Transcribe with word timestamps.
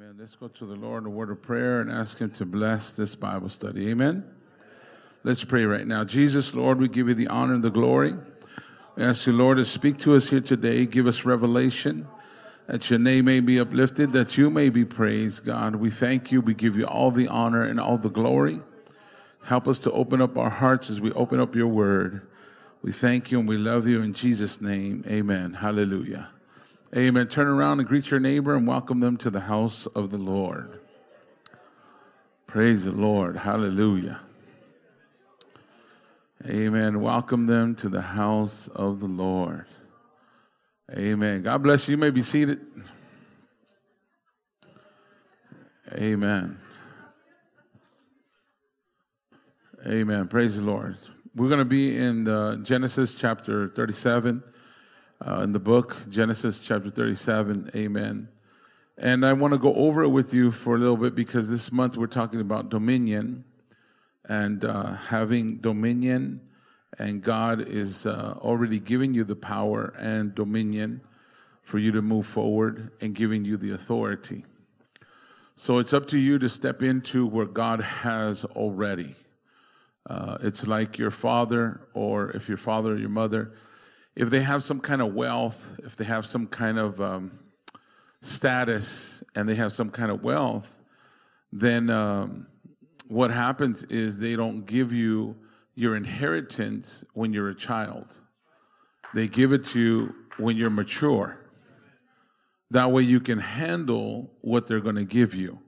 Amen. 0.00 0.16
Let's 0.18 0.34
go 0.34 0.48
to 0.48 0.64
the 0.64 0.76
Lord 0.76 1.02
in 1.02 1.08
a 1.08 1.10
word 1.10 1.28
of 1.28 1.42
prayer 1.42 1.82
and 1.82 1.92
ask 1.92 2.16
Him 2.16 2.30
to 2.30 2.46
bless 2.46 2.92
this 2.92 3.14
Bible 3.14 3.50
study. 3.50 3.90
Amen. 3.90 4.24
Let's 5.24 5.44
pray 5.44 5.66
right 5.66 5.86
now. 5.86 6.04
Jesus, 6.04 6.54
Lord, 6.54 6.78
we 6.78 6.88
give 6.88 7.08
you 7.08 7.12
the 7.12 7.26
honor 7.26 7.52
and 7.52 7.62
the 7.62 7.70
glory. 7.70 8.14
We 8.96 9.02
ask 9.02 9.26
you, 9.26 9.34
Lord, 9.34 9.58
to 9.58 9.66
speak 9.66 9.98
to 9.98 10.14
us 10.14 10.30
here 10.30 10.40
today. 10.40 10.86
Give 10.86 11.06
us 11.06 11.26
revelation 11.26 12.08
that 12.66 12.88
your 12.88 12.98
name 12.98 13.26
may 13.26 13.40
be 13.40 13.60
uplifted, 13.60 14.12
that 14.12 14.38
you 14.38 14.48
may 14.48 14.70
be 14.70 14.86
praised, 14.86 15.44
God. 15.44 15.76
We 15.76 15.90
thank 15.90 16.32
you. 16.32 16.40
We 16.40 16.54
give 16.54 16.78
you 16.78 16.86
all 16.86 17.10
the 17.10 17.28
honor 17.28 17.64
and 17.64 17.78
all 17.78 17.98
the 17.98 18.08
glory. 18.08 18.60
Help 19.44 19.68
us 19.68 19.78
to 19.80 19.92
open 19.92 20.22
up 20.22 20.38
our 20.38 20.48
hearts 20.48 20.88
as 20.88 20.98
we 20.98 21.12
open 21.12 21.40
up 21.40 21.54
your 21.54 21.68
word. 21.68 22.26
We 22.80 22.92
thank 22.92 23.30
you 23.30 23.38
and 23.38 23.46
we 23.46 23.58
love 23.58 23.86
you 23.86 24.00
in 24.00 24.14
Jesus' 24.14 24.62
name. 24.62 25.04
Amen. 25.06 25.52
Hallelujah. 25.52 26.30
Amen. 26.96 27.28
Turn 27.28 27.46
around 27.46 27.78
and 27.78 27.88
greet 27.88 28.10
your 28.10 28.18
neighbor 28.18 28.56
and 28.56 28.66
welcome 28.66 28.98
them 28.98 29.16
to 29.18 29.30
the 29.30 29.40
house 29.40 29.86
of 29.86 30.10
the 30.10 30.18
Lord. 30.18 30.80
Praise 32.48 32.82
the 32.82 32.90
Lord. 32.90 33.36
Hallelujah. 33.36 34.18
Amen. 36.44 37.00
Welcome 37.00 37.46
them 37.46 37.76
to 37.76 37.88
the 37.88 38.00
house 38.00 38.68
of 38.74 38.98
the 38.98 39.06
Lord. 39.06 39.66
Amen. 40.90 41.42
God 41.42 41.62
bless 41.62 41.86
you. 41.86 41.92
You 41.92 41.96
may 41.96 42.10
be 42.10 42.22
seated. 42.22 42.58
Amen. 45.92 46.58
Amen. 49.86 50.26
Praise 50.26 50.56
the 50.56 50.62
Lord. 50.62 50.96
We're 51.36 51.48
going 51.48 51.60
to 51.60 51.64
be 51.64 51.96
in 51.96 52.26
uh, 52.26 52.56
Genesis 52.56 53.14
chapter 53.14 53.68
37 53.68 54.42
uh, 55.26 55.40
in 55.42 55.52
the 55.52 55.60
book, 55.60 55.96
Genesis 56.08 56.58
chapter 56.58 56.90
37. 56.90 57.70
Amen. 57.74 58.28
And 58.96 59.24
I 59.24 59.32
want 59.32 59.52
to 59.52 59.58
go 59.58 59.74
over 59.74 60.02
it 60.02 60.08
with 60.08 60.32
you 60.32 60.50
for 60.50 60.76
a 60.76 60.78
little 60.78 60.96
bit 60.96 61.14
because 61.14 61.50
this 61.50 61.70
month 61.70 61.96
we're 61.96 62.06
talking 62.06 62.40
about 62.40 62.70
dominion 62.70 63.44
and 64.28 64.64
uh, 64.64 64.94
having 64.94 65.58
dominion. 65.58 66.40
And 66.98 67.22
God 67.22 67.66
is 67.66 68.06
uh, 68.06 68.38
already 68.40 68.78
giving 68.78 69.14
you 69.14 69.24
the 69.24 69.36
power 69.36 69.94
and 69.98 70.34
dominion 70.34 71.02
for 71.62 71.78
you 71.78 71.92
to 71.92 72.02
move 72.02 72.26
forward 72.26 72.90
and 73.00 73.14
giving 73.14 73.44
you 73.44 73.56
the 73.56 73.72
authority. 73.72 74.44
So 75.56 75.78
it's 75.78 75.92
up 75.92 76.06
to 76.08 76.18
you 76.18 76.38
to 76.38 76.48
step 76.48 76.82
into 76.82 77.26
where 77.26 77.46
God 77.46 77.80
has 77.80 78.44
already. 78.44 79.14
Uh, 80.08 80.38
it's 80.42 80.66
like 80.66 80.96
your 80.96 81.10
father, 81.10 81.82
or 81.92 82.30
if 82.30 82.48
your 82.48 82.56
father 82.56 82.92
or 82.92 82.96
your 82.96 83.10
mother 83.10 83.52
if 84.20 84.28
they 84.28 84.42
have 84.42 84.62
some 84.62 84.80
kind 84.82 85.00
of 85.00 85.14
wealth, 85.14 85.80
if 85.82 85.96
they 85.96 86.04
have 86.04 86.26
some 86.26 86.46
kind 86.46 86.78
of 86.78 87.00
um, 87.00 87.38
status 88.20 89.24
and 89.34 89.48
they 89.48 89.54
have 89.54 89.72
some 89.72 89.88
kind 89.88 90.10
of 90.10 90.22
wealth, 90.22 90.78
then 91.50 91.88
um, 91.88 92.46
what 93.08 93.30
happens 93.30 93.82
is 93.84 94.18
they 94.18 94.36
don't 94.36 94.66
give 94.66 94.92
you 94.92 95.36
your 95.74 95.96
inheritance 95.96 97.02
when 97.14 97.32
you're 97.32 97.48
a 97.48 97.54
child. 97.54 98.20
They 99.14 99.26
give 99.26 99.54
it 99.54 99.64
to 99.68 99.80
you 99.80 100.14
when 100.36 100.54
you're 100.58 100.68
mature. 100.68 101.38
That 102.72 102.92
way 102.92 103.04
you 103.04 103.20
can 103.20 103.38
handle 103.38 104.30
what 104.42 104.66
they're 104.66 104.80
going 104.80 104.96
to 104.96 105.04
give 105.04 105.34
you. 105.34 105.60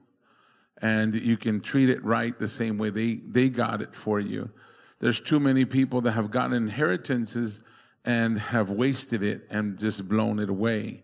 And 0.79 1.15
you 1.15 1.37
can 1.37 1.59
treat 1.59 1.89
it 1.89 2.05
right 2.05 2.37
the 2.37 2.47
same 2.47 2.77
way 2.77 2.91
they, 2.91 3.15
they 3.15 3.49
got 3.49 3.81
it 3.81 3.95
for 3.95 4.19
you. 4.19 4.51
There's 4.99 5.19
too 5.19 5.39
many 5.39 5.65
people 5.65 6.01
that 6.01 6.11
have 6.11 6.29
gotten 6.29 6.53
inheritances 6.53 7.63
and 8.05 8.39
have 8.39 8.69
wasted 8.69 9.23
it 9.23 9.47
and 9.49 9.79
just 9.79 10.07
blown 10.07 10.39
it 10.39 10.49
away, 10.49 11.03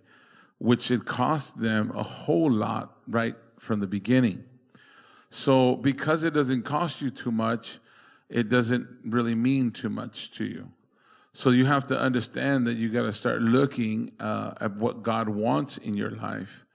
which 0.58 0.92
it 0.92 1.06
cost 1.06 1.60
them 1.60 1.92
a 1.96 2.04
whole 2.04 2.52
lot 2.52 2.98
right 3.08 3.36
from 3.58 3.80
the 3.80 3.88
beginning. 3.88 4.44
So, 5.30 5.76
because 5.76 6.24
it 6.24 6.34
doesn't 6.34 6.64
cost 6.64 7.02
you 7.02 7.10
too 7.10 7.32
much, 7.32 7.80
it 8.30 8.50
doesn't 8.50 8.88
really 9.06 9.36
mean 9.36 9.72
too 9.72 9.90
much 9.90 10.32
to 10.32 10.46
you. 10.46 10.70
So, 11.34 11.52
you 11.52 11.66
have 11.66 11.86
to 11.88 12.00
understand 12.00 12.66
that 12.68 12.74
you 12.74 12.90
got 12.90 13.04
to 13.04 13.14
start 13.14 13.42
looking 13.42 14.12
uh, 14.20 14.56
at 14.60 14.76
what 14.76 15.04
God 15.04 15.30
wants 15.30 15.78
in 15.78 15.96
your 15.96 16.12
life 16.12 16.66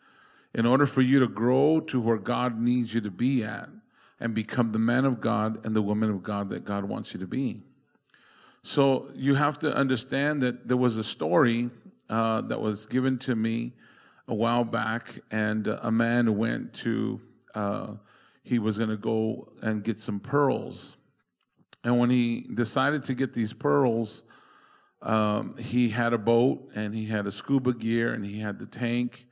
in 0.54 0.66
order 0.66 0.86
for 0.86 1.02
you 1.02 1.18
to 1.18 1.26
grow 1.26 1.80
to 1.80 2.00
where 2.00 2.16
God 2.16 2.60
needs 2.60 2.94
you 2.94 3.00
to 3.00 3.10
be 3.10 3.42
at 3.42 3.68
and 4.20 4.34
become 4.34 4.72
the 4.72 4.78
man 4.78 5.04
of 5.04 5.20
God 5.20 5.64
and 5.66 5.74
the 5.74 5.82
woman 5.82 6.10
of 6.10 6.22
God 6.22 6.48
that 6.50 6.64
God 6.64 6.84
wants 6.84 7.12
you 7.12 7.20
to 7.20 7.26
be. 7.26 7.62
So 8.66 9.10
you 9.14 9.34
have 9.34 9.58
to 9.58 9.76
understand 9.76 10.42
that 10.42 10.66
there 10.66 10.78
was 10.78 10.96
a 10.96 11.04
story 11.04 11.68
uh, 12.08 12.40
that 12.40 12.58
was 12.58 12.86
given 12.86 13.18
to 13.18 13.36
me 13.36 13.74
a 14.26 14.34
while 14.34 14.64
back, 14.64 15.20
and 15.30 15.66
a 15.66 15.92
man 15.92 16.38
went 16.38 16.72
to, 16.72 17.20
uh, 17.54 17.96
he 18.42 18.58
was 18.58 18.78
going 18.78 18.88
to 18.88 18.96
go 18.96 19.52
and 19.60 19.84
get 19.84 20.00
some 20.00 20.18
pearls. 20.18 20.96
And 21.84 21.98
when 21.98 22.08
he 22.08 22.46
decided 22.54 23.02
to 23.02 23.14
get 23.14 23.34
these 23.34 23.52
pearls, 23.52 24.22
um, 25.02 25.58
he 25.58 25.90
had 25.90 26.14
a 26.14 26.18
boat 26.18 26.70
and 26.74 26.94
he 26.94 27.04
had 27.04 27.26
a 27.26 27.32
scuba 27.32 27.74
gear 27.74 28.14
and 28.14 28.24
he 28.24 28.40
had 28.40 28.58
the 28.58 28.66
tank. 28.66 29.26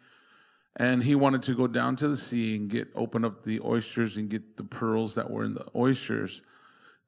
And 0.76 1.02
he 1.02 1.14
wanted 1.14 1.42
to 1.44 1.54
go 1.54 1.66
down 1.66 1.96
to 1.96 2.08
the 2.08 2.18
sea 2.18 2.56
and 2.56 2.68
get 2.68 2.88
open 2.94 3.24
up 3.24 3.44
the 3.44 3.60
oysters 3.62 4.18
and 4.18 4.28
get 4.28 4.58
the 4.58 4.64
pearls 4.64 5.14
that 5.14 5.30
were 5.30 5.44
in 5.44 5.54
the 5.54 5.66
oysters. 5.74 6.42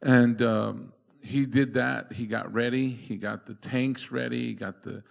And 0.01 0.41
um, 0.41 0.95
he 1.25 1.47
did 1.47 1.75
that. 1.75 2.13
He 2.13 2.27
got 2.27 2.53
ready. 2.53 2.89
He 2.89 3.17
got 3.17 3.47
the 3.47 3.55
tanks 3.55 4.13
ready. 4.13 4.47
He 4.49 4.55
got 4.55 4.83
the 4.83 5.03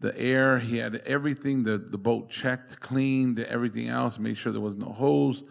the 0.00 0.16
air. 0.18 0.58
He 0.58 0.78
had 0.78 0.96
everything. 1.06 1.64
The 1.64 1.78
the 1.78 1.98
boat 1.98 2.30
checked, 2.30 2.80
cleaned, 2.80 3.40
everything 3.40 3.88
else. 3.88 4.18
Made 4.18 4.36
sure 4.36 4.52
there 4.52 4.60
was 4.60 4.76
no 4.76 4.90
holes. 4.90 5.44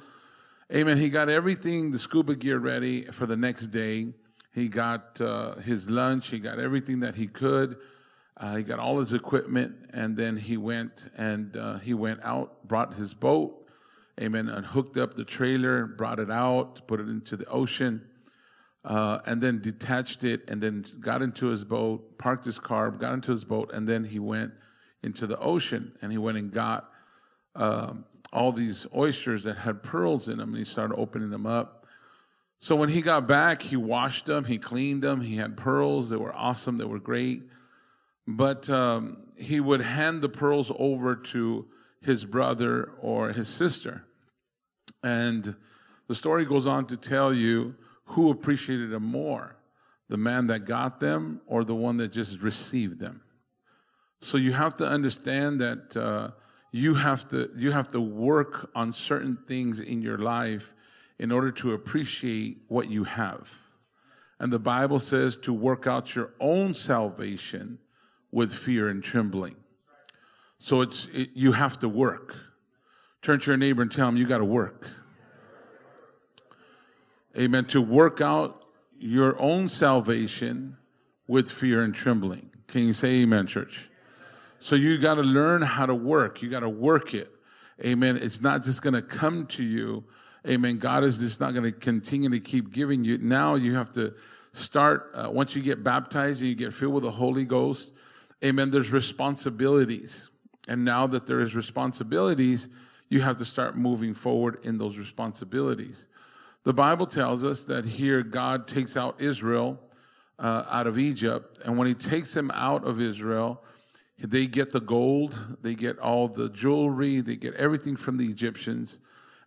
Amen. 0.73 0.97
He 0.97 1.09
got 1.09 1.29
everything, 1.29 1.91
the 1.91 1.99
scuba 1.99 2.35
gear 2.35 2.57
ready 2.57 3.03
for 3.05 3.25
the 3.25 3.37
next 3.37 3.67
day. 3.67 4.07
He 4.53 4.67
got 4.67 5.21
uh, 5.21 5.55
his 5.55 5.89
lunch. 5.89 6.29
He 6.29 6.39
got 6.39 6.59
everything 6.59 7.01
that 7.01 7.15
he 7.15 7.27
could. 7.27 7.77
Uh, 8.35 8.57
he 8.57 8.63
got 8.63 8.77
all 8.77 8.99
his 8.99 9.13
equipment, 9.13 9.75
and 9.93 10.15
then 10.15 10.37
he 10.37 10.57
went 10.57 11.09
and 11.17 11.55
uh, 11.57 11.77
he 11.79 11.93
went 11.93 12.19
out, 12.23 12.67
brought 12.67 12.93
his 12.93 13.13
boat, 13.13 13.67
amen, 14.21 14.47
and 14.47 14.65
hooked 14.65 14.95
up 14.97 15.15
the 15.15 15.23
trailer, 15.23 15.87
brought 15.87 16.19
it 16.19 16.29
out, 16.29 16.87
put 16.87 16.99
it 16.99 17.07
into 17.07 17.35
the 17.35 17.47
ocean, 17.47 18.07
uh, 18.87 19.19
and 19.25 19.41
then 19.41 19.59
detached 19.59 20.23
it 20.23 20.47
and 20.47 20.63
then 20.63 20.85
got 21.01 21.21
into 21.21 21.47
his 21.47 21.65
boat, 21.65 22.17
parked 22.17 22.45
his 22.45 22.57
car, 22.57 22.89
got 22.89 23.13
into 23.13 23.33
his 23.33 23.43
boat, 23.43 23.69
and 23.73 23.85
then 23.85 24.05
he 24.05 24.17
went 24.17 24.53
into 25.03 25.27
the 25.27 25.37
ocean 25.39 25.91
and 26.01 26.09
he 26.09 26.17
went 26.17 26.37
and 26.37 26.51
got 26.53 26.89
um, 27.55 28.05
all 28.31 28.53
these 28.53 28.87
oysters 28.95 29.43
that 29.43 29.57
had 29.57 29.83
pearls 29.83 30.29
in 30.29 30.37
them 30.37 30.49
and 30.49 30.57
he 30.57 30.63
started 30.63 30.95
opening 30.95 31.29
them 31.29 31.45
up. 31.45 31.85
So 32.59 32.77
when 32.77 32.87
he 32.87 33.01
got 33.01 33.27
back, 33.27 33.61
he 33.61 33.75
washed 33.75 34.25
them, 34.25 34.45
he 34.45 34.57
cleaned 34.57 35.03
them, 35.03 35.19
he 35.19 35.35
had 35.35 35.57
pearls. 35.57 36.09
They 36.09 36.15
were 36.15 36.33
awesome, 36.33 36.77
they 36.77 36.85
were 36.85 36.97
great. 36.97 37.43
But 38.25 38.69
um, 38.69 39.17
he 39.35 39.59
would 39.59 39.81
hand 39.81 40.21
the 40.21 40.29
pearls 40.29 40.71
over 40.79 41.15
to 41.15 41.67
his 42.01 42.23
brother 42.23 42.91
or 43.01 43.33
his 43.33 43.49
sister. 43.49 44.05
And 45.03 45.57
the 46.07 46.15
story 46.15 46.45
goes 46.45 46.65
on 46.65 46.85
to 46.87 46.95
tell 46.97 47.33
you 47.33 47.75
who 48.07 48.31
appreciated 48.31 48.89
them 48.89 49.03
more 49.03 49.55
the 50.09 50.17
man 50.17 50.47
that 50.47 50.59
got 50.65 50.99
them 50.99 51.41
or 51.45 51.65
the 51.65 51.75
one 51.75 51.97
that 51.97 52.11
just 52.11 52.39
received 52.39 52.99
them? 52.99 53.21
So 54.21 54.37
you 54.37 54.53
have 54.53 54.75
to 54.77 54.87
understand 54.87 55.61
that 55.61 55.95
uh, 55.95 56.31
you 56.71 56.95
have 56.95 57.29
to 57.29 57.49
you 57.55 57.71
have 57.71 57.89
to 57.89 58.01
work 58.01 58.71
on 58.73 58.93
certain 58.93 59.37
things 59.47 59.79
in 59.79 60.01
your 60.01 60.17
life 60.17 60.73
in 61.19 61.31
order 61.31 61.51
to 61.51 61.73
appreciate 61.73 62.57
what 62.67 62.89
you 62.89 63.03
have. 63.03 63.49
And 64.39 64.51
the 64.51 64.59
bible 64.59 64.99
says 64.99 65.35
to 65.37 65.53
work 65.53 65.87
out 65.87 66.15
your 66.15 66.31
own 66.39 66.73
salvation 66.73 67.79
with 68.31 68.53
fear 68.53 68.89
and 68.89 69.03
trembling. 69.03 69.55
So 70.59 70.81
it's 70.81 71.07
it, 71.13 71.31
you 71.33 71.51
have 71.51 71.79
to 71.79 71.89
work. 71.89 72.35
Turn 73.21 73.39
to 73.39 73.51
your 73.51 73.57
neighbor 73.57 73.81
and 73.81 73.91
tell 73.91 74.07
him 74.07 74.17
you 74.17 74.27
got 74.27 74.37
to 74.39 74.45
work 74.45 74.87
amen, 77.37 77.65
to 77.65 77.81
work 77.81 78.21
out 78.21 78.63
your 78.97 79.39
own 79.39 79.69
salvation 79.69 80.77
with 81.27 81.51
fear 81.51 81.83
and 81.83 81.93
trembling. 81.93 82.49
Can 82.67 82.83
you 82.83 82.93
say 82.93 83.21
amen, 83.21 83.47
church? 83.47 83.89
So 84.59 84.75
you 84.75 84.97
got 84.97 85.15
to 85.15 85.21
learn 85.21 85.61
how 85.61 85.85
to 85.85 85.95
work. 85.95 86.41
You 86.41 86.49
got 86.49 86.61
to 86.61 86.69
work 86.69 87.13
it. 87.13 87.31
Amen. 87.85 88.17
It's 88.17 88.41
not 88.41 88.63
just 88.63 88.81
going 88.81 88.95
to 88.95 89.01
come 89.01 89.45
to 89.47 89.63
you. 89.63 90.03
Amen. 90.47 90.77
God 90.79 91.03
is 91.03 91.19
just 91.19 91.39
not 91.39 91.53
going 91.53 91.63
to 91.63 91.71
continue 91.71 92.29
to 92.29 92.39
keep 92.39 92.71
giving 92.71 93.03
you. 93.03 93.17
Now 93.19 93.55
you 93.55 93.75
have 93.75 93.91
to 93.93 94.15
start, 94.53 95.11
uh, 95.13 95.29
once 95.31 95.55
you 95.55 95.61
get 95.61 95.83
baptized 95.83 96.41
and 96.41 96.49
you 96.49 96.55
get 96.55 96.73
filled 96.73 96.95
with 96.95 97.03
the 97.03 97.11
Holy 97.11 97.45
Ghost, 97.45 97.93
amen, 98.43 98.71
there's 98.71 98.91
responsibilities. 98.91 100.29
And 100.67 100.83
now 100.83 101.05
that 101.07 101.27
there 101.27 101.39
is 101.39 101.55
responsibilities, 101.55 102.69
you 103.09 103.21
have 103.21 103.37
to 103.37 103.45
start 103.45 103.77
moving 103.77 104.13
forward 104.13 104.59
in 104.63 104.77
those 104.77 104.97
responsibilities. 104.97 106.07
The 106.67 106.73
Bible 106.73 107.05
tells 107.05 107.45
us 107.45 107.63
that 107.63 107.85
here 107.85 108.23
God 108.23 108.67
takes 108.67 108.97
out 108.97 109.21
Israel 109.21 109.79
uh, 110.37 110.65
out 110.69 110.85
of 110.85 110.99
Egypt, 110.99 111.59
and 111.63 111.77
when 111.77 111.87
He 111.87 111.93
takes 111.93 112.33
them 112.33 112.51
out 112.53 112.85
of 112.85 112.99
Israel, 112.99 113.63
They 114.19 114.47
get 114.47 114.71
the 114.71 114.81
gold, 114.81 115.57
they 115.61 115.75
get 115.75 115.97
all 115.97 116.27
the 116.27 116.49
jewelry, 116.49 117.21
they 117.21 117.37
get 117.37 117.53
everything 117.53 117.95
from 117.95 118.17
the 118.17 118.25
Egyptians. 118.25 118.99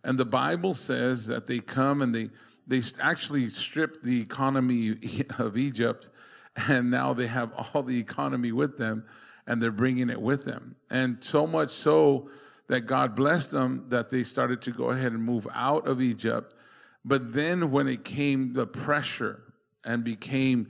And 0.03 0.17
the 0.17 0.25
Bible 0.25 0.73
says 0.73 1.27
that 1.27 1.45
they 1.45 1.59
come 1.59 2.01
and 2.01 2.15
they, 2.15 2.29
they 2.65 2.81
actually 2.99 3.49
strip 3.49 4.01
the 4.01 4.19
economy 4.19 4.95
of 5.37 5.57
Egypt, 5.57 6.09
and 6.55 6.89
now 6.89 7.13
they 7.13 7.27
have 7.27 7.53
all 7.53 7.83
the 7.83 7.99
economy 7.99 8.51
with 8.51 8.79
them, 8.79 9.05
and 9.45 9.61
they're 9.61 9.69
bringing 9.69 10.09
it 10.09 10.19
with 10.19 10.43
them. 10.45 10.75
And 10.89 11.23
so 11.23 11.45
much 11.45 11.69
so 11.69 12.31
that 12.65 12.87
God 12.87 13.15
blessed 13.15 13.51
them 13.51 13.85
that 13.89 14.09
they 14.09 14.23
started 14.23 14.59
to 14.63 14.71
go 14.71 14.89
ahead 14.89 15.11
and 15.11 15.23
move 15.23 15.47
out 15.53 15.87
of 15.87 16.01
Egypt. 16.01 16.55
But 17.03 17.33
then 17.33 17.71
when 17.71 17.87
it 17.87 18.05
came 18.05 18.53
the 18.53 18.67
pressure 18.67 19.41
and 19.83 20.03
became 20.03 20.67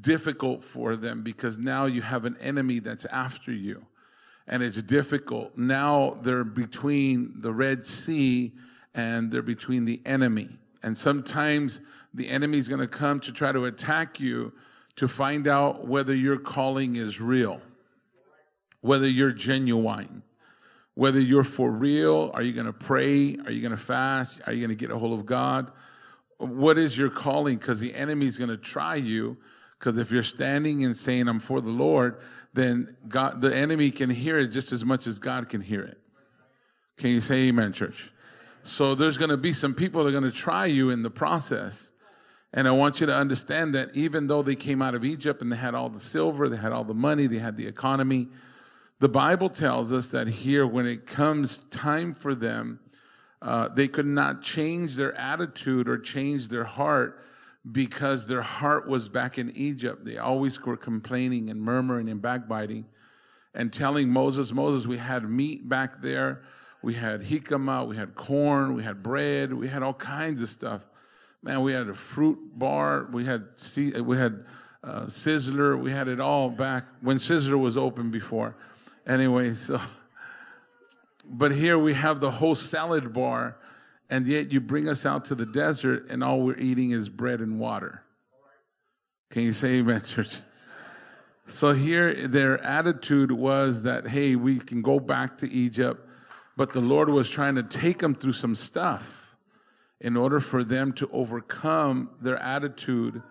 difficult 0.00 0.62
for 0.64 0.96
them 0.96 1.22
because 1.22 1.58
now 1.58 1.86
you 1.86 2.02
have 2.02 2.24
an 2.24 2.36
enemy 2.40 2.78
that's 2.78 3.04
after 3.06 3.52
you 3.52 3.86
and 4.46 4.62
it's 4.62 4.80
difficult. 4.82 5.56
Now 5.56 6.18
they're 6.22 6.44
between 6.44 7.40
the 7.40 7.52
Red 7.52 7.86
Sea 7.86 8.52
and 8.94 9.30
they're 9.30 9.42
between 9.42 9.84
the 9.84 10.00
enemy. 10.04 10.48
And 10.82 10.96
sometimes 10.96 11.80
the 12.12 12.28
enemy 12.28 12.58
is 12.58 12.68
going 12.68 12.80
to 12.80 12.88
come 12.88 13.20
to 13.20 13.32
try 13.32 13.52
to 13.52 13.66
attack 13.66 14.18
you 14.18 14.52
to 14.96 15.08
find 15.08 15.46
out 15.46 15.86
whether 15.86 16.14
your 16.14 16.38
calling 16.38 16.96
is 16.96 17.20
real, 17.20 17.60
whether 18.80 19.08
you're 19.08 19.32
genuine, 19.32 20.22
whether 20.94 21.20
you're 21.20 21.44
for 21.44 21.70
real. 21.70 22.30
Are 22.34 22.42
you 22.42 22.52
going 22.52 22.66
to 22.66 22.72
pray? 22.72 23.36
Are 23.44 23.50
you 23.50 23.60
going 23.60 23.70
to 23.70 23.82
fast? 23.82 24.40
Are 24.46 24.52
you 24.52 24.60
going 24.60 24.76
to 24.76 24.80
get 24.80 24.90
a 24.90 24.98
hold 24.98 25.18
of 25.18 25.26
God? 25.26 25.70
What 26.38 26.78
is 26.78 26.98
your 26.98 27.10
calling? 27.10 27.56
Because 27.58 27.80
the 27.80 27.94
enemy 27.94 28.26
is 28.26 28.36
going 28.36 28.50
to 28.50 28.56
try 28.56 28.96
you 28.96 29.36
because 29.82 29.98
if 29.98 30.12
you're 30.12 30.22
standing 30.22 30.84
and 30.84 30.96
saying, 30.96 31.26
I'm 31.26 31.40
for 31.40 31.60
the 31.60 31.70
Lord, 31.70 32.20
then 32.54 32.96
God, 33.08 33.40
the 33.40 33.52
enemy 33.52 33.90
can 33.90 34.10
hear 34.10 34.38
it 34.38 34.48
just 34.48 34.72
as 34.72 34.84
much 34.84 35.08
as 35.08 35.18
God 35.18 35.48
can 35.48 35.60
hear 35.60 35.82
it. 35.82 35.98
Can 36.98 37.10
you 37.10 37.20
say 37.20 37.48
amen, 37.48 37.72
church? 37.72 38.12
So 38.62 38.94
there's 38.94 39.18
going 39.18 39.30
to 39.30 39.36
be 39.36 39.52
some 39.52 39.74
people 39.74 40.04
that 40.04 40.10
are 40.10 40.12
going 40.12 40.30
to 40.30 40.36
try 40.36 40.66
you 40.66 40.90
in 40.90 41.02
the 41.02 41.10
process. 41.10 41.90
And 42.52 42.68
I 42.68 42.70
want 42.70 43.00
you 43.00 43.06
to 43.06 43.14
understand 43.14 43.74
that 43.74 43.90
even 43.94 44.28
though 44.28 44.42
they 44.42 44.54
came 44.54 44.82
out 44.82 44.94
of 44.94 45.04
Egypt 45.04 45.42
and 45.42 45.50
they 45.50 45.56
had 45.56 45.74
all 45.74 45.88
the 45.88 45.98
silver, 45.98 46.48
they 46.48 46.58
had 46.58 46.70
all 46.70 46.84
the 46.84 46.94
money, 46.94 47.26
they 47.26 47.38
had 47.38 47.56
the 47.56 47.66
economy, 47.66 48.28
the 49.02 49.08
Bible 49.08 49.48
tells 49.48 49.92
us 49.92 50.10
that 50.10 50.28
here, 50.28 50.64
when 50.64 50.86
it 50.86 51.08
comes 51.08 51.64
time 51.70 52.14
for 52.14 52.36
them, 52.36 52.78
uh, 53.42 53.66
they 53.66 53.88
could 53.88 54.06
not 54.06 54.42
change 54.42 54.94
their 54.94 55.12
attitude 55.18 55.88
or 55.88 55.98
change 55.98 56.46
their 56.46 56.62
heart 56.62 57.20
because 57.72 58.28
their 58.28 58.42
heart 58.42 58.86
was 58.86 59.08
back 59.08 59.38
in 59.38 59.50
Egypt. 59.56 60.04
They 60.04 60.18
always 60.18 60.60
were 60.62 60.76
complaining 60.76 61.50
and 61.50 61.60
murmuring 61.60 62.08
and 62.10 62.22
backbiting 62.22 62.84
and 63.54 63.72
telling 63.72 64.08
Moses, 64.08 64.52
Moses, 64.52 64.86
we 64.86 64.98
had 64.98 65.28
meat 65.28 65.68
back 65.68 66.00
there. 66.00 66.42
We 66.80 66.94
had 66.94 67.22
jicama, 67.22 67.84
we 67.84 67.96
had 67.96 68.14
corn, 68.14 68.72
we 68.72 68.84
had 68.84 69.02
bread, 69.02 69.52
we 69.52 69.66
had 69.66 69.82
all 69.82 69.94
kinds 69.94 70.40
of 70.42 70.48
stuff. 70.48 70.82
Man, 71.42 71.62
we 71.62 71.72
had 71.72 71.88
a 71.88 71.94
fruit 71.94 72.38
bar, 72.56 73.08
we 73.10 73.24
had 73.24 73.48
we 74.00 74.16
had 74.16 74.44
uh, 74.84 75.06
Sizzler, 75.06 75.76
we 75.76 75.90
had 75.90 76.06
it 76.06 76.20
all 76.20 76.50
back 76.50 76.84
when 77.00 77.16
Sizzler 77.16 77.58
was 77.58 77.76
open 77.76 78.12
before. 78.12 78.54
Anyway, 79.06 79.52
so 79.52 79.80
but 81.24 81.52
here 81.52 81.78
we 81.78 81.94
have 81.94 82.20
the 82.20 82.30
whole 82.30 82.54
salad 82.54 83.12
bar 83.12 83.56
and 84.10 84.26
yet 84.26 84.52
you 84.52 84.60
bring 84.60 84.88
us 84.88 85.06
out 85.06 85.24
to 85.26 85.34
the 85.34 85.46
desert 85.46 86.06
and 86.10 86.22
all 86.22 86.42
we're 86.42 86.58
eating 86.58 86.90
is 86.90 87.08
bread 87.08 87.40
and 87.40 87.58
water. 87.58 88.02
Can 89.30 89.42
you 89.42 89.52
say 89.52 89.78
amen, 89.78 90.02
church? 90.06 90.36
So 91.46 91.72
here 91.72 92.28
their 92.28 92.62
attitude 92.62 93.32
was 93.32 93.82
that, 93.82 94.06
hey, 94.06 94.36
we 94.36 94.58
can 94.58 94.82
go 94.82 95.00
back 95.00 95.38
to 95.38 95.50
Egypt, 95.50 96.06
but 96.56 96.72
the 96.72 96.80
Lord 96.80 97.08
was 97.08 97.28
trying 97.28 97.56
to 97.56 97.62
take 97.62 97.98
them 97.98 98.14
through 98.14 98.34
some 98.34 98.54
stuff 98.54 99.36
in 100.00 100.16
order 100.16 100.40
for 100.40 100.62
them 100.62 100.92
to 100.92 101.08
overcome 101.12 102.10
their 102.20 102.36
attitude 102.38 103.22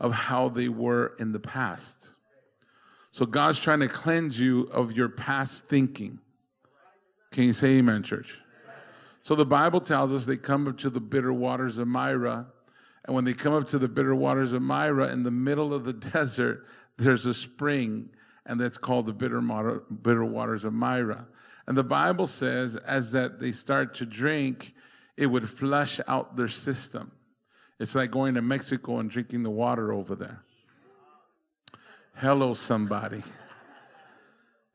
of 0.00 0.12
how 0.12 0.48
they 0.48 0.68
were 0.68 1.14
in 1.18 1.32
the 1.32 1.40
past. 1.40 2.10
So 3.10 3.26
God's 3.26 3.60
trying 3.60 3.80
to 3.80 3.88
cleanse 3.88 4.38
you 4.38 4.62
of 4.72 4.92
your 4.92 5.08
past 5.08 5.66
thinking. 5.66 6.20
Can 7.30 7.44
you 7.44 7.52
say 7.52 7.78
amen, 7.78 8.02
church? 8.02 8.38
So 9.22 9.34
the 9.34 9.44
Bible 9.44 9.80
tells 9.80 10.12
us 10.12 10.24
they 10.24 10.36
come 10.36 10.66
up 10.66 10.78
to 10.78 10.90
the 10.90 11.00
bitter 11.00 11.32
waters 11.32 11.78
of 11.78 11.88
Myra. 11.88 12.46
And 13.04 13.14
when 13.14 13.24
they 13.24 13.34
come 13.34 13.54
up 13.54 13.68
to 13.68 13.78
the 13.78 13.88
bitter 13.88 14.14
waters 14.14 14.52
of 14.52 14.62
Myra 14.62 15.12
in 15.12 15.22
the 15.22 15.30
middle 15.30 15.74
of 15.74 15.84
the 15.84 15.92
desert, 16.12 16.66
there's 16.96 17.26
a 17.26 17.34
spring, 17.34 18.10
and 18.46 18.60
that's 18.60 18.78
called 18.78 19.06
the 19.06 19.12
bitter, 19.12 19.40
bitter 19.40 20.24
waters 20.24 20.64
of 20.64 20.72
Myra. 20.72 21.26
And 21.66 21.76
the 21.76 21.84
Bible 21.84 22.26
says, 22.26 22.76
as 22.76 23.12
that 23.12 23.40
they 23.40 23.52
start 23.52 23.94
to 23.96 24.06
drink, 24.06 24.74
it 25.16 25.26
would 25.26 25.48
flush 25.48 26.00
out 26.08 26.36
their 26.36 26.48
system. 26.48 27.12
It's 27.78 27.94
like 27.94 28.10
going 28.10 28.34
to 28.34 28.42
Mexico 28.42 28.98
and 28.98 29.10
drinking 29.10 29.42
the 29.42 29.50
water 29.50 29.92
over 29.92 30.14
there. 30.14 30.42
Hello, 32.20 32.52
somebody. 32.52 33.22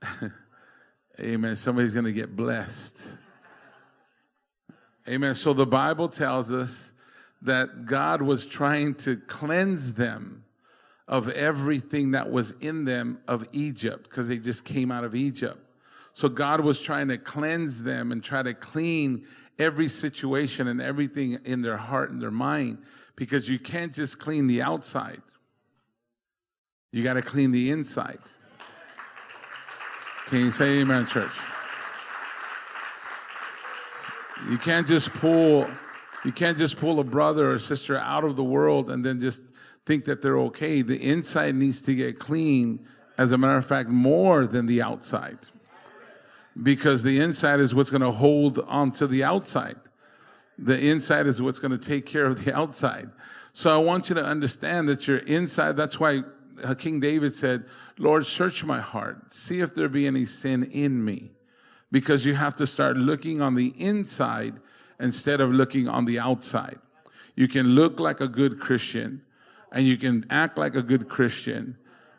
Amen. 1.19 1.57
Somebody's 1.57 1.93
going 1.93 2.05
to 2.05 2.13
get 2.13 2.37
blessed. 2.37 3.05
Amen. 5.09 5.35
So 5.35 5.51
the 5.51 5.65
Bible 5.65 6.07
tells 6.07 6.53
us 6.53 6.93
that 7.41 7.85
God 7.85 8.21
was 8.21 8.45
trying 8.45 8.95
to 8.95 9.17
cleanse 9.17 9.91
them 9.95 10.45
of 11.05 11.27
everything 11.27 12.11
that 12.11 12.31
was 12.31 12.53
in 12.61 12.85
them 12.85 13.19
of 13.27 13.45
Egypt 13.51 14.05
because 14.05 14.29
they 14.29 14.37
just 14.37 14.63
came 14.63 14.89
out 14.89 15.03
of 15.03 15.13
Egypt. 15.13 15.59
So 16.13 16.29
God 16.29 16.61
was 16.61 16.79
trying 16.79 17.09
to 17.09 17.17
cleanse 17.17 17.83
them 17.83 18.13
and 18.13 18.23
try 18.23 18.41
to 18.41 18.53
clean 18.53 19.25
every 19.59 19.89
situation 19.89 20.69
and 20.69 20.81
everything 20.81 21.37
in 21.43 21.61
their 21.61 21.75
heart 21.75 22.09
and 22.09 22.21
their 22.21 22.31
mind 22.31 22.77
because 23.17 23.49
you 23.49 23.59
can't 23.59 23.93
just 23.93 24.17
clean 24.17 24.47
the 24.47 24.61
outside. 24.61 25.21
You 26.93 27.03
got 27.03 27.13
to 27.13 27.23
clean 27.23 27.49
the 27.49 27.71
inside. 27.71 28.19
Can 30.27 30.41
you 30.41 30.51
say 30.51 30.79
amen, 30.79 31.07
church? 31.07 31.33
You 34.47 34.59
can't 34.59 34.87
just 34.87 35.11
pull 35.13 35.67
you 36.23 36.31
can't 36.31 36.57
just 36.57 36.77
pull 36.77 36.99
a 36.99 37.03
brother 37.03 37.51
or 37.51 37.59
sister 37.59 37.97
out 37.97 38.23
of 38.23 38.35
the 38.35 38.43
world 38.43 38.89
and 38.89 39.03
then 39.03 39.19
just 39.19 39.43
think 39.85 40.05
that 40.05 40.21
they're 40.21 40.39
okay. 40.39 40.81
The 40.81 41.01
inside 41.01 41.55
needs 41.55 41.81
to 41.81 41.95
get 41.95 42.17
clean, 42.17 42.85
as 43.17 43.33
a 43.33 43.37
matter 43.37 43.57
of 43.57 43.65
fact, 43.65 43.89
more 43.89 44.47
than 44.47 44.65
the 44.65 44.81
outside. 44.81 45.39
Because 46.61 47.03
the 47.03 47.19
inside 47.19 47.59
is 47.59 47.75
what's 47.75 47.89
going 47.89 48.03
to 48.03 48.11
hold 48.11 48.59
on 48.59 48.91
to 48.93 49.07
the 49.07 49.23
outside. 49.23 49.75
The 50.57 50.79
inside 50.79 51.27
is 51.27 51.41
what's 51.41 51.59
going 51.59 51.77
to 51.77 51.83
take 51.83 52.05
care 52.05 52.25
of 52.25 52.45
the 52.45 52.55
outside. 52.55 53.09
So 53.51 53.73
I 53.73 53.83
want 53.83 54.07
you 54.07 54.15
to 54.15 54.23
understand 54.23 54.87
that 54.87 55.07
your 55.07 55.17
inside, 55.17 55.75
that's 55.75 55.99
why 55.99 56.21
King 56.77 56.99
David 56.99 57.33
said, 57.33 57.65
Lord, 57.97 58.25
search 58.25 58.63
my 58.63 58.79
heart, 58.79 59.31
see 59.31 59.59
if 59.59 59.73
there 59.73 59.89
be 59.89 60.07
any 60.07 60.25
sin 60.25 60.63
in 60.63 61.03
me 61.03 61.31
because 61.93 62.25
you 62.25 62.33
have 62.33 62.55
to 62.55 62.65
start 62.65 62.97
looking 62.97 63.39
on 63.39 63.53
the 63.53 63.73
inside 63.77 64.59
instead 64.99 65.39
of 65.39 65.51
looking 65.51 65.87
on 65.87 66.05
the 66.05 66.17
outside. 66.17 66.79
You 67.35 67.47
can 67.47 67.67
look 67.75 67.99
like 67.99 68.19
a 68.19 68.27
good 68.27 68.59
Christian 68.59 69.21
and 69.71 69.85
you 69.85 69.95
can 69.97 70.25
act 70.31 70.57
like 70.57 70.75
a 70.75 70.81
good 70.81 71.07
Christian, 71.07 71.77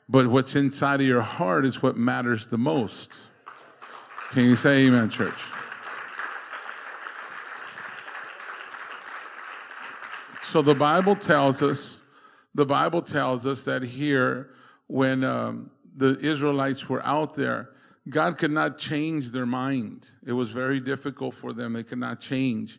but 0.09 0.29
what's 0.29 0.55
inside 0.55 1.01
of 1.01 1.07
your 1.07 1.23
heart 1.23 1.65
is 1.65 1.83
what 1.83 1.97
matters 1.97 2.47
the 2.47 2.59
most. 2.59 3.13
Can 4.31 4.45
you 4.45 4.55
say 4.55 4.87
amen, 4.87 5.11
church? 5.11 5.35
So 10.43 10.63
the 10.63 10.75
Bible 10.75 11.17
tells 11.17 11.65
us, 11.65 12.04
the 12.55 12.65
Bible 12.65 13.03
tells 13.03 13.47
us 13.47 13.65
that 13.65 13.83
here, 13.83 14.51
when 14.87 15.25
um, 15.25 15.71
the 15.97 16.19
Israelites 16.21 16.89
were 16.89 17.05
out 17.05 17.35
there, 17.35 17.71
God 18.09 18.37
could 18.39 18.51
not 18.51 18.79
change 18.79 19.31
their 19.31 19.47
mind. 19.47 20.11
It 20.27 20.33
was 20.33 20.51
very 20.51 20.79
difficult 20.79 21.35
for 21.35 21.53
them. 21.53 21.73
They 21.73 21.83
could 21.83 21.99
not 21.99 22.21
change. 22.21 22.79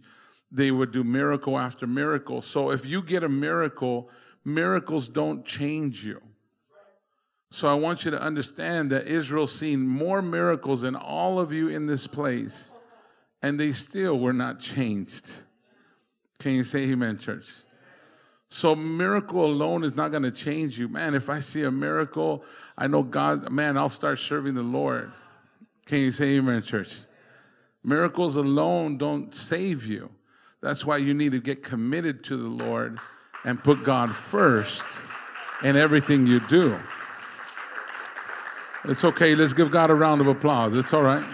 They 0.51 0.71
would 0.71 0.91
do 0.91 1.03
miracle 1.03 1.57
after 1.57 1.87
miracle. 1.87 2.41
So 2.41 2.69
if 2.69 2.85
you 2.85 3.01
get 3.01 3.23
a 3.23 3.29
miracle, 3.29 4.09
miracles 4.43 5.09
don't 5.09 5.43
change 5.43 6.05
you. 6.05 6.21
So 7.49 7.67
I 7.67 7.73
want 7.73 8.05
you 8.05 8.11
to 8.11 8.21
understand 8.21 8.91
that 8.91 9.07
Israel's 9.07 9.53
seen 9.53 9.87
more 9.87 10.21
miracles 10.21 10.81
than 10.81 10.95
all 10.95 11.39
of 11.39 11.51
you 11.51 11.69
in 11.69 11.87
this 11.87 12.05
place, 12.05 12.73
and 13.41 13.59
they 13.59 13.71
still 13.71 14.19
were 14.19 14.33
not 14.33 14.59
changed. 14.59 15.31
Can 16.39 16.53
you 16.53 16.63
say 16.63 16.79
amen, 16.91 17.17
church? 17.17 17.47
So 18.55 18.73
miracle 18.73 19.43
alone 19.43 19.83
is 19.83 19.97
not 19.97 20.11
going 20.11 20.23
to 20.23 20.31
change 20.31 20.79
you. 20.79 20.87
Man, 20.87 21.13
if 21.13 21.29
I 21.29 21.41
see 21.41 21.63
a 21.63 21.71
miracle, 21.71 22.41
I 22.77 22.87
know 22.87 23.03
God, 23.03 23.51
man, 23.51 23.77
I'll 23.77 23.89
start 23.89 24.17
serving 24.17 24.53
the 24.53 24.63
Lord. 24.63 25.11
Can 25.85 25.99
you 25.99 26.09
say 26.09 26.37
amen, 26.37 26.61
church? 26.61 26.95
Miracles 27.83 28.37
alone 28.37 28.97
don't 28.97 29.35
save 29.35 29.85
you. 29.85 30.09
That's 30.61 30.85
why 30.85 30.99
you 30.99 31.13
need 31.13 31.33
to 31.33 31.41
get 31.41 31.63
committed 31.63 32.23
to 32.23 32.37
the 32.37 32.47
Lord 32.47 32.97
and 33.43 33.61
put 33.61 33.83
God 33.83 34.15
first 34.15 34.85
in 35.61 35.75
everything 35.75 36.25
you 36.25 36.39
do. 36.39 36.79
It's 38.85 39.03
okay. 39.03 39.35
Let's 39.35 39.51
give 39.51 39.69
God 39.69 39.91
a 39.91 39.95
round 39.95 40.21
of 40.21 40.27
applause. 40.27 40.75
It's 40.75 40.93
all 40.93 41.03
right. 41.03 41.25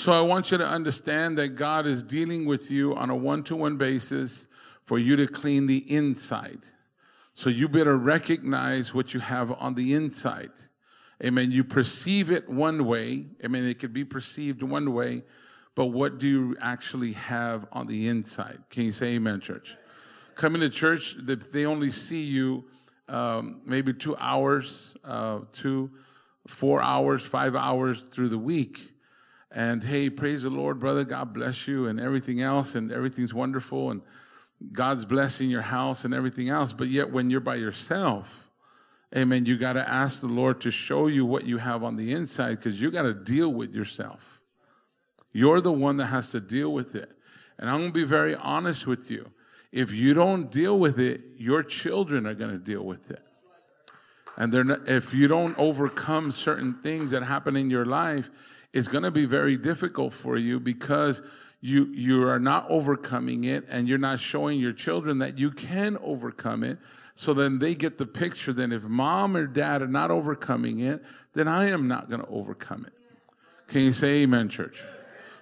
So 0.00 0.12
I 0.12 0.22
want 0.22 0.50
you 0.50 0.56
to 0.56 0.66
understand 0.66 1.36
that 1.36 1.56
God 1.56 1.86
is 1.86 2.02
dealing 2.02 2.46
with 2.46 2.70
you 2.70 2.96
on 2.96 3.10
a 3.10 3.14
one 3.14 3.42
to 3.42 3.54
one 3.54 3.76
basis 3.76 4.46
for 4.86 4.98
you 4.98 5.14
to 5.16 5.26
clean 5.26 5.66
the 5.66 5.76
inside. 5.94 6.60
So 7.34 7.50
you 7.50 7.68
better 7.68 7.98
recognize 7.98 8.94
what 8.94 9.12
you 9.12 9.20
have 9.20 9.52
on 9.52 9.74
the 9.74 9.92
inside. 9.92 10.52
Amen. 11.22 11.50
You 11.50 11.64
perceive 11.64 12.30
it 12.30 12.48
one 12.48 12.86
way. 12.86 13.26
Amen. 13.44 13.66
It 13.66 13.78
could 13.78 13.92
be 13.92 14.06
perceived 14.06 14.62
one 14.62 14.94
way, 14.94 15.22
but 15.74 15.88
what 15.88 16.18
do 16.18 16.26
you 16.26 16.56
actually 16.62 17.12
have 17.12 17.66
on 17.70 17.86
the 17.86 18.08
inside? 18.08 18.58
Can 18.70 18.84
you 18.84 18.92
say 18.92 19.08
amen, 19.16 19.42
church? 19.42 19.76
Coming 20.34 20.62
to 20.62 20.70
church, 20.70 21.14
they 21.18 21.66
only 21.66 21.90
see 21.90 22.22
you 22.22 22.64
um, 23.06 23.60
maybe 23.66 23.92
two 23.92 24.16
hours, 24.16 24.96
uh, 25.04 25.40
two, 25.52 25.90
four 26.46 26.80
hours, 26.80 27.22
five 27.22 27.54
hours 27.54 28.00
through 28.04 28.30
the 28.30 28.38
week 28.38 28.89
and 29.50 29.82
hey, 29.82 30.10
praise 30.10 30.42
the 30.42 30.50
Lord, 30.50 30.78
brother, 30.78 31.04
God 31.04 31.34
bless 31.34 31.66
you, 31.66 31.86
and 31.86 31.98
everything 31.98 32.40
else, 32.40 32.74
and 32.74 32.92
everything's 32.92 33.34
wonderful, 33.34 33.90
and 33.90 34.02
God's 34.72 35.04
blessing 35.04 35.50
your 35.50 35.62
house 35.62 36.04
and 36.04 36.14
everything 36.14 36.48
else. 36.48 36.72
But 36.72 36.88
yet, 36.88 37.10
when 37.10 37.30
you're 37.30 37.40
by 37.40 37.56
yourself, 37.56 38.50
amen, 39.16 39.46
you 39.46 39.56
got 39.56 39.72
to 39.72 39.88
ask 39.88 40.20
the 40.20 40.26
Lord 40.26 40.60
to 40.62 40.70
show 40.70 41.06
you 41.06 41.24
what 41.24 41.44
you 41.44 41.58
have 41.58 41.82
on 41.82 41.96
the 41.96 42.12
inside 42.12 42.56
because 42.56 42.80
you 42.80 42.90
got 42.90 43.02
to 43.02 43.14
deal 43.14 43.48
with 43.48 43.74
yourself. 43.74 44.40
You're 45.32 45.60
the 45.60 45.72
one 45.72 45.96
that 45.98 46.06
has 46.06 46.30
to 46.32 46.40
deal 46.40 46.72
with 46.72 46.94
it. 46.94 47.10
And 47.58 47.68
I'm 47.68 47.78
going 47.78 47.92
to 47.92 47.94
be 47.94 48.04
very 48.04 48.34
honest 48.34 48.86
with 48.86 49.10
you. 49.10 49.30
If 49.72 49.92
you 49.92 50.14
don't 50.14 50.50
deal 50.50 50.78
with 50.78 50.98
it, 50.98 51.22
your 51.36 51.62
children 51.62 52.26
are 52.26 52.34
going 52.34 52.50
to 52.50 52.58
deal 52.58 52.82
with 52.82 53.10
it. 53.10 53.22
And 54.36 54.52
not, 54.52 54.88
if 54.88 55.14
you 55.14 55.28
don't 55.28 55.56
overcome 55.58 56.32
certain 56.32 56.74
things 56.82 57.10
that 57.12 57.22
happen 57.22 57.56
in 57.56 57.70
your 57.70 57.84
life, 57.84 58.30
is 58.72 58.88
going 58.88 59.02
to 59.02 59.10
be 59.10 59.26
very 59.26 59.56
difficult 59.56 60.12
for 60.12 60.36
you 60.36 60.60
because 60.60 61.22
you 61.60 61.86
you 61.86 62.26
are 62.26 62.38
not 62.38 62.66
overcoming 62.70 63.44
it 63.44 63.66
and 63.68 63.88
you're 63.88 63.98
not 63.98 64.18
showing 64.18 64.58
your 64.58 64.72
children 64.72 65.18
that 65.18 65.38
you 65.38 65.50
can 65.50 65.98
overcome 66.02 66.64
it. 66.64 66.78
So 67.14 67.34
then 67.34 67.58
they 67.58 67.74
get 67.74 67.98
the 67.98 68.06
picture 68.06 68.52
that 68.54 68.72
if 68.72 68.84
mom 68.84 69.36
or 69.36 69.46
dad 69.46 69.82
are 69.82 69.88
not 69.88 70.10
overcoming 70.10 70.80
it 70.80 71.02
then 71.34 71.46
i 71.46 71.68
am 71.68 71.86
not 71.86 72.08
going 72.08 72.22
to 72.22 72.28
overcome 72.28 72.86
it. 72.86 72.92
Can 73.68 73.82
you 73.82 73.92
say 73.92 74.22
amen 74.22 74.48
church? 74.48 74.82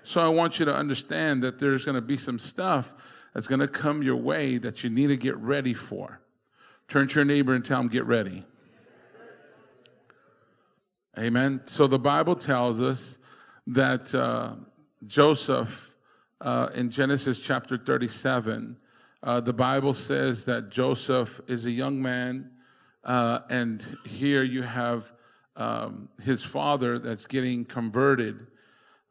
So 0.02 0.20
i 0.20 0.28
want 0.28 0.58
you 0.58 0.64
to 0.64 0.74
understand 0.74 1.42
that 1.44 1.58
there's 1.58 1.84
going 1.84 1.94
to 1.94 2.00
be 2.00 2.16
some 2.16 2.38
stuff 2.38 2.94
that's 3.32 3.46
going 3.46 3.60
to 3.60 3.68
come 3.68 4.02
your 4.02 4.16
way 4.16 4.58
that 4.58 4.82
you 4.82 4.90
need 4.90 5.08
to 5.08 5.16
get 5.16 5.36
ready 5.36 5.74
for. 5.74 6.20
Turn 6.88 7.06
to 7.06 7.14
your 7.16 7.24
neighbor 7.24 7.54
and 7.54 7.64
tell 7.64 7.80
him 7.80 7.88
get 7.88 8.06
ready 8.06 8.44
Amen. 11.16 11.62
So 11.64 11.86
the 11.86 11.98
Bible 11.98 12.36
tells 12.36 12.82
us 12.82 13.18
that 13.66 14.14
uh, 14.14 14.54
Joseph, 15.06 15.94
uh, 16.40 16.68
in 16.74 16.90
Genesis 16.90 17.38
chapter 17.38 17.78
37, 17.78 18.76
uh, 19.22 19.40
the 19.40 19.52
Bible 19.52 19.94
says 19.94 20.44
that 20.44 20.70
Joseph 20.70 21.40
is 21.48 21.64
a 21.64 21.70
young 21.70 22.00
man, 22.00 22.50
uh, 23.04 23.40
and 23.50 23.98
here 24.04 24.44
you 24.44 24.62
have 24.62 25.12
um, 25.56 26.08
his 26.22 26.42
father 26.42 26.98
that's 26.98 27.26
getting 27.26 27.64
converted. 27.64 28.46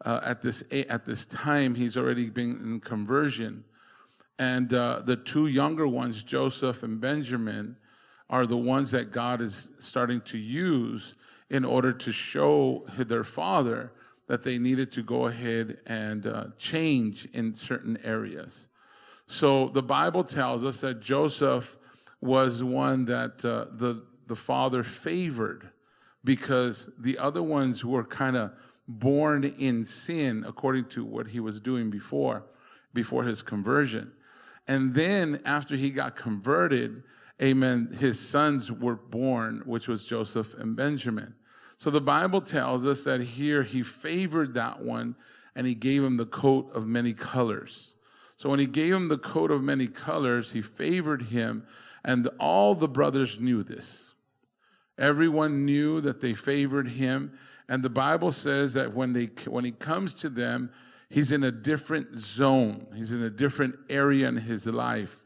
Uh, 0.05 0.21
at 0.23 0.41
this 0.41 0.63
at 0.71 1.03
this 1.03 1.25
time, 1.25 1.75
he's 1.75 1.97
already 1.97 2.29
been 2.29 2.51
in 2.63 2.79
conversion, 2.79 3.65
and 4.39 4.73
uh, 4.73 5.01
the 5.03 5.15
two 5.15 5.47
younger 5.47 5.87
ones, 5.87 6.23
Joseph 6.23 6.83
and 6.83 7.01
Benjamin, 7.01 7.75
are 8.29 8.45
the 8.45 8.55
ones 8.55 8.91
that 8.91 9.11
God 9.11 9.41
is 9.41 9.69
starting 9.79 10.21
to 10.21 10.37
use 10.37 11.15
in 11.49 11.63
order 11.63 11.93
to 11.93 12.11
show 12.11 12.85
their 12.97 13.23
father 13.23 13.91
that 14.27 14.43
they 14.43 14.57
needed 14.57 14.91
to 14.91 15.01
go 15.01 15.27
ahead 15.27 15.77
and 15.85 16.27
uh, 16.27 16.47
change 16.57 17.27
in 17.33 17.55
certain 17.55 17.97
areas. 18.03 18.67
So 19.25 19.69
the 19.69 19.83
Bible 19.83 20.23
tells 20.23 20.65
us 20.65 20.81
that 20.81 21.01
Joseph 21.01 21.77
was 22.19 22.63
one 22.63 23.05
that 23.05 23.43
uh, 23.45 23.65
the, 23.71 24.03
the 24.27 24.35
father 24.35 24.83
favored 24.83 25.69
because 26.23 26.89
the 26.97 27.17
other 27.17 27.43
ones 27.43 27.85
were 27.85 28.03
kind 28.03 28.35
of 28.35 28.51
born 28.87 29.43
in 29.43 29.85
sin 29.85 30.43
according 30.47 30.85
to 30.85 31.03
what 31.03 31.27
he 31.27 31.39
was 31.39 31.59
doing 31.59 31.89
before 31.89 32.43
before 32.93 33.23
his 33.23 33.41
conversion 33.41 34.11
and 34.67 34.93
then 34.93 35.41
after 35.45 35.75
he 35.75 35.89
got 35.89 36.15
converted 36.15 37.03
amen, 37.41 37.95
his 37.99 38.19
sons 38.19 38.71
were 38.71 38.95
born, 38.95 39.61
which 39.65 39.87
was 39.87 40.03
Joseph 40.03 40.53
and 40.55 40.75
Benjamin. 40.75 41.35
So 41.77 41.91
the 41.91 42.01
Bible 42.01 42.41
tells 42.41 42.87
us 42.87 43.03
that 43.03 43.21
here 43.21 43.63
he 43.63 43.83
favored 43.83 44.55
that 44.55 44.81
one 44.81 45.15
and 45.55 45.67
he 45.67 45.75
gave 45.75 46.03
him 46.03 46.17
the 46.17 46.25
coat 46.25 46.71
of 46.73 46.87
many 46.87 47.13
colors. 47.13 47.95
So 48.37 48.49
when 48.49 48.59
he 48.59 48.67
gave 48.67 48.93
him 48.93 49.07
the 49.07 49.17
coat 49.17 49.49
of 49.49 49.63
many 49.63 49.87
colors, 49.87 50.51
he 50.51 50.61
favored 50.61 51.23
him, 51.23 51.65
and 52.05 52.29
all 52.39 52.75
the 52.75 52.87
brothers 52.87 53.39
knew 53.39 53.63
this. 53.63 54.11
Everyone 54.97 55.65
knew 55.65 55.99
that 56.01 56.21
they 56.21 56.35
favored 56.35 56.87
him, 56.89 57.37
and 57.67 57.83
the 57.83 57.89
Bible 57.89 58.31
says 58.31 58.75
that 58.75 58.93
when 58.93 59.13
they 59.13 59.29
when 59.47 59.65
he 59.65 59.71
comes 59.71 60.13
to 60.15 60.29
them, 60.29 60.71
he's 61.09 61.31
in 61.31 61.43
a 61.43 61.51
different 61.51 62.19
zone. 62.19 62.87
He's 62.95 63.11
in 63.11 63.23
a 63.23 63.29
different 63.29 63.75
area 63.89 64.27
in 64.27 64.37
his 64.37 64.67
life. 64.67 65.25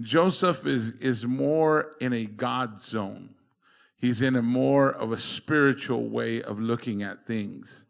Joseph 0.00 0.66
is, 0.66 0.90
is 1.00 1.24
more 1.24 1.92
in 2.00 2.12
a 2.12 2.26
God 2.26 2.80
zone. 2.80 3.30
He's 3.96 4.20
in 4.20 4.36
a 4.36 4.42
more 4.42 4.90
of 4.90 5.10
a 5.10 5.16
spiritual 5.16 6.08
way 6.08 6.42
of 6.42 6.60
looking 6.60 7.02
at 7.02 7.26
things. 7.26 7.86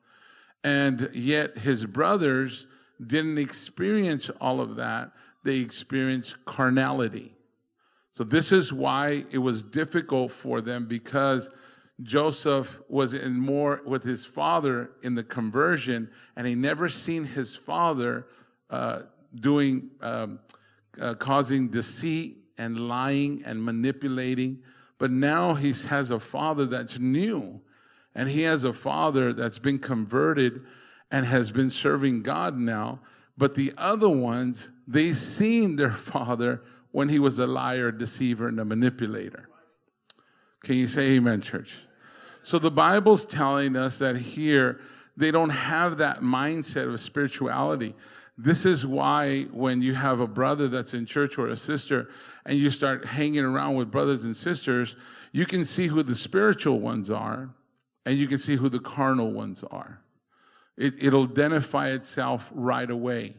And 0.63 1.11
yet 1.13 1.59
his 1.59 1.85
brothers 1.85 2.67
didn't 3.05 3.39
experience 3.39 4.31
all 4.41 4.61
of 4.61 4.77
that. 4.77 5.13
They 5.45 5.57
experienced 5.57 6.45
carnality. 6.45 7.35
So 8.13 8.25
this 8.25 8.51
is 8.51 8.73
why 8.73 9.27
it 9.31 9.39
was 9.39 9.63
difficult 9.63 10.33
for 10.33 10.61
them 10.61 10.87
because 10.87 11.51
Joseph 12.03 12.81
was 12.89 13.15
in 13.15 13.35
more 13.35 13.81
with 13.85 14.03
his 14.03 14.25
father 14.25 14.91
in 15.03 15.15
the 15.15 15.23
conversion, 15.25 16.11
and 16.35 16.47
he 16.47 16.55
never 16.55 16.89
seen 16.89 17.25
his 17.25 17.57
father 17.57 18.27
uh, 18.71 19.03
doing 19.35 19.91
um, 20.01 20.39
uh, 21.01 21.15
causing 21.15 21.69
deceit 21.69 22.39
and 22.59 22.89
lying 22.89 23.43
and 23.45 23.63
manipulating. 23.63 24.63
But 24.99 25.11
now 25.11 25.55
he 25.55 25.73
has 25.89 26.11
a 26.11 26.21
father 26.21 26.67
that's 26.67 26.99
new, 26.99 27.61
and 28.15 28.29
he 28.29 28.43
has 28.43 28.65
a 28.65 28.73
father 28.73 29.33
that's 29.33 29.59
been 29.59 29.79
converted 29.79 30.65
and 31.11 31.27
has 31.27 31.51
been 31.51 31.71
serving 31.71 32.23
God 32.23 32.57
now. 32.57 33.01
But 33.39 33.55
the 33.55 33.73
other 33.77 34.09
ones, 34.09 34.71
they 34.87 35.13
seen 35.13 35.77
their 35.77 35.91
father 35.93 36.63
when 36.93 37.09
he 37.09 37.19
was 37.19 37.39
a 37.39 37.47
liar, 37.47 37.93
deceiver, 37.93 38.49
and 38.49 38.59
a 38.59 38.65
manipulator. 38.65 39.49
Can 40.63 40.77
you 40.77 40.89
say 40.89 41.11
amen, 41.11 41.43
church? 41.43 41.75
So 42.43 42.59
the 42.59 42.71
Bible's 42.71 43.27
telling 43.27 43.77
us 43.77 43.99
that 43.99 44.17
here 44.17 44.81
they 45.17 45.31
don't 45.31 45.51
have 45.51 45.99
that 45.99 46.21
mindset 46.21 46.93
of 46.93 47.01
spirituality. 47.01 47.95
This 48.39 48.67
is 48.67 48.87
why 48.87 49.45
when 49.45 49.81
you 49.81 49.95
have 49.95 50.21
a 50.21 50.27
brother 50.27 50.69
that's 50.69 50.93
in 50.93 51.07
church 51.07 51.39
or 51.39 51.49
a 51.49 51.57
sister 51.57 52.11
and 52.45 52.59
you 52.59 52.69
start 52.71 53.07
hanging 53.07 53.45
around 53.45 53.77
with 53.77 53.91
brothers 53.91 54.25
and 54.25 54.37
sisters, 54.37 54.95
you 55.33 55.47
can 55.47 55.65
see 55.65 55.87
who 55.87 56.03
the 56.03 56.15
spiritual 56.15 56.79
ones 56.79 57.11
are 57.11 57.49
and 58.05 58.19
you 58.19 58.27
can 58.27 58.39
see 58.39 58.57
who 58.57 58.69
the 58.69 58.79
carnal 58.79 59.33
ones 59.33 59.65
are. 59.71 60.01
It, 60.77 60.95
it'll 60.99 61.25
identify 61.25 61.91
itself 61.91 62.51
right 62.55 62.91
away 62.91 63.35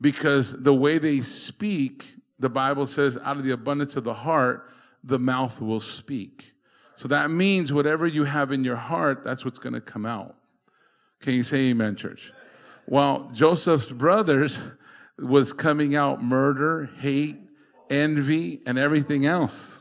because 0.00 0.60
the 0.60 0.74
way 0.74 0.98
they 0.98 1.20
speak, 1.20 2.14
the 2.40 2.48
Bible 2.48 2.86
says, 2.86 3.16
out 3.22 3.36
of 3.36 3.44
the 3.44 3.52
abundance 3.52 3.96
of 3.96 4.02
the 4.02 4.14
heart, 4.14 4.68
the 5.04 5.20
mouth 5.20 5.60
will 5.60 5.80
speak. 5.80 6.52
So 6.96 7.06
that 7.08 7.30
means 7.30 7.72
whatever 7.72 8.08
you 8.08 8.24
have 8.24 8.50
in 8.50 8.64
your 8.64 8.76
heart, 8.76 9.22
that's 9.22 9.44
what's 9.44 9.60
going 9.60 9.74
to 9.74 9.80
come 9.80 10.04
out. 10.04 10.34
Can 11.20 11.34
you 11.34 11.44
say 11.44 11.70
amen, 11.70 11.94
church? 11.94 12.32
While 12.86 13.30
Joseph's 13.32 13.90
brothers 13.90 14.58
was 15.18 15.52
coming 15.52 15.94
out 15.94 16.22
murder, 16.22 16.90
hate, 16.98 17.38
envy, 17.90 18.60
and 18.66 18.78
everything 18.78 19.26
else. 19.26 19.80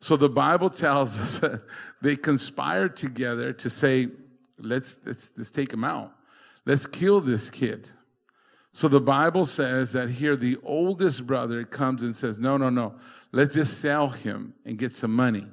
So 0.00 0.16
the 0.16 0.28
Bible 0.28 0.70
tells 0.70 1.18
us 1.18 1.38
that 1.40 1.62
they 2.02 2.16
conspired 2.16 2.96
together 2.96 3.52
to 3.52 3.70
say, 3.70 4.08
let's, 4.58 4.98
let's, 5.04 5.32
let's 5.36 5.50
take 5.50 5.72
him 5.72 5.84
out. 5.84 6.12
Let's 6.64 6.86
kill 6.86 7.20
this 7.20 7.50
kid. 7.50 7.88
So 8.72 8.88
the 8.88 9.00
Bible 9.00 9.46
says 9.46 9.92
that 9.92 10.10
here 10.10 10.36
the 10.36 10.58
oldest 10.62 11.26
brother 11.26 11.64
comes 11.64 12.02
and 12.02 12.14
says, 12.14 12.38
no, 12.38 12.56
no, 12.56 12.68
no, 12.68 12.96
let's 13.32 13.54
just 13.54 13.80
sell 13.80 14.08
him 14.08 14.52
and 14.66 14.76
get 14.76 14.94
some 14.94 15.14
money. 15.14 15.46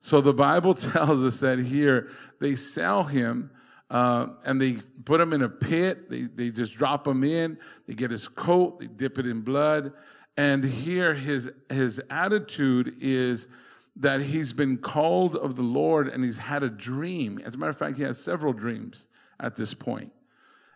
So 0.00 0.20
the 0.20 0.32
Bible 0.32 0.74
tells 0.74 1.22
us 1.22 1.40
that 1.40 1.58
here 1.58 2.08
they 2.40 2.56
sell 2.56 3.02
him 3.02 3.50
uh, 3.90 4.26
and 4.44 4.60
they 4.60 4.74
put 5.04 5.20
him 5.20 5.32
in 5.32 5.42
a 5.42 5.48
pit. 5.48 6.10
They, 6.10 6.22
they 6.22 6.50
just 6.50 6.74
drop 6.74 7.06
him 7.06 7.24
in. 7.24 7.58
They 7.86 7.94
get 7.94 8.10
his 8.10 8.28
coat, 8.28 8.80
they 8.80 8.86
dip 8.86 9.18
it 9.18 9.26
in 9.26 9.40
blood, 9.40 9.92
And 10.36 10.62
here 10.64 11.14
his, 11.14 11.50
his 11.70 12.00
attitude 12.10 12.96
is 13.00 13.48
that 13.96 14.20
he's 14.20 14.52
been 14.52 14.78
called 14.78 15.34
of 15.34 15.56
the 15.56 15.62
Lord 15.62 16.08
and 16.08 16.22
he's 16.22 16.38
had 16.38 16.62
a 16.62 16.70
dream. 16.70 17.40
As 17.44 17.54
a 17.54 17.58
matter 17.58 17.70
of 17.70 17.78
fact, 17.78 17.96
he 17.96 18.04
has 18.04 18.18
several 18.18 18.52
dreams 18.52 19.08
at 19.40 19.56
this 19.56 19.74
point. 19.74 20.12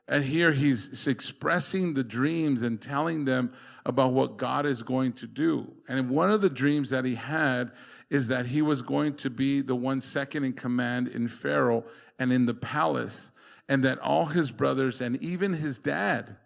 And 0.08 0.24
here 0.24 0.52
he's 0.52 1.06
expressing 1.06 1.94
the 1.94 2.02
dreams 2.02 2.62
and 2.62 2.80
telling 2.80 3.24
them 3.24 3.52
about 3.86 4.12
what 4.12 4.36
God 4.36 4.66
is 4.66 4.82
going 4.82 5.12
to 5.14 5.26
do. 5.26 5.72
And 5.88 6.10
one 6.10 6.30
of 6.30 6.40
the 6.40 6.50
dreams 6.50 6.90
that 6.90 7.04
he 7.04 7.14
had 7.14 7.70
is 8.10 8.28
that 8.28 8.46
he 8.46 8.60
was 8.60 8.82
going 8.82 9.14
to 9.14 9.30
be 9.30 9.62
the 9.62 9.76
one 9.76 10.00
second 10.00 10.44
in 10.44 10.52
command 10.52 11.08
in 11.08 11.28
Pharaoh 11.28 11.84
and 12.22 12.32
in 12.32 12.46
the 12.46 12.54
palace, 12.54 13.32
and 13.68 13.82
that 13.82 13.98
all 13.98 14.26
his 14.26 14.52
brothers 14.52 15.00
and 15.00 15.20
even 15.20 15.54
his 15.54 15.80
dad 15.80 16.36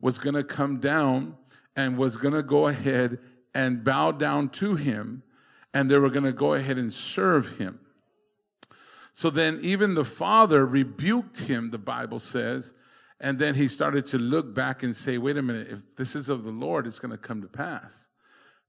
was 0.00 0.18
going 0.18 0.34
to 0.34 0.42
come 0.42 0.80
down 0.80 1.36
and 1.76 1.98
was 1.98 2.16
going 2.16 2.32
to 2.32 2.42
go 2.42 2.66
ahead 2.66 3.18
and 3.54 3.84
bow 3.84 4.10
down 4.10 4.48
to 4.48 4.74
him, 4.74 5.22
and 5.74 5.90
they 5.90 5.98
were 5.98 6.08
going 6.08 6.24
to 6.24 6.32
go 6.32 6.54
ahead 6.54 6.78
and 6.78 6.92
serve 6.92 7.58
him. 7.58 7.78
So 9.12 9.28
then, 9.28 9.58
even 9.62 9.94
the 9.94 10.04
father 10.04 10.64
rebuked 10.64 11.40
him, 11.40 11.72
the 11.72 11.78
Bible 11.78 12.20
says, 12.20 12.72
and 13.20 13.38
then 13.38 13.54
he 13.54 13.68
started 13.68 14.06
to 14.06 14.18
look 14.18 14.54
back 14.54 14.82
and 14.82 14.96
say, 14.96 15.18
wait 15.18 15.36
a 15.36 15.42
minute, 15.42 15.68
if 15.68 15.96
this 15.96 16.16
is 16.16 16.30
of 16.30 16.42
the 16.42 16.50
Lord, 16.50 16.86
it's 16.86 17.00
going 17.00 17.10
to 17.10 17.18
come 17.18 17.42
to 17.42 17.48
pass. 17.48 18.08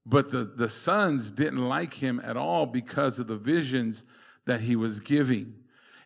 But 0.04 0.30
the, 0.30 0.44
the 0.44 0.68
sons 0.68 1.30
didn't 1.30 1.64
like 1.68 1.94
him 1.94 2.20
at 2.22 2.36
all 2.36 2.66
because 2.66 3.18
of 3.18 3.28
the 3.28 3.36
visions 3.36 4.04
that 4.46 4.60
he 4.62 4.76
was 4.76 5.00
giving. 5.00 5.54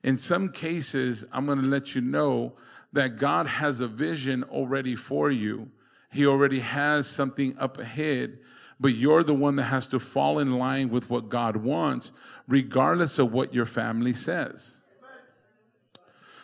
In 0.04 0.18
some 0.18 0.50
cases, 0.50 1.24
I'm 1.32 1.46
going 1.46 1.62
to 1.62 1.66
let 1.66 1.94
you 1.94 2.02
know 2.02 2.52
that 2.92 3.16
God 3.16 3.46
has 3.46 3.80
a 3.80 3.88
vision 3.88 4.44
already 4.44 4.94
for 4.94 5.30
you. 5.30 5.70
He 6.12 6.26
already 6.26 6.60
has 6.60 7.06
something 7.06 7.56
up 7.58 7.78
ahead, 7.78 8.38
but 8.78 8.94
you're 8.94 9.24
the 9.24 9.34
one 9.34 9.56
that 9.56 9.64
has 9.64 9.86
to 9.88 9.98
fall 9.98 10.38
in 10.38 10.58
line 10.58 10.90
with 10.90 11.08
what 11.08 11.30
God 11.30 11.56
wants, 11.56 12.12
regardless 12.46 13.18
of 13.18 13.32
what 13.32 13.54
your 13.54 13.64
family 13.64 14.12
says. 14.12 14.82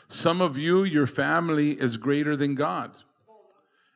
Some 0.09 0.41
of 0.41 0.57
you, 0.57 0.83
your 0.83 1.07
family 1.07 1.73
is 1.73 1.99
greater 1.99 2.37
than 2.37 2.55
God. 2.55 2.91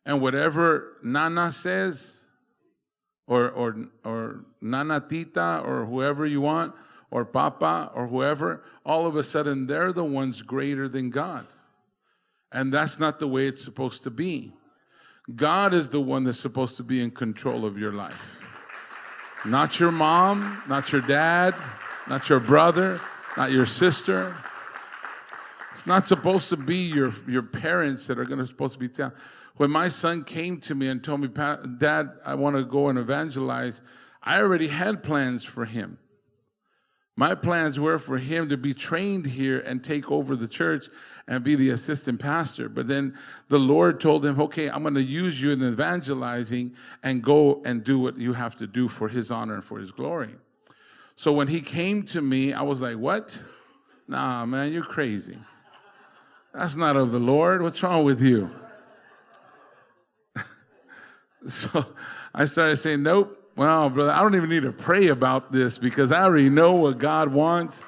And 0.04 0.20
whatever 0.20 0.98
Nana 1.02 1.50
says, 1.52 2.24
or, 3.26 3.48
or, 3.48 3.88
or 4.04 4.44
Nana 4.60 5.00
Tita, 5.00 5.62
or 5.64 5.86
whoever 5.86 6.26
you 6.26 6.42
want, 6.42 6.74
or 7.14 7.24
Papa, 7.24 7.92
or 7.94 8.08
whoever, 8.08 8.64
all 8.84 9.06
of 9.06 9.14
a 9.14 9.22
sudden 9.22 9.68
they're 9.68 9.92
the 9.92 10.02
ones 10.02 10.42
greater 10.42 10.88
than 10.88 11.10
God. 11.10 11.46
And 12.50 12.72
that's 12.72 12.98
not 12.98 13.20
the 13.20 13.28
way 13.28 13.46
it's 13.46 13.62
supposed 13.62 14.02
to 14.02 14.10
be. 14.10 14.52
God 15.32 15.72
is 15.72 15.90
the 15.90 16.00
one 16.00 16.24
that's 16.24 16.40
supposed 16.40 16.76
to 16.78 16.82
be 16.82 17.00
in 17.00 17.12
control 17.12 17.64
of 17.64 17.78
your 17.78 17.92
life. 17.92 18.40
Not 19.46 19.78
your 19.78 19.92
mom, 19.92 20.60
not 20.68 20.90
your 20.90 21.02
dad, 21.02 21.54
not 22.08 22.28
your 22.28 22.40
brother, 22.40 23.00
not 23.36 23.52
your 23.52 23.66
sister, 23.66 24.36
it's 25.72 25.86
not 25.86 26.08
supposed 26.08 26.48
to 26.48 26.56
be 26.56 26.78
your, 26.78 27.12
your 27.28 27.42
parents 27.42 28.08
that 28.08 28.18
are 28.18 28.24
going 28.24 28.40
to 28.40 28.46
supposed 28.48 28.72
to 28.72 28.80
be 28.80 28.88
telling. 28.88 29.12
When 29.56 29.70
my 29.70 29.86
son 29.86 30.24
came 30.24 30.58
to 30.62 30.74
me 30.74 30.88
and 30.88 31.02
told 31.02 31.20
me, 31.20 31.28
Dad, 31.28 32.10
I 32.24 32.34
want 32.34 32.56
to 32.56 32.64
go 32.64 32.88
and 32.88 32.98
evangelize, 32.98 33.82
I 34.20 34.40
already 34.40 34.66
had 34.66 35.04
plans 35.04 35.44
for 35.44 35.64
him. 35.64 35.98
My 37.16 37.36
plans 37.36 37.78
were 37.78 38.00
for 38.00 38.18
him 38.18 38.48
to 38.48 38.56
be 38.56 38.74
trained 38.74 39.26
here 39.26 39.60
and 39.60 39.84
take 39.84 40.10
over 40.10 40.34
the 40.34 40.48
church 40.48 40.88
and 41.28 41.44
be 41.44 41.54
the 41.54 41.70
assistant 41.70 42.20
pastor. 42.20 42.68
But 42.68 42.88
then 42.88 43.16
the 43.48 43.58
Lord 43.58 44.00
told 44.00 44.26
him, 44.26 44.40
okay, 44.40 44.68
I'm 44.68 44.82
going 44.82 44.94
to 44.94 45.02
use 45.02 45.40
you 45.40 45.52
in 45.52 45.62
evangelizing 45.62 46.74
and 47.04 47.22
go 47.22 47.62
and 47.64 47.84
do 47.84 48.00
what 48.00 48.18
you 48.18 48.32
have 48.32 48.56
to 48.56 48.66
do 48.66 48.88
for 48.88 49.08
his 49.08 49.30
honor 49.30 49.54
and 49.54 49.64
for 49.64 49.78
his 49.78 49.92
glory. 49.92 50.34
So 51.14 51.32
when 51.32 51.46
he 51.46 51.60
came 51.60 52.02
to 52.06 52.20
me, 52.20 52.52
I 52.52 52.62
was 52.62 52.82
like, 52.82 52.96
what? 52.96 53.38
Nah, 54.08 54.44
man, 54.44 54.72
you're 54.72 54.82
crazy. 54.82 55.38
That's 56.52 56.74
not 56.74 56.96
of 56.96 57.12
the 57.12 57.20
Lord. 57.20 57.62
What's 57.62 57.80
wrong 57.82 58.04
with 58.04 58.20
you? 58.20 58.50
so 61.46 61.86
I 62.34 62.44
started 62.46 62.76
saying, 62.76 63.04
Nope. 63.04 63.43
Well, 63.56 63.88
brother, 63.88 64.10
I 64.10 64.20
don't 64.20 64.34
even 64.34 64.50
need 64.50 64.64
to 64.64 64.72
pray 64.72 65.08
about 65.08 65.52
this 65.52 65.78
because 65.78 66.10
I 66.10 66.22
already 66.24 66.50
know 66.50 66.72
what 66.72 66.98
God 66.98 67.32
wants 67.32 67.84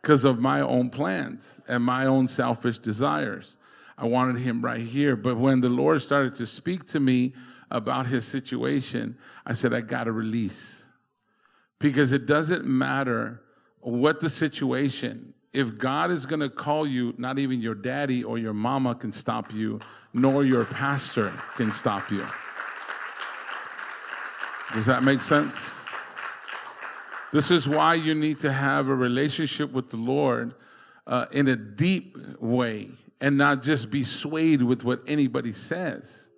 because 0.00 0.24
of 0.24 0.38
my 0.38 0.60
own 0.60 0.90
plans 0.90 1.60
and 1.66 1.82
my 1.82 2.06
own 2.06 2.28
selfish 2.28 2.78
desires. 2.78 3.56
I 3.98 4.06
wanted 4.06 4.38
him 4.38 4.62
right 4.62 4.80
here. 4.80 5.16
But 5.16 5.38
when 5.38 5.60
the 5.60 5.68
Lord 5.68 6.02
started 6.02 6.36
to 6.36 6.46
speak 6.46 6.86
to 6.88 7.00
me 7.00 7.34
about 7.72 8.06
his 8.06 8.24
situation, 8.24 9.18
I 9.44 9.54
said, 9.54 9.74
I 9.74 9.80
got 9.80 10.04
to 10.04 10.12
release. 10.12 10.84
Because 11.80 12.12
it 12.12 12.26
doesn't 12.26 12.64
matter 12.64 13.42
what 13.80 14.20
the 14.20 14.30
situation, 14.30 15.34
if 15.52 15.76
God 15.76 16.12
is 16.12 16.26
going 16.26 16.40
to 16.40 16.48
call 16.48 16.86
you, 16.86 17.12
not 17.18 17.40
even 17.40 17.60
your 17.60 17.74
daddy 17.74 18.22
or 18.22 18.38
your 18.38 18.54
mama 18.54 18.94
can 18.94 19.10
stop 19.10 19.52
you, 19.52 19.80
nor 20.14 20.44
your 20.44 20.64
pastor 20.64 21.32
can 21.56 21.72
stop 21.72 22.08
you. 22.12 22.24
Does 24.76 24.84
that 24.84 25.02
make 25.02 25.22
sense? 25.22 25.56
This 27.32 27.50
is 27.50 27.66
why 27.66 27.94
you 27.94 28.14
need 28.14 28.40
to 28.40 28.52
have 28.52 28.88
a 28.88 28.94
relationship 28.94 29.72
with 29.72 29.88
the 29.88 29.96
Lord 29.96 30.54
uh, 31.06 31.24
in 31.32 31.48
a 31.48 31.56
deep 31.56 32.18
way 32.40 32.90
and 33.18 33.38
not 33.38 33.62
just 33.62 33.90
be 33.90 34.04
swayed 34.04 34.60
with 34.60 34.84
what 34.84 35.00
anybody 35.06 35.54
says. 35.54 36.28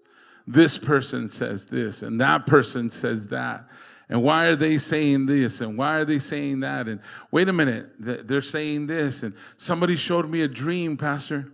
This 0.46 0.78
person 0.78 1.28
says 1.28 1.66
this, 1.66 2.02
and 2.02 2.20
that 2.20 2.46
person 2.46 2.90
says 2.90 3.26
that. 3.26 3.64
And 4.08 4.22
why 4.22 4.46
are 4.46 4.56
they 4.56 4.78
saying 4.78 5.26
this? 5.26 5.60
And 5.60 5.76
why 5.76 5.96
are 5.96 6.04
they 6.04 6.20
saying 6.20 6.60
that? 6.60 6.86
And 6.86 7.00
wait 7.32 7.48
a 7.48 7.52
minute, 7.52 7.90
they're 7.98 8.40
saying 8.40 8.86
this. 8.86 9.24
And 9.24 9.34
somebody 9.56 9.96
showed 9.96 10.30
me 10.30 10.42
a 10.42 10.48
dream, 10.48 10.96
Pastor. 10.96 11.50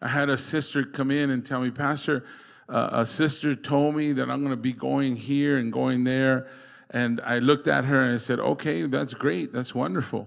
I 0.00 0.06
had 0.06 0.28
a 0.28 0.38
sister 0.38 0.84
come 0.84 1.10
in 1.10 1.30
and 1.30 1.44
tell 1.44 1.60
me, 1.60 1.72
Pastor, 1.72 2.24
uh, 2.72 2.88
a 2.92 3.06
sister 3.06 3.54
told 3.54 3.94
me 3.94 4.12
that 4.14 4.30
I'm 4.30 4.40
going 4.40 4.50
to 4.50 4.56
be 4.56 4.72
going 4.72 5.14
here 5.14 5.58
and 5.58 5.70
going 5.70 6.04
there. 6.04 6.48
And 6.88 7.20
I 7.22 7.38
looked 7.38 7.68
at 7.68 7.84
her 7.84 8.02
and 8.02 8.14
I 8.14 8.16
said, 8.16 8.40
okay, 8.40 8.86
that's 8.86 9.12
great. 9.12 9.52
That's 9.52 9.74
wonderful. 9.74 10.26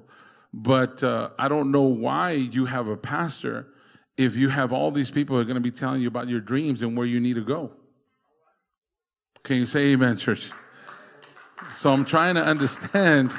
But 0.54 1.04
uh, 1.04 1.32
I 1.40 1.48
don't 1.48 1.72
know 1.72 1.82
why 1.82 2.32
you 2.32 2.66
have 2.66 2.88
a 2.88 2.96
pastor 2.96 3.68
if 4.16 4.36
you 4.36 4.50
have 4.50 4.72
all 4.72 4.92
these 4.92 5.10
people 5.10 5.36
who 5.36 5.42
are 5.42 5.46
going 5.46 5.56
to 5.56 5.62
be 5.62 5.72
telling 5.72 6.02
you 6.02 6.08
about 6.08 6.30
your 6.30 6.40
dreams 6.40 6.84
and 6.84 6.96
where 6.96 7.08
you 7.08 7.20
need 7.20 7.34
to 7.34 7.42
go. 7.42 7.72
Can 9.44 9.58
you 9.58 9.66
say 9.66 9.88
amen, 9.94 10.18
church? 10.18 10.52
So 11.76 11.90
I'm 11.90 12.06
trying 12.06 12.36
to 12.36 12.44
understand. 12.44 13.32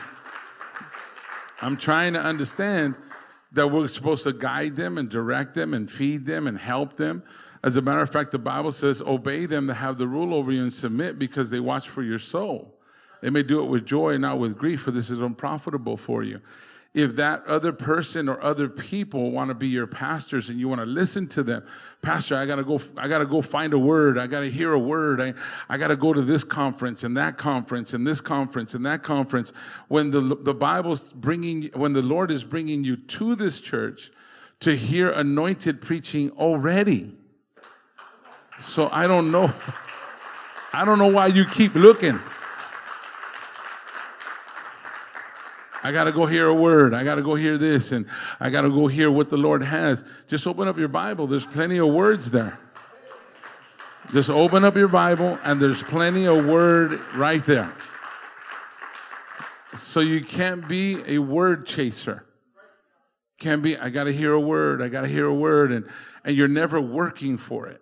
I'm 1.62 1.76
trying 1.76 2.14
to 2.14 2.20
understand 2.20 2.96
that 3.52 3.68
we're 3.68 3.88
supposed 3.88 4.24
to 4.24 4.32
guide 4.32 4.74
them 4.74 4.98
and 4.98 5.08
direct 5.08 5.54
them 5.54 5.74
and 5.74 5.88
feed 5.88 6.26
them 6.26 6.48
and 6.48 6.58
help 6.58 6.96
them. 6.96 7.22
As 7.66 7.76
a 7.76 7.82
matter 7.82 8.00
of 8.00 8.08
fact, 8.08 8.30
the 8.30 8.38
Bible 8.38 8.70
says, 8.70 9.02
obey 9.02 9.44
them 9.44 9.66
to 9.66 9.74
have 9.74 9.98
the 9.98 10.06
rule 10.06 10.32
over 10.32 10.52
you 10.52 10.62
and 10.62 10.72
submit 10.72 11.18
because 11.18 11.50
they 11.50 11.58
watch 11.58 11.88
for 11.88 12.00
your 12.00 12.20
soul. 12.20 12.72
They 13.22 13.28
may 13.28 13.42
do 13.42 13.60
it 13.60 13.66
with 13.66 13.84
joy, 13.84 14.18
not 14.18 14.38
with 14.38 14.56
grief, 14.56 14.82
for 14.82 14.92
this 14.92 15.10
is 15.10 15.18
unprofitable 15.18 15.96
for 15.96 16.22
you. 16.22 16.40
If 16.94 17.16
that 17.16 17.44
other 17.44 17.72
person 17.72 18.28
or 18.28 18.40
other 18.40 18.68
people 18.68 19.32
want 19.32 19.48
to 19.48 19.54
be 19.54 19.66
your 19.66 19.88
pastors 19.88 20.48
and 20.48 20.60
you 20.60 20.68
want 20.68 20.80
to 20.80 20.86
listen 20.86 21.26
to 21.30 21.42
them 21.42 21.66
pastor 22.02 22.36
i 22.36 22.46
gotta 22.46 22.62
go 22.62 22.80
i 22.96 23.08
gotta 23.08 23.26
go 23.26 23.42
find 23.42 23.74
a 23.74 23.78
word. 23.78 24.16
I 24.16 24.28
gotta 24.28 24.46
hear 24.46 24.72
a 24.72 24.78
word. 24.78 25.20
I, 25.20 25.34
I 25.68 25.76
gotta 25.76 25.96
go 25.96 26.12
to 26.12 26.22
this 26.22 26.44
conference 26.44 27.02
and 27.02 27.16
that 27.16 27.36
conference 27.36 27.92
and 27.94 28.06
this 28.06 28.20
conference 28.20 28.74
and 28.74 28.86
that 28.86 29.02
conference 29.02 29.52
when 29.88 30.12
the, 30.12 30.20
the 30.20 30.54
bible's 30.54 31.12
bringing 31.12 31.64
when 31.74 31.92
the 31.92 32.00
lord 32.00 32.30
is 32.30 32.44
bringing 32.44 32.84
you 32.84 32.96
to 32.96 33.34
this 33.34 33.60
church 33.60 34.12
to 34.60 34.74
hear 34.74 35.10
anointed 35.10 35.82
preaching 35.82 36.30
already 36.30 37.12
so 38.58 38.88
i 38.92 39.06
don't 39.06 39.30
know 39.30 39.52
i 40.72 40.84
don't 40.84 40.98
know 40.98 41.08
why 41.08 41.26
you 41.26 41.44
keep 41.44 41.74
looking 41.74 42.18
I 45.86 45.92
got 45.92 46.04
to 46.04 46.12
go 46.12 46.26
hear 46.26 46.48
a 46.48 46.54
word. 46.54 46.94
I 46.94 47.04
got 47.04 47.14
to 47.14 47.22
go 47.22 47.36
hear 47.36 47.56
this, 47.56 47.92
and 47.92 48.06
I 48.40 48.50
got 48.50 48.62
to 48.62 48.70
go 48.70 48.88
hear 48.88 49.08
what 49.08 49.30
the 49.30 49.36
Lord 49.36 49.62
has. 49.62 50.02
Just 50.26 50.44
open 50.44 50.66
up 50.66 50.76
your 50.76 50.88
Bible. 50.88 51.28
There's 51.28 51.46
plenty 51.46 51.78
of 51.78 51.86
words 51.86 52.32
there. 52.32 52.58
Just 54.12 54.28
open 54.28 54.64
up 54.64 54.74
your 54.74 54.88
Bible, 54.88 55.38
and 55.44 55.62
there's 55.62 55.84
plenty 55.84 56.26
of 56.26 56.44
word 56.44 57.00
right 57.14 57.44
there. 57.44 57.72
So 59.76 60.00
you 60.00 60.24
can't 60.24 60.66
be 60.66 60.98
a 61.06 61.18
word 61.18 61.66
chaser. 61.66 62.24
Can't 63.38 63.62
be, 63.62 63.76
I 63.76 63.88
got 63.90 64.04
to 64.04 64.12
hear 64.12 64.32
a 64.32 64.40
word. 64.40 64.82
I 64.82 64.88
got 64.88 65.02
to 65.02 65.08
hear 65.08 65.26
a 65.26 65.34
word, 65.34 65.70
and, 65.70 65.88
and 66.24 66.36
you're 66.36 66.48
never 66.48 66.80
working 66.80 67.38
for 67.38 67.68
it. 67.68 67.80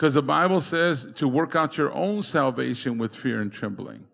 Because 0.00 0.14
the 0.14 0.22
Bible 0.22 0.62
says 0.62 1.08
to 1.16 1.28
work 1.28 1.54
out 1.54 1.76
your 1.76 1.92
own 1.92 2.22
salvation 2.22 2.96
with 2.96 3.14
fear 3.14 3.42
and 3.42 3.52
trembling. 3.52 4.06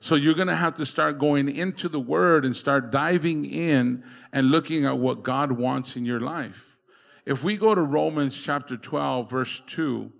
So 0.00 0.14
you're 0.14 0.32
going 0.32 0.48
to 0.48 0.56
have 0.56 0.76
to 0.76 0.86
start 0.86 1.18
going 1.18 1.54
into 1.54 1.90
the 1.90 2.00
word 2.00 2.46
and 2.46 2.56
start 2.56 2.90
diving 2.90 3.44
in 3.44 4.02
and 4.32 4.50
looking 4.50 4.86
at 4.86 4.96
what 4.96 5.22
God 5.22 5.52
wants 5.52 5.94
in 5.94 6.06
your 6.06 6.20
life. 6.20 6.78
If 7.26 7.44
we 7.44 7.58
go 7.58 7.74
to 7.74 7.82
Romans 7.82 8.40
chapter 8.40 8.78
12, 8.78 9.28
verse 9.28 9.62
2, 9.66 10.10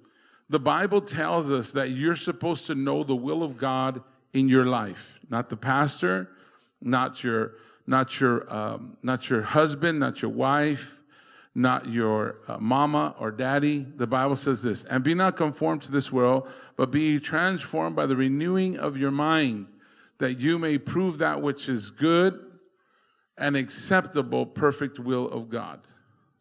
The 0.50 0.60
Bible 0.60 1.00
tells 1.00 1.50
us 1.50 1.72
that 1.72 1.92
you're 1.92 2.14
supposed 2.14 2.66
to 2.66 2.74
know 2.74 3.02
the 3.02 3.16
will 3.16 3.42
of 3.42 3.56
God 3.56 4.02
in 4.34 4.50
your 4.50 4.66
life, 4.66 5.18
not 5.30 5.48
the 5.48 5.56
pastor, 5.56 6.28
not 6.82 7.24
your, 7.24 7.52
not 7.86 8.20
your, 8.20 8.52
um, 8.54 8.98
not 9.02 9.30
your 9.30 9.40
husband, 9.40 9.98
not 9.98 10.20
your 10.20 10.32
wife, 10.32 10.95
not 11.56 11.88
your 11.88 12.36
uh, 12.48 12.58
mama 12.58 13.14
or 13.18 13.30
daddy. 13.30 13.78
The 13.78 14.06
Bible 14.06 14.36
says 14.36 14.62
this, 14.62 14.84
and 14.84 15.02
be 15.02 15.14
not 15.14 15.36
conformed 15.36 15.80
to 15.82 15.90
this 15.90 16.12
world, 16.12 16.46
but 16.76 16.90
be 16.90 17.18
transformed 17.18 17.96
by 17.96 18.04
the 18.04 18.14
renewing 18.14 18.78
of 18.78 18.98
your 18.98 19.10
mind, 19.10 19.66
that 20.18 20.38
you 20.38 20.58
may 20.58 20.76
prove 20.76 21.18
that 21.18 21.40
which 21.40 21.70
is 21.70 21.90
good 21.90 22.38
and 23.38 23.56
acceptable, 23.56 24.44
perfect 24.44 24.98
will 24.98 25.28
of 25.30 25.48
God. 25.48 25.80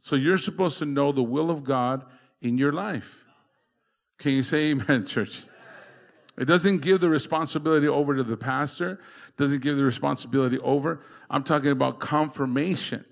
So 0.01 0.17
you're 0.17 0.37
supposed 0.37 0.79
to 0.79 0.85
know 0.85 1.13
the 1.13 1.23
will 1.23 1.49
of 1.49 1.63
God 1.63 2.05
in 2.41 2.57
your 2.57 2.73
life. 2.73 3.23
Can 4.17 4.33
you 4.33 4.43
say 4.43 4.71
amen, 4.71 5.05
church? 5.07 5.43
It 6.37 6.45
doesn't 6.45 6.79
give 6.79 6.99
the 6.99 7.07
responsibility 7.07 7.87
over 7.87 8.17
to 8.17 8.23
the 8.23 8.35
pastor, 8.35 8.99
doesn't 9.37 9.61
give 9.61 9.77
the 9.77 9.85
responsibility 9.85 10.59
over. 10.59 11.01
I'm 11.29 11.43
talking 11.43 11.71
about 11.71 12.01
confirmation. 12.01 13.05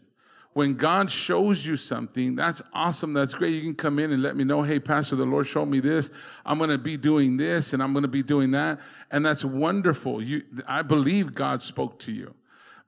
When 0.54 0.76
God 0.76 1.10
shows 1.10 1.66
you 1.66 1.78
something, 1.78 2.36
that's 2.36 2.62
awesome. 2.74 3.14
That's 3.14 3.34
great. 3.34 3.54
You 3.56 3.62
can 3.62 3.76
come 3.76 3.98
in 3.98 4.12
and 4.12 4.22
let 4.22 4.36
me 4.36 4.44
know, 4.44 4.62
hey, 4.62 4.80
Pastor, 4.80 5.16
the 5.16 5.26
Lord 5.26 5.48
showed 5.48 5.66
me 5.66 5.80
this. 5.80 6.12
I'm 6.46 6.60
going 6.60 6.70
to 6.70 6.78
be 6.78 6.96
doing 6.96 7.38
this 7.38 7.74
and 7.74 7.82
I'm 7.82 7.92
going 7.92 8.04
to 8.04 8.08
be 8.08 8.24
doing 8.24 8.52
that. 8.52 8.80
And 9.10 9.26
that's 9.26 9.44
wonderful. 9.44 10.22
You, 10.22 10.44
I 10.68 10.84
believe 10.84 11.34
God 11.34 11.62
spoke 11.62 11.98
to 12.00 12.12
you 12.12 12.36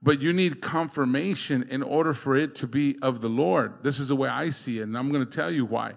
but 0.06 0.22
you 0.22 0.32
need 0.32 0.62
confirmation 0.62 1.64
in 1.64 1.82
order 1.82 2.14
for 2.14 2.36
it 2.36 2.54
to 2.54 2.68
be 2.68 2.96
of 3.02 3.22
the 3.22 3.28
Lord. 3.28 3.82
This 3.82 4.00
is 4.00 4.10
the 4.10 4.16
way 4.16 4.30
I 4.30 4.52
see 4.52 4.78
it, 4.78 4.84
and 4.84 4.96
I'm 4.96 5.12
going 5.12 5.26
to 5.26 5.32
tell 5.36 5.50
you 5.50 5.66
why. 5.66 5.94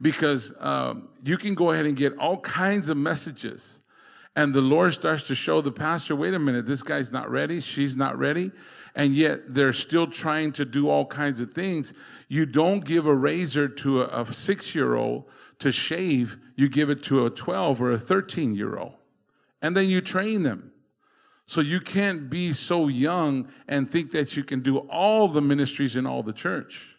Because 0.00 0.54
um, 0.58 1.10
you 1.22 1.36
can 1.36 1.54
go 1.54 1.70
ahead 1.70 1.84
and 1.84 1.94
get 1.94 2.16
all 2.16 2.38
kinds 2.38 2.88
of 2.88 2.96
messages, 2.96 3.81
and 4.34 4.54
the 4.54 4.62
Lord 4.62 4.94
starts 4.94 5.26
to 5.26 5.34
show 5.34 5.60
the 5.60 5.72
pastor, 5.72 6.16
wait 6.16 6.32
a 6.32 6.38
minute, 6.38 6.66
this 6.66 6.82
guy's 6.82 7.12
not 7.12 7.30
ready, 7.30 7.60
she's 7.60 7.96
not 7.96 8.18
ready, 8.18 8.50
and 8.94 9.14
yet 9.14 9.54
they're 9.54 9.72
still 9.72 10.06
trying 10.06 10.52
to 10.52 10.64
do 10.64 10.88
all 10.88 11.04
kinds 11.04 11.38
of 11.40 11.52
things. 11.52 11.92
You 12.28 12.46
don't 12.46 12.84
give 12.84 13.06
a 13.06 13.14
razor 13.14 13.68
to 13.68 14.02
a, 14.02 14.22
a 14.22 14.34
six 14.34 14.74
year 14.74 14.94
old 14.94 15.24
to 15.58 15.70
shave, 15.70 16.38
you 16.56 16.68
give 16.68 16.90
it 16.90 17.02
to 17.04 17.26
a 17.26 17.30
12 17.30 17.82
or 17.82 17.92
a 17.92 17.98
13 17.98 18.54
year 18.54 18.78
old, 18.78 18.94
and 19.60 19.76
then 19.76 19.88
you 19.88 20.00
train 20.00 20.42
them. 20.42 20.72
So 21.46 21.60
you 21.60 21.80
can't 21.80 22.30
be 22.30 22.54
so 22.54 22.88
young 22.88 23.48
and 23.68 23.88
think 23.88 24.12
that 24.12 24.36
you 24.36 24.44
can 24.44 24.60
do 24.60 24.78
all 24.78 25.28
the 25.28 25.42
ministries 25.42 25.96
in 25.96 26.06
all 26.06 26.22
the 26.22 26.32
church 26.32 26.96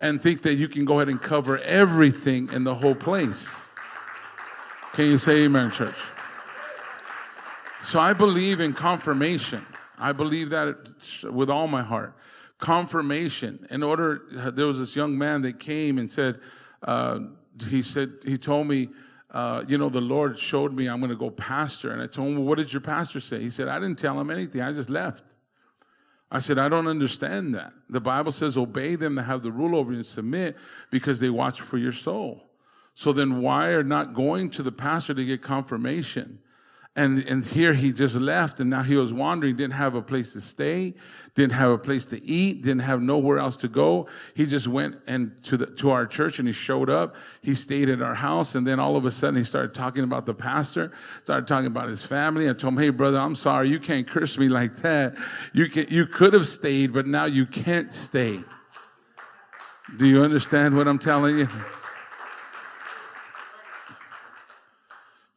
and 0.00 0.22
think 0.22 0.42
that 0.42 0.54
you 0.54 0.68
can 0.68 0.84
go 0.84 0.96
ahead 0.96 1.08
and 1.08 1.20
cover 1.20 1.58
everything 1.58 2.48
in 2.52 2.64
the 2.64 2.74
whole 2.74 2.94
place. 2.94 3.48
Can 4.92 5.06
you 5.06 5.18
say 5.18 5.42
amen, 5.42 5.72
church? 5.72 5.96
So 7.90 7.98
I 7.98 8.12
believe 8.12 8.60
in 8.60 8.72
confirmation. 8.72 9.66
I 9.98 10.12
believe 10.12 10.50
that 10.50 10.76
with 11.24 11.50
all 11.50 11.66
my 11.66 11.82
heart. 11.82 12.14
Confirmation. 12.58 13.66
In 13.68 13.82
order, 13.82 14.22
there 14.54 14.66
was 14.66 14.78
this 14.78 14.94
young 14.94 15.18
man 15.18 15.42
that 15.42 15.58
came 15.58 15.98
and 15.98 16.08
said, 16.08 16.38
uh, 16.84 17.18
he 17.66 17.82
said, 17.82 18.12
he 18.24 18.38
told 18.38 18.68
me, 18.68 18.90
uh, 19.32 19.64
you 19.66 19.76
know, 19.76 19.88
the 19.88 20.00
Lord 20.00 20.38
showed 20.38 20.72
me 20.72 20.88
I'm 20.88 21.00
going 21.00 21.10
to 21.10 21.16
go 21.16 21.30
pastor. 21.30 21.90
And 21.90 22.00
I 22.00 22.06
told 22.06 22.28
him, 22.28 22.36
well, 22.36 22.44
what 22.44 22.58
did 22.58 22.72
your 22.72 22.80
pastor 22.80 23.18
say? 23.18 23.40
He 23.40 23.50
said, 23.50 23.66
I 23.66 23.80
didn't 23.80 23.98
tell 23.98 24.20
him 24.20 24.30
anything. 24.30 24.60
I 24.60 24.72
just 24.72 24.88
left. 24.88 25.24
I 26.30 26.38
said, 26.38 26.58
I 26.58 26.68
don't 26.68 26.86
understand 26.86 27.56
that. 27.56 27.72
The 27.88 28.00
Bible 28.00 28.30
says, 28.30 28.56
obey 28.56 28.94
them 28.94 29.16
that 29.16 29.24
have 29.24 29.42
the 29.42 29.50
rule 29.50 29.74
over 29.74 29.90
you 29.90 29.98
and 29.98 30.06
submit 30.06 30.56
because 30.92 31.18
they 31.18 31.30
watch 31.30 31.60
for 31.60 31.76
your 31.76 31.90
soul. 31.90 32.50
So 32.94 33.12
then 33.12 33.40
why 33.40 33.70
are 33.70 33.82
not 33.82 34.14
going 34.14 34.50
to 34.50 34.62
the 34.62 34.70
pastor 34.70 35.12
to 35.12 35.24
get 35.24 35.42
confirmation? 35.42 36.38
And, 36.96 37.20
and 37.20 37.44
here 37.44 37.72
he 37.72 37.92
just 37.92 38.16
left 38.16 38.58
and 38.58 38.68
now 38.68 38.82
he 38.82 38.96
was 38.96 39.12
wandering, 39.12 39.56
didn't 39.56 39.74
have 39.74 39.94
a 39.94 40.02
place 40.02 40.32
to 40.32 40.40
stay, 40.40 40.94
didn't 41.36 41.52
have 41.52 41.70
a 41.70 41.78
place 41.78 42.04
to 42.06 42.22
eat, 42.24 42.62
didn't 42.62 42.80
have 42.80 43.00
nowhere 43.00 43.38
else 43.38 43.56
to 43.58 43.68
go. 43.68 44.08
He 44.34 44.44
just 44.44 44.66
went 44.66 44.96
and 45.06 45.40
to 45.44 45.56
the, 45.56 45.66
to 45.66 45.92
our 45.92 46.04
church 46.04 46.40
and 46.40 46.48
he 46.48 46.52
showed 46.52 46.90
up. 46.90 47.14
He 47.42 47.54
stayed 47.54 47.90
at 47.90 48.02
our 48.02 48.16
house 48.16 48.56
and 48.56 48.66
then 48.66 48.80
all 48.80 48.96
of 48.96 49.04
a 49.04 49.10
sudden 49.12 49.36
he 49.36 49.44
started 49.44 49.72
talking 49.72 50.02
about 50.02 50.26
the 50.26 50.34
pastor, 50.34 50.92
started 51.22 51.46
talking 51.46 51.68
about 51.68 51.88
his 51.88 52.04
family. 52.04 52.50
I 52.50 52.54
told 52.54 52.74
him, 52.74 52.78
Hey 52.80 52.90
brother, 52.90 53.20
I'm 53.20 53.36
sorry. 53.36 53.68
You 53.68 53.78
can't 53.78 54.08
curse 54.08 54.36
me 54.36 54.48
like 54.48 54.76
that. 54.78 55.14
You 55.52 55.68
can, 55.68 55.86
you 55.90 56.06
could 56.06 56.34
have 56.34 56.48
stayed, 56.48 56.92
but 56.92 57.06
now 57.06 57.26
you 57.26 57.46
can't 57.46 57.92
stay. 57.92 58.40
Do 59.96 60.06
you 60.06 60.22
understand 60.24 60.76
what 60.76 60.88
I'm 60.88 60.98
telling 60.98 61.38
you? 61.38 61.48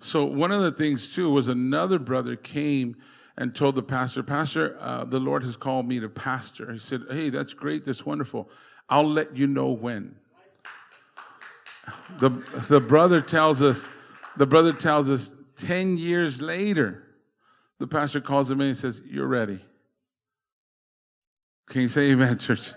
So 0.03 0.25
one 0.25 0.51
of 0.51 0.61
the 0.61 0.71
things 0.71 1.15
too 1.15 1.29
was 1.29 1.47
another 1.47 1.97
brother 1.97 2.35
came 2.35 2.97
and 3.37 3.55
told 3.55 3.75
the 3.75 3.83
pastor, 3.83 4.21
Pastor, 4.21 4.77
uh, 4.79 5.05
the 5.05 5.19
Lord 5.19 5.43
has 5.43 5.55
called 5.55 5.87
me 5.87 5.99
to 6.01 6.09
pastor. 6.09 6.73
He 6.73 6.79
said, 6.79 7.03
Hey, 7.09 7.29
that's 7.29 7.53
great, 7.53 7.85
that's 7.85 8.05
wonderful. 8.05 8.49
I'll 8.89 9.09
let 9.09 9.37
you 9.37 9.47
know 9.47 9.69
when. 9.69 10.15
The, 12.19 12.29
the 12.67 12.81
brother 12.81 13.21
tells 13.21 13.61
us, 13.61 13.87
the 14.35 14.45
brother 14.45 14.73
tells 14.73 15.09
us 15.09 15.33
10 15.57 15.97
years 15.97 16.41
later, 16.41 17.03
the 17.79 17.87
pastor 17.87 18.19
calls 18.19 18.51
him 18.51 18.59
in 18.59 18.67
and 18.67 18.77
says, 18.77 19.01
You're 19.09 19.27
ready. 19.27 19.59
Can 21.67 21.81
you 21.81 21.89
say 21.89 22.11
amen, 22.11 22.37
church? 22.39 22.73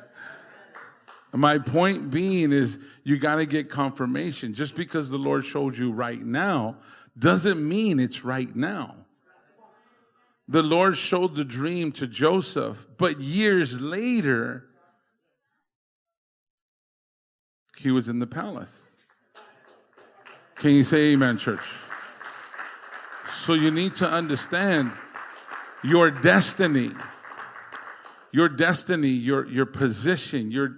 My 1.32 1.58
point 1.58 2.08
being 2.10 2.52
is 2.52 2.78
you 3.02 3.18
got 3.18 3.34
to 3.34 3.46
get 3.46 3.68
confirmation. 3.68 4.54
Just 4.54 4.76
because 4.76 5.10
the 5.10 5.18
Lord 5.18 5.44
showed 5.44 5.76
you 5.76 5.90
right 5.90 6.24
now 6.24 6.76
doesn't 7.18 7.66
mean 7.66 7.98
it's 7.98 8.24
right 8.24 8.54
now. 8.54 8.96
The 10.48 10.62
Lord 10.62 10.96
showed 10.96 11.34
the 11.34 11.44
dream 11.44 11.90
to 11.92 12.06
Joseph, 12.06 12.86
but 12.98 13.20
years 13.20 13.80
later, 13.80 14.66
he 17.76 17.90
was 17.90 18.08
in 18.08 18.20
the 18.20 18.26
palace. 18.26 18.96
Can 20.56 20.70
you 20.70 20.84
say 20.84 21.12
amen, 21.12 21.38
church? 21.38 21.66
So 23.44 23.54
you 23.54 23.70
need 23.70 23.94
to 23.96 24.08
understand 24.08 24.92
your 25.82 26.10
destiny, 26.10 26.92
your 28.32 28.48
destiny, 28.48 29.10
your, 29.10 29.46
your 29.46 29.66
position, 29.66 30.50
your, 30.50 30.76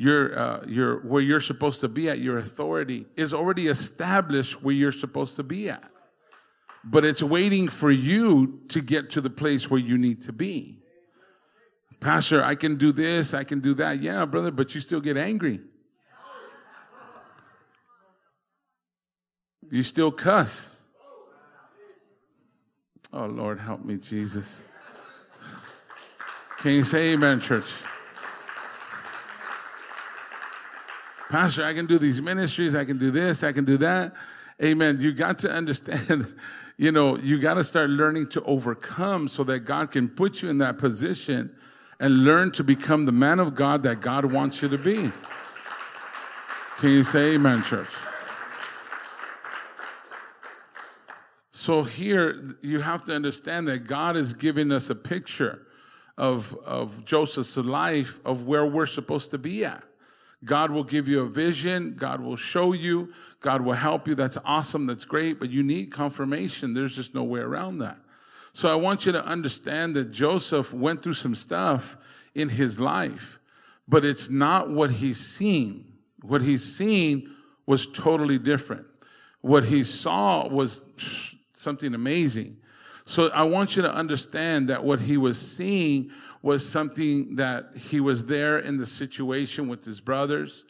your, 0.00 0.38
uh, 0.38 0.64
your, 0.66 1.00
where 1.00 1.20
you're 1.20 1.40
supposed 1.40 1.82
to 1.82 1.88
be 1.88 2.08
at, 2.08 2.20
your 2.20 2.38
authority 2.38 3.04
is 3.16 3.34
already 3.34 3.68
established 3.68 4.62
where 4.62 4.74
you're 4.74 4.92
supposed 4.92 5.36
to 5.36 5.42
be 5.42 5.68
at. 5.68 5.90
But 6.82 7.04
it's 7.04 7.22
waiting 7.22 7.68
for 7.68 7.90
you 7.90 8.62
to 8.68 8.80
get 8.80 9.10
to 9.10 9.20
the 9.20 9.28
place 9.28 9.68
where 9.68 9.78
you 9.78 9.98
need 9.98 10.22
to 10.22 10.32
be. 10.32 10.78
Pastor, 12.00 12.42
I 12.42 12.54
can 12.54 12.76
do 12.76 12.92
this, 12.92 13.34
I 13.34 13.44
can 13.44 13.60
do 13.60 13.74
that. 13.74 14.00
Yeah, 14.00 14.24
brother, 14.24 14.50
but 14.50 14.74
you 14.74 14.80
still 14.80 15.02
get 15.02 15.18
angry. 15.18 15.60
You 19.70 19.82
still 19.82 20.10
cuss. 20.10 20.80
Oh, 23.12 23.26
Lord, 23.26 23.60
help 23.60 23.84
me, 23.84 23.98
Jesus. 23.98 24.64
Can 26.60 26.70
you 26.70 26.84
say 26.84 27.12
amen, 27.12 27.40
church? 27.40 27.66
Pastor, 31.30 31.64
I 31.64 31.74
can 31.74 31.86
do 31.86 31.96
these 31.96 32.20
ministries, 32.20 32.74
I 32.74 32.84
can 32.84 32.98
do 32.98 33.12
this, 33.12 33.44
I 33.44 33.52
can 33.52 33.64
do 33.64 33.76
that. 33.76 34.14
Amen. 34.60 34.98
You 35.00 35.12
got 35.12 35.38
to 35.38 35.50
understand, 35.50 36.34
you 36.76 36.90
know, 36.90 37.16
you 37.18 37.38
got 37.38 37.54
to 37.54 37.62
start 37.62 37.88
learning 37.88 38.26
to 38.30 38.42
overcome 38.42 39.28
so 39.28 39.44
that 39.44 39.60
God 39.60 39.92
can 39.92 40.08
put 40.08 40.42
you 40.42 40.48
in 40.48 40.58
that 40.58 40.76
position 40.76 41.54
and 42.00 42.24
learn 42.24 42.50
to 42.52 42.64
become 42.64 43.06
the 43.06 43.12
man 43.12 43.38
of 43.38 43.54
God 43.54 43.84
that 43.84 44.00
God 44.00 44.24
wants 44.24 44.60
you 44.60 44.68
to 44.70 44.76
be. 44.76 45.12
Can 46.78 46.90
you 46.90 47.04
say 47.04 47.34
amen, 47.34 47.62
church? 47.62 47.86
So 51.52 51.84
here 51.84 52.56
you 52.60 52.80
have 52.80 53.04
to 53.04 53.14
understand 53.14 53.68
that 53.68 53.86
God 53.86 54.16
is 54.16 54.34
giving 54.34 54.72
us 54.72 54.90
a 54.90 54.96
picture 54.96 55.64
of, 56.18 56.56
of 56.66 57.04
Joseph's 57.04 57.56
life 57.56 58.18
of 58.24 58.48
where 58.48 58.66
we're 58.66 58.86
supposed 58.86 59.30
to 59.30 59.38
be 59.38 59.64
at. 59.64 59.84
God 60.44 60.70
will 60.70 60.84
give 60.84 61.06
you 61.06 61.20
a 61.20 61.28
vision. 61.28 61.94
God 61.98 62.20
will 62.20 62.36
show 62.36 62.72
you. 62.72 63.12
God 63.40 63.60
will 63.62 63.74
help 63.74 64.08
you. 64.08 64.14
That's 64.14 64.38
awesome. 64.44 64.86
That's 64.86 65.04
great. 65.04 65.38
But 65.38 65.50
you 65.50 65.62
need 65.62 65.92
confirmation. 65.92 66.72
There's 66.72 66.96
just 66.96 67.14
no 67.14 67.24
way 67.24 67.40
around 67.40 67.78
that. 67.78 67.98
So 68.52 68.70
I 68.70 68.74
want 68.74 69.06
you 69.06 69.12
to 69.12 69.24
understand 69.24 69.94
that 69.96 70.10
Joseph 70.10 70.72
went 70.72 71.02
through 71.02 71.14
some 71.14 71.34
stuff 71.34 71.96
in 72.34 72.48
his 72.48 72.80
life, 72.80 73.38
but 73.86 74.04
it's 74.04 74.28
not 74.30 74.70
what 74.70 74.90
he's 74.90 75.20
seen. 75.20 75.92
What 76.22 76.42
he's 76.42 76.64
seen 76.76 77.34
was 77.66 77.86
totally 77.86 78.38
different. 78.38 78.86
What 79.40 79.64
he 79.64 79.84
saw 79.84 80.48
was 80.48 80.80
something 81.52 81.94
amazing. 81.94 82.56
So 83.04 83.28
I 83.30 83.42
want 83.42 83.76
you 83.76 83.82
to 83.82 83.92
understand 83.92 84.68
that 84.68 84.84
what 84.84 85.00
he 85.00 85.16
was 85.16 85.38
seeing 85.38 86.10
was 86.42 86.66
something 86.66 87.36
that 87.36 87.76
he 87.76 88.00
was 88.00 88.26
there 88.26 88.58
in 88.58 88.78
the 88.78 88.86
situation 88.86 89.68
with 89.68 89.84
his 89.84 90.00
brothers. 90.00 90.64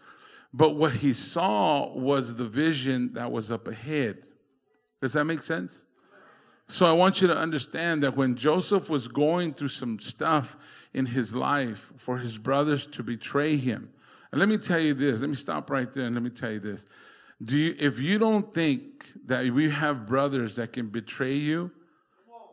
But 0.52 0.70
what 0.70 0.94
he 0.94 1.12
saw 1.12 1.92
was 1.92 2.34
the 2.34 2.46
vision 2.46 3.12
that 3.14 3.30
was 3.30 3.52
up 3.52 3.68
ahead. 3.68 4.18
Does 5.00 5.12
that 5.12 5.24
make 5.24 5.42
sense? 5.42 5.84
So 6.66 6.86
I 6.86 6.92
want 6.92 7.20
you 7.20 7.28
to 7.28 7.36
understand 7.36 8.02
that 8.02 8.16
when 8.16 8.36
Joseph 8.36 8.88
was 8.88 9.08
going 9.08 9.54
through 9.54 9.68
some 9.68 9.98
stuff 9.98 10.56
in 10.92 11.06
his 11.06 11.34
life 11.34 11.92
for 11.96 12.18
his 12.18 12.38
brothers 12.38 12.86
to 12.86 13.02
betray 13.02 13.56
him, 13.56 13.90
and 14.30 14.38
let 14.38 14.48
me 14.48 14.58
tell 14.58 14.78
you 14.78 14.94
this, 14.94 15.20
let 15.20 15.28
me 15.30 15.36
stop 15.36 15.70
right 15.70 15.92
there 15.92 16.04
and 16.04 16.14
let 16.14 16.22
me 16.22 16.30
tell 16.30 16.52
you 16.52 16.60
this. 16.60 16.86
Do 17.42 17.58
you, 17.58 17.74
if 17.78 17.98
you 17.98 18.18
don't 18.18 18.52
think 18.54 19.06
that 19.26 19.50
we 19.50 19.70
have 19.70 20.06
brothers 20.06 20.56
that 20.56 20.72
can 20.72 20.88
betray 20.88 21.34
you, 21.34 21.72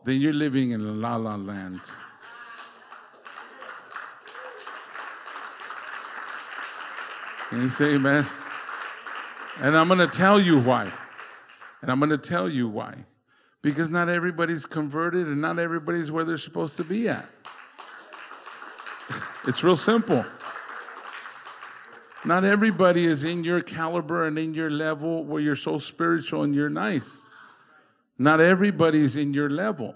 then 0.04 0.20
you're 0.20 0.32
living 0.32 0.70
in 0.70 1.00
la 1.00 1.16
la 1.16 1.36
land. 1.36 1.80
Can 7.48 7.62
you 7.62 7.68
say 7.68 7.94
amen? 7.94 8.26
And 9.60 9.76
I'm 9.76 9.88
going 9.88 10.00
to 10.00 10.06
tell 10.06 10.40
you 10.40 10.58
why. 10.58 10.92
And 11.80 11.90
I'm 11.90 11.98
going 11.98 12.10
to 12.10 12.18
tell 12.18 12.48
you 12.48 12.68
why. 12.68 12.94
Because 13.62 13.90
not 13.90 14.08
everybody's 14.08 14.66
converted 14.66 15.26
and 15.26 15.40
not 15.40 15.58
everybody's 15.58 16.10
where 16.10 16.24
they're 16.24 16.36
supposed 16.36 16.76
to 16.76 16.84
be 16.84 17.08
at. 17.08 17.26
It's 19.46 19.64
real 19.64 19.76
simple. 19.76 20.24
Not 22.24 22.44
everybody 22.44 23.06
is 23.06 23.24
in 23.24 23.44
your 23.44 23.60
caliber 23.60 24.26
and 24.26 24.38
in 24.38 24.52
your 24.52 24.70
level 24.70 25.24
where 25.24 25.40
you're 25.40 25.56
so 25.56 25.78
spiritual 25.78 26.42
and 26.42 26.54
you're 26.54 26.68
nice. 26.68 27.22
Not 28.18 28.40
everybody's 28.40 29.16
in 29.16 29.32
your 29.32 29.48
level. 29.48 29.94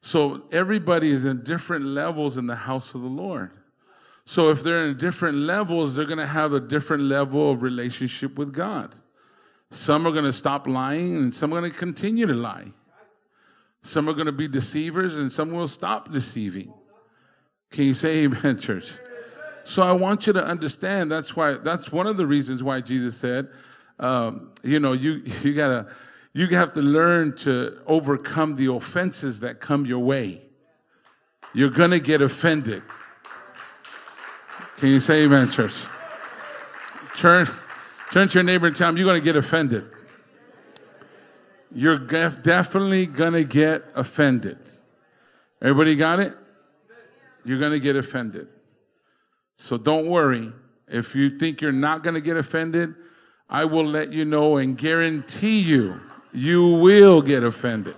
So 0.00 0.42
everybody 0.52 1.10
is 1.10 1.24
in 1.24 1.42
different 1.44 1.86
levels 1.86 2.36
in 2.36 2.46
the 2.46 2.56
house 2.56 2.94
of 2.94 3.00
the 3.00 3.08
Lord. 3.08 3.52
So 4.26 4.50
if 4.50 4.62
they're 4.62 4.86
in 4.86 4.96
different 4.96 5.38
levels, 5.38 5.94
they're 5.94 6.06
going 6.06 6.18
to 6.18 6.26
have 6.26 6.52
a 6.52 6.60
different 6.60 7.04
level 7.04 7.50
of 7.50 7.62
relationship 7.62 8.38
with 8.38 8.52
God. 8.52 8.94
Some 9.70 10.06
are 10.06 10.12
going 10.12 10.24
to 10.24 10.32
stop 10.32 10.66
lying 10.66 11.16
and 11.16 11.34
some 11.34 11.52
are 11.52 11.60
going 11.60 11.70
to 11.70 11.76
continue 11.76 12.26
to 12.26 12.34
lie. 12.34 12.72
Some 13.82 14.08
are 14.08 14.14
going 14.14 14.26
to 14.26 14.32
be 14.32 14.48
deceivers 14.48 15.14
and 15.14 15.30
some 15.30 15.50
will 15.50 15.68
stop 15.68 16.10
deceiving. 16.10 16.72
Can 17.70 17.84
you 17.84 17.94
say 17.94 18.24
amen, 18.24 18.58
church? 18.60 18.92
So 19.64 19.82
I 19.82 19.92
want 19.92 20.26
you 20.26 20.32
to 20.34 20.44
understand 20.44 21.10
that's 21.10 21.34
why 21.34 21.54
that's 21.54 21.90
one 21.90 22.06
of 22.06 22.16
the 22.16 22.26
reasons 22.26 22.62
why 22.62 22.80
Jesus 22.80 23.16
said, 23.16 23.48
um, 23.98 24.52
you 24.62 24.78
know, 24.78 24.92
you 24.92 25.22
you 25.42 25.54
gotta 25.54 25.88
you 26.32 26.46
have 26.48 26.72
to 26.74 26.82
learn 26.82 27.34
to 27.38 27.78
overcome 27.86 28.56
the 28.56 28.72
offenses 28.72 29.40
that 29.40 29.60
come 29.60 29.86
your 29.86 30.00
way. 30.00 30.42
You're 31.54 31.70
gonna 31.70 31.98
get 31.98 32.20
offended. 32.22 32.82
Can 34.76 34.88
you 34.88 35.00
say 35.00 35.24
amen, 35.24 35.50
church? 35.50 35.74
Turn, 37.16 37.48
turn 38.12 38.28
to 38.28 38.34
your 38.34 38.42
neighbor 38.42 38.66
and 38.66 38.74
tell 38.74 38.88
him 38.88 38.96
you're 38.96 39.06
going 39.06 39.20
to 39.20 39.24
get 39.24 39.36
offended. 39.36 39.84
You're 41.72 41.98
definitely 41.98 43.06
going 43.06 43.32
to 43.34 43.44
get 43.44 43.84
offended. 43.94 44.58
Everybody 45.62 45.96
got 45.96 46.20
it? 46.20 46.36
You're 47.44 47.58
going 47.58 47.72
to 47.72 47.80
get 47.80 47.96
offended. 47.96 48.48
So 49.56 49.76
don't 49.76 50.06
worry. 50.08 50.52
If 50.88 51.14
you 51.14 51.38
think 51.38 51.60
you're 51.60 51.72
not 51.72 52.02
going 52.02 52.14
to 52.14 52.20
get 52.20 52.36
offended, 52.36 52.94
I 53.48 53.64
will 53.64 53.86
let 53.86 54.12
you 54.12 54.24
know 54.24 54.56
and 54.56 54.76
guarantee 54.76 55.60
you, 55.60 56.00
you 56.32 56.66
will 56.66 57.22
get 57.22 57.44
offended. 57.44 57.96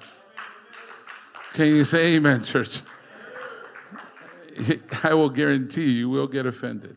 Can 1.55 1.69
you 1.69 1.85
say 1.85 2.15
amen, 2.15 2.45
church? 2.45 2.81
I 5.03 5.15
will 5.15 5.31
guarantee 5.31 5.85
you, 5.85 5.99
you 5.99 6.09
will 6.09 6.27
get 6.27 6.47
offended. 6.47 6.97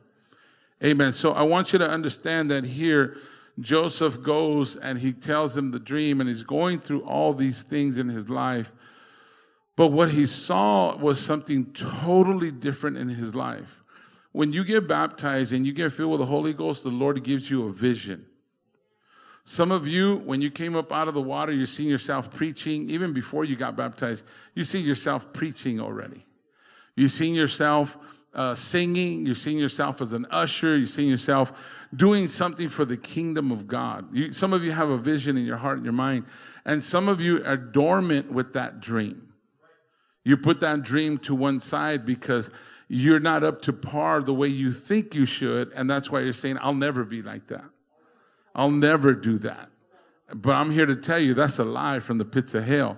Amen. 0.84 1.12
So 1.12 1.34
I 1.34 1.44
want 1.44 1.74
you 1.74 1.80
to 1.80 1.90
understand 1.90 2.52
that 2.52 2.64
here, 2.64 3.18
Joseph 3.60 4.24
goes 4.24 4.78
and 4.78 5.00
he 5.00 5.12
tells 5.12 5.58
him 5.58 5.72
the 5.72 5.80
dream, 5.80 6.22
and 6.22 6.30
he's 6.30 6.44
going 6.44 6.80
through 6.80 7.02
all 7.02 7.34
these 7.34 7.64
things 7.64 7.98
in 7.98 8.08
his 8.08 8.30
life. 8.30 8.72
But 9.76 9.88
what 9.88 10.12
he 10.12 10.26
saw 10.26 10.96
was 10.96 11.20
something 11.20 11.66
totally 11.74 12.52
different 12.52 12.98
in 12.98 13.10
his 13.10 13.36
life. 13.36 13.82
When 14.32 14.54
you 14.54 14.64
get 14.64 14.88
baptized 14.88 15.54
and 15.54 15.66
you 15.66 15.74
get 15.74 15.92
filled 15.92 16.12
with 16.12 16.20
the 16.20 16.26
Holy 16.26 16.54
Ghost, 16.54 16.84
the 16.84 16.90
Lord 16.90 17.22
gives 17.24 17.50
you 17.50 17.66
a 17.66 17.72
vision. 17.72 18.26
Some 19.44 19.72
of 19.72 19.88
you, 19.88 20.18
when 20.18 20.42
you 20.42 20.52
came 20.52 20.76
up 20.76 20.92
out 20.92 21.08
of 21.08 21.14
the 21.14 21.22
water, 21.22 21.52
you're 21.52 21.66
seeing 21.66 21.90
yourself 21.90 22.30
preaching. 22.30 22.90
Even 22.90 23.14
before 23.14 23.46
you 23.46 23.56
got 23.56 23.76
baptized, 23.76 24.24
you 24.54 24.64
see 24.64 24.80
yourself 24.80 25.34
preaching 25.34 25.80
already. 25.80 26.26
You've 27.00 27.12
seen 27.12 27.34
yourself 27.34 27.98
uh, 28.34 28.56
singing. 28.56 29.26
You've 29.26 29.38
seen 29.38 29.58
yourself 29.58 30.02
as 30.02 30.12
an 30.12 30.28
usher. 30.32 30.76
You've 30.76 30.90
seen 30.90 31.08
yourself 31.08 31.54
doing 31.96 32.28
something 32.28 32.68
for 32.68 32.84
the 32.84 32.98
kingdom 32.98 33.54
of 33.54 33.68
God. 33.68 34.14
You, 34.14 34.34
some 34.34 34.52
of 34.52 34.66
you 34.66 34.72
have 34.72 34.90
a 34.90 34.98
vision 34.98 35.38
in 35.38 35.46
your 35.46 35.56
heart 35.56 35.78
and 35.78 35.86
your 35.86 35.94
mind, 35.94 36.26
and 36.66 36.84
some 36.84 37.08
of 37.08 37.22
you 37.22 37.42
are 37.46 37.56
dormant 37.56 38.34
with 38.34 38.52
that 38.52 38.82
dream. 38.82 39.34
You 40.26 40.36
put 40.36 40.60
that 40.60 40.84
dream 40.84 41.18
to 41.20 41.34
one 41.34 41.62
side 41.62 42.06
because 42.06 42.52
you're 42.90 43.22
not 43.22 43.46
up 43.46 43.62
to 43.62 43.72
par 43.72 44.22
the 44.22 44.34
way 44.34 44.50
you 44.50 44.74
think 44.74 45.16
you 45.16 45.26
should, 45.26 45.72
and 45.72 45.90
that's 45.90 46.12
why 46.12 46.20
you're 46.20 46.34
saying, 46.34 46.58
I'll 46.60 46.74
never 46.74 47.06
be 47.06 47.22
like 47.22 47.48
that. 47.48 47.64
I'll 48.54 48.72
never 48.72 49.14
do 49.14 49.38
that. 49.40 49.70
But 50.34 50.52
I'm 50.52 50.70
here 50.70 50.86
to 50.86 50.98
tell 50.98 51.18
you 51.18 51.34
that's 51.34 51.60
a 51.60 51.64
lie 51.64 52.00
from 52.00 52.18
the 52.18 52.26
pits 52.26 52.54
of 52.56 52.66
hell. 52.66 52.98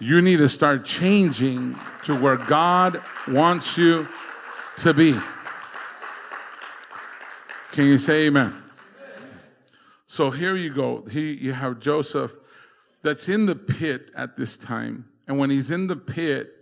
You 0.00 0.20
need 0.20 0.38
to 0.38 0.48
start 0.48 0.84
changing 0.84 1.76
to 2.04 2.16
where 2.16 2.36
God 2.36 3.00
wants 3.28 3.78
you 3.78 4.08
to 4.78 4.92
be. 4.92 5.16
Can 7.72 7.86
you 7.86 7.98
say 7.98 8.26
amen? 8.26 8.60
So 10.06 10.30
here 10.30 10.56
you 10.56 10.72
go. 10.72 11.02
He, 11.10 11.32
you 11.32 11.52
have 11.52 11.80
Joseph 11.80 12.34
that's 13.02 13.28
in 13.28 13.46
the 13.46 13.56
pit 13.56 14.10
at 14.16 14.36
this 14.36 14.56
time. 14.56 15.06
And 15.26 15.38
when 15.38 15.50
he's 15.50 15.70
in 15.70 15.86
the 15.86 15.96
pit, 15.96 16.54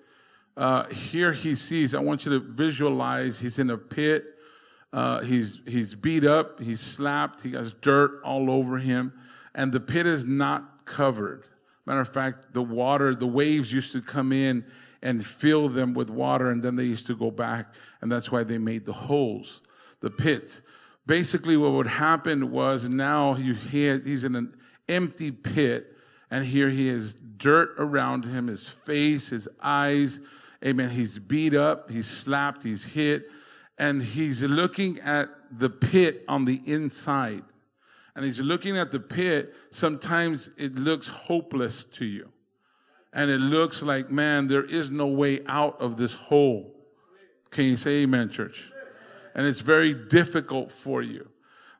uh, 0.56 0.86
here 0.88 1.32
he 1.32 1.54
sees, 1.54 1.94
I 1.94 2.00
want 2.00 2.24
you 2.24 2.32
to 2.32 2.40
visualize 2.40 3.40
he's 3.40 3.58
in 3.58 3.70
a 3.70 3.78
pit. 3.78 4.26
Uh, 4.92 5.20
he's, 5.20 5.58
he's 5.66 5.94
beat 5.94 6.24
up, 6.24 6.60
he's 6.60 6.80
slapped, 6.80 7.42
he 7.42 7.52
has 7.52 7.72
dirt 7.72 8.20
all 8.24 8.50
over 8.50 8.76
him, 8.76 9.14
and 9.54 9.72
the 9.72 9.80
pit 9.80 10.06
is 10.06 10.26
not 10.26 10.84
covered. 10.84 11.44
Matter 11.86 12.00
of 12.00 12.12
fact, 12.12 12.52
the 12.52 12.62
water, 12.62 13.14
the 13.14 13.26
waves 13.26 13.72
used 13.72 13.92
to 13.92 14.00
come 14.00 14.32
in 14.32 14.64
and 15.02 15.24
fill 15.24 15.68
them 15.68 15.94
with 15.94 16.10
water, 16.10 16.50
and 16.50 16.62
then 16.62 16.76
they 16.76 16.84
used 16.84 17.06
to 17.08 17.16
go 17.16 17.30
back, 17.30 17.74
and 18.00 18.10
that's 18.10 18.30
why 18.30 18.44
they 18.44 18.58
made 18.58 18.84
the 18.84 18.92
holes, 18.92 19.62
the 20.00 20.10
pits. 20.10 20.62
Basically, 21.06 21.56
what 21.56 21.72
would 21.72 21.88
happen 21.88 22.52
was 22.52 22.88
now 22.88 23.34
he, 23.34 23.52
he's 23.52 24.22
in 24.22 24.36
an 24.36 24.54
empty 24.88 25.32
pit, 25.32 25.96
and 26.30 26.44
here 26.44 26.70
he 26.70 26.86
has 26.86 27.14
dirt 27.14 27.74
around 27.78 28.24
him, 28.24 28.46
his 28.46 28.68
face, 28.68 29.28
his 29.30 29.48
eyes. 29.60 30.20
Amen. 30.64 30.90
He's 30.90 31.18
beat 31.18 31.54
up, 31.54 31.90
he's 31.90 32.06
slapped, 32.06 32.62
he's 32.62 32.84
hit, 32.84 33.28
and 33.76 34.00
he's 34.00 34.42
looking 34.42 35.00
at 35.00 35.28
the 35.50 35.68
pit 35.68 36.24
on 36.28 36.44
the 36.44 36.62
inside 36.64 37.42
and 38.14 38.24
he's 38.24 38.40
looking 38.40 38.76
at 38.76 38.90
the 38.90 39.00
pit, 39.00 39.54
sometimes 39.70 40.50
it 40.58 40.74
looks 40.74 41.08
hopeless 41.08 41.84
to 41.84 42.04
you. 42.04 42.30
And 43.12 43.30
it 43.30 43.38
looks 43.38 43.82
like, 43.82 44.10
man, 44.10 44.48
there 44.48 44.64
is 44.64 44.90
no 44.90 45.06
way 45.06 45.40
out 45.46 45.80
of 45.80 45.96
this 45.96 46.14
hole. 46.14 46.74
Can 47.50 47.64
you 47.64 47.76
say 47.76 48.02
amen, 48.02 48.30
church? 48.30 48.70
And 49.34 49.46
it's 49.46 49.60
very 49.60 49.94
difficult 49.94 50.70
for 50.70 51.02
you. 51.02 51.28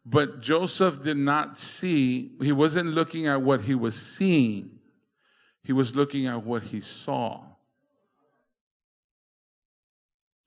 But 0.04 0.40
Joseph 0.40 1.02
did 1.02 1.16
not 1.16 1.58
see, 1.58 2.32
he 2.40 2.52
wasn't 2.52 2.88
looking 2.88 3.26
at 3.26 3.40
what 3.40 3.62
he 3.62 3.74
was 3.74 3.94
seeing, 3.94 4.78
he 5.62 5.72
was 5.72 5.94
looking 5.94 6.26
at 6.26 6.44
what 6.44 6.64
he 6.64 6.80
saw. 6.80 7.44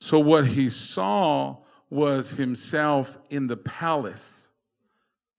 So, 0.01 0.19
what 0.19 0.45
he 0.45 0.69
saw 0.69 1.57
was 1.89 2.31
himself 2.31 3.17
in 3.29 3.47
the 3.47 3.55
palace 3.55 4.44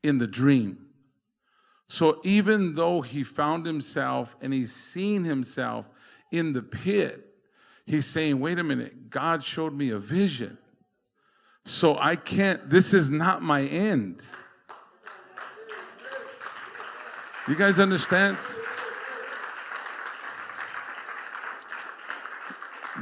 in 0.02 0.18
the 0.18 0.26
dream. 0.26 0.86
So 1.88 2.20
even 2.24 2.74
though 2.74 3.00
he 3.00 3.22
found 3.22 3.64
himself 3.64 4.36
and 4.40 4.52
he's 4.52 4.74
seen 4.74 5.24
himself 5.24 5.88
in 6.32 6.52
the 6.52 6.62
pit, 6.62 7.24
he's 7.86 8.06
saying, 8.06 8.40
wait 8.40 8.58
a 8.58 8.64
minute, 8.64 9.10
God 9.10 9.44
showed 9.44 9.72
me 9.72 9.90
a 9.90 9.98
vision. 9.98 10.58
So 11.64 11.96
I 11.98 12.16
can't, 12.16 12.68
this 12.68 12.94
is 12.94 13.10
not 13.10 13.42
my 13.42 13.62
end. 13.62 14.24
You 17.48 17.54
guys 17.54 17.78
understand? 17.78 18.38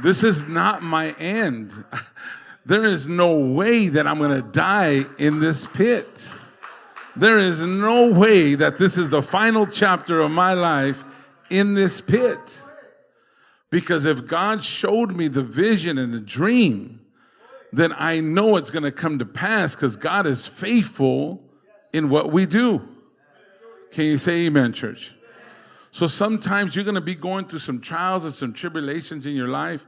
This 0.03 0.23
is 0.23 0.43
not 0.43 0.83
my 0.83 1.11
end. 1.13 1.73
There 2.67 2.85
is 2.85 3.07
no 3.07 3.37
way 3.37 3.89
that 3.89 4.07
I'm 4.07 4.17
going 4.17 4.41
to 4.41 4.41
die 4.41 5.05
in 5.19 5.39
this 5.39 5.67
pit. 5.67 6.27
There 7.15 7.39
is 7.39 7.61
no 7.61 8.11
way 8.11 8.55
that 8.55 8.77
this 8.77 8.97
is 8.97 9.09
the 9.09 9.23
final 9.23 9.65
chapter 9.65 10.19
of 10.19 10.31
my 10.31 10.53
life 10.53 11.03
in 11.49 11.73
this 11.73 12.01
pit. 12.01 12.61
Because 13.69 14.05
if 14.05 14.25
God 14.25 14.61
showed 14.61 15.15
me 15.15 15.27
the 15.27 15.43
vision 15.43 15.97
and 15.97 16.13
the 16.13 16.19
dream, 16.19 17.01
then 17.71 17.93
I 17.97 18.19
know 18.19 18.57
it's 18.57 18.69
going 18.69 18.83
to 18.83 18.91
come 18.91 19.19
to 19.19 19.25
pass 19.25 19.75
because 19.75 19.95
God 19.95 20.25
is 20.25 20.47
faithful 20.47 21.43
in 21.93 22.09
what 22.09 22.31
we 22.31 22.45
do. 22.45 22.87
Can 23.91 24.05
you 24.05 24.17
say 24.17 24.45
amen, 24.45 24.73
church? 24.73 25.13
So 25.91 26.07
sometimes 26.07 26.75
you're 26.75 26.83
going 26.85 26.95
to 26.95 27.01
be 27.01 27.15
going 27.15 27.45
through 27.45 27.59
some 27.59 27.79
trials 27.79 28.25
and 28.25 28.33
some 28.33 28.51
tribulations 28.51 29.25
in 29.25 29.33
your 29.33 29.47
life, 29.47 29.85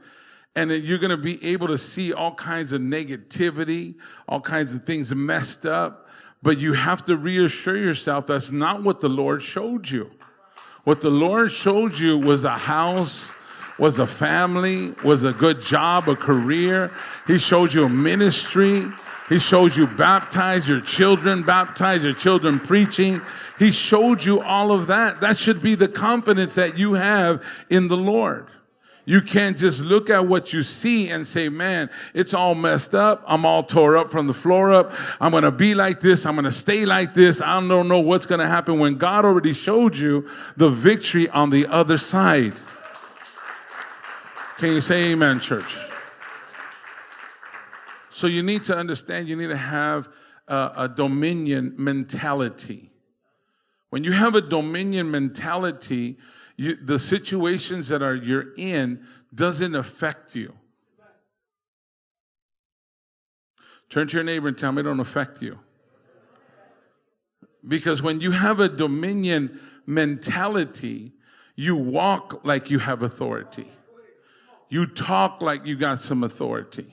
and 0.56 0.70
you're 0.70 0.98
going 0.98 1.10
to 1.10 1.18
be 1.18 1.42
able 1.44 1.68
to 1.68 1.76
see 1.76 2.12
all 2.14 2.34
kinds 2.34 2.72
of 2.72 2.80
negativity, 2.80 3.94
all 4.26 4.40
kinds 4.40 4.72
of 4.72 4.84
things 4.84 5.14
messed 5.14 5.66
up. 5.66 6.07
But 6.42 6.58
you 6.58 6.72
have 6.74 7.04
to 7.06 7.16
reassure 7.16 7.76
yourself 7.76 8.26
that's 8.26 8.50
not 8.50 8.82
what 8.82 9.00
the 9.00 9.08
Lord 9.08 9.42
showed 9.42 9.90
you. 9.90 10.10
What 10.84 11.00
the 11.00 11.10
Lord 11.10 11.50
showed 11.50 11.98
you 11.98 12.16
was 12.16 12.44
a 12.44 12.56
house, 12.56 13.32
was 13.78 13.98
a 13.98 14.06
family, 14.06 14.94
was 15.04 15.24
a 15.24 15.32
good 15.32 15.60
job, 15.60 16.08
a 16.08 16.16
career. 16.16 16.92
He 17.26 17.38
showed 17.38 17.74
you 17.74 17.84
a 17.84 17.88
ministry. 17.88 18.86
He 19.28 19.38
showed 19.38 19.76
you 19.76 19.86
baptize 19.86 20.68
your 20.68 20.80
children, 20.80 21.42
baptize 21.42 22.02
your 22.02 22.14
children 22.14 22.58
preaching. 22.58 23.20
He 23.58 23.70
showed 23.70 24.24
you 24.24 24.40
all 24.40 24.72
of 24.72 24.86
that. 24.86 25.20
That 25.20 25.36
should 25.36 25.60
be 25.60 25.74
the 25.74 25.88
confidence 25.88 26.54
that 26.54 26.78
you 26.78 26.94
have 26.94 27.44
in 27.68 27.88
the 27.88 27.96
Lord. 27.96 28.46
You 29.08 29.22
can't 29.22 29.56
just 29.56 29.80
look 29.80 30.10
at 30.10 30.26
what 30.26 30.52
you 30.52 30.62
see 30.62 31.08
and 31.08 31.26
say, 31.26 31.48
man, 31.48 31.88
it's 32.12 32.34
all 32.34 32.54
messed 32.54 32.94
up. 32.94 33.24
I'm 33.26 33.46
all 33.46 33.62
tore 33.62 33.96
up 33.96 34.12
from 34.12 34.26
the 34.26 34.34
floor 34.34 34.70
up. 34.70 34.92
I'm 35.18 35.30
going 35.30 35.44
to 35.44 35.50
be 35.50 35.74
like 35.74 36.00
this. 36.00 36.26
I'm 36.26 36.34
going 36.34 36.44
to 36.44 36.52
stay 36.52 36.84
like 36.84 37.14
this. 37.14 37.40
I 37.40 37.58
don't 37.58 37.88
know 37.88 38.00
what's 38.00 38.26
going 38.26 38.40
to 38.40 38.46
happen 38.46 38.78
when 38.78 38.96
God 38.98 39.24
already 39.24 39.54
showed 39.54 39.96
you 39.96 40.28
the 40.58 40.68
victory 40.68 41.26
on 41.30 41.48
the 41.48 41.66
other 41.68 41.96
side. 41.96 42.52
Can 44.58 44.74
you 44.74 44.82
say 44.82 45.12
amen, 45.12 45.40
church? 45.40 45.78
So 48.10 48.26
you 48.26 48.42
need 48.42 48.62
to 48.64 48.76
understand, 48.76 49.26
you 49.26 49.36
need 49.36 49.46
to 49.46 49.56
have 49.56 50.10
a, 50.48 50.72
a 50.76 50.88
dominion 50.94 51.72
mentality. 51.78 52.90
When 53.88 54.04
you 54.04 54.12
have 54.12 54.34
a 54.34 54.42
dominion 54.42 55.10
mentality, 55.10 56.18
you, 56.58 56.74
the 56.74 56.98
situations 56.98 57.88
that 57.88 58.02
are 58.02 58.16
you're 58.16 58.52
in 58.56 59.06
doesn't 59.32 59.76
affect 59.76 60.34
you. 60.34 60.52
Turn 63.88 64.08
to 64.08 64.14
your 64.14 64.24
neighbor 64.24 64.48
and 64.48 64.58
tell 64.58 64.72
me 64.72 64.80
it 64.80 64.82
don't 64.82 65.00
affect 65.00 65.40
you. 65.40 65.60
Because 67.66 68.02
when 68.02 68.20
you 68.20 68.32
have 68.32 68.60
a 68.60 68.68
dominion 68.68 69.60
mentality, 69.86 71.12
you 71.54 71.76
walk 71.76 72.44
like 72.44 72.70
you 72.70 72.80
have 72.80 73.02
authority. 73.02 73.68
You 74.68 74.86
talk 74.86 75.40
like 75.40 75.64
you 75.64 75.76
got 75.76 76.00
some 76.00 76.24
authority. 76.24 76.92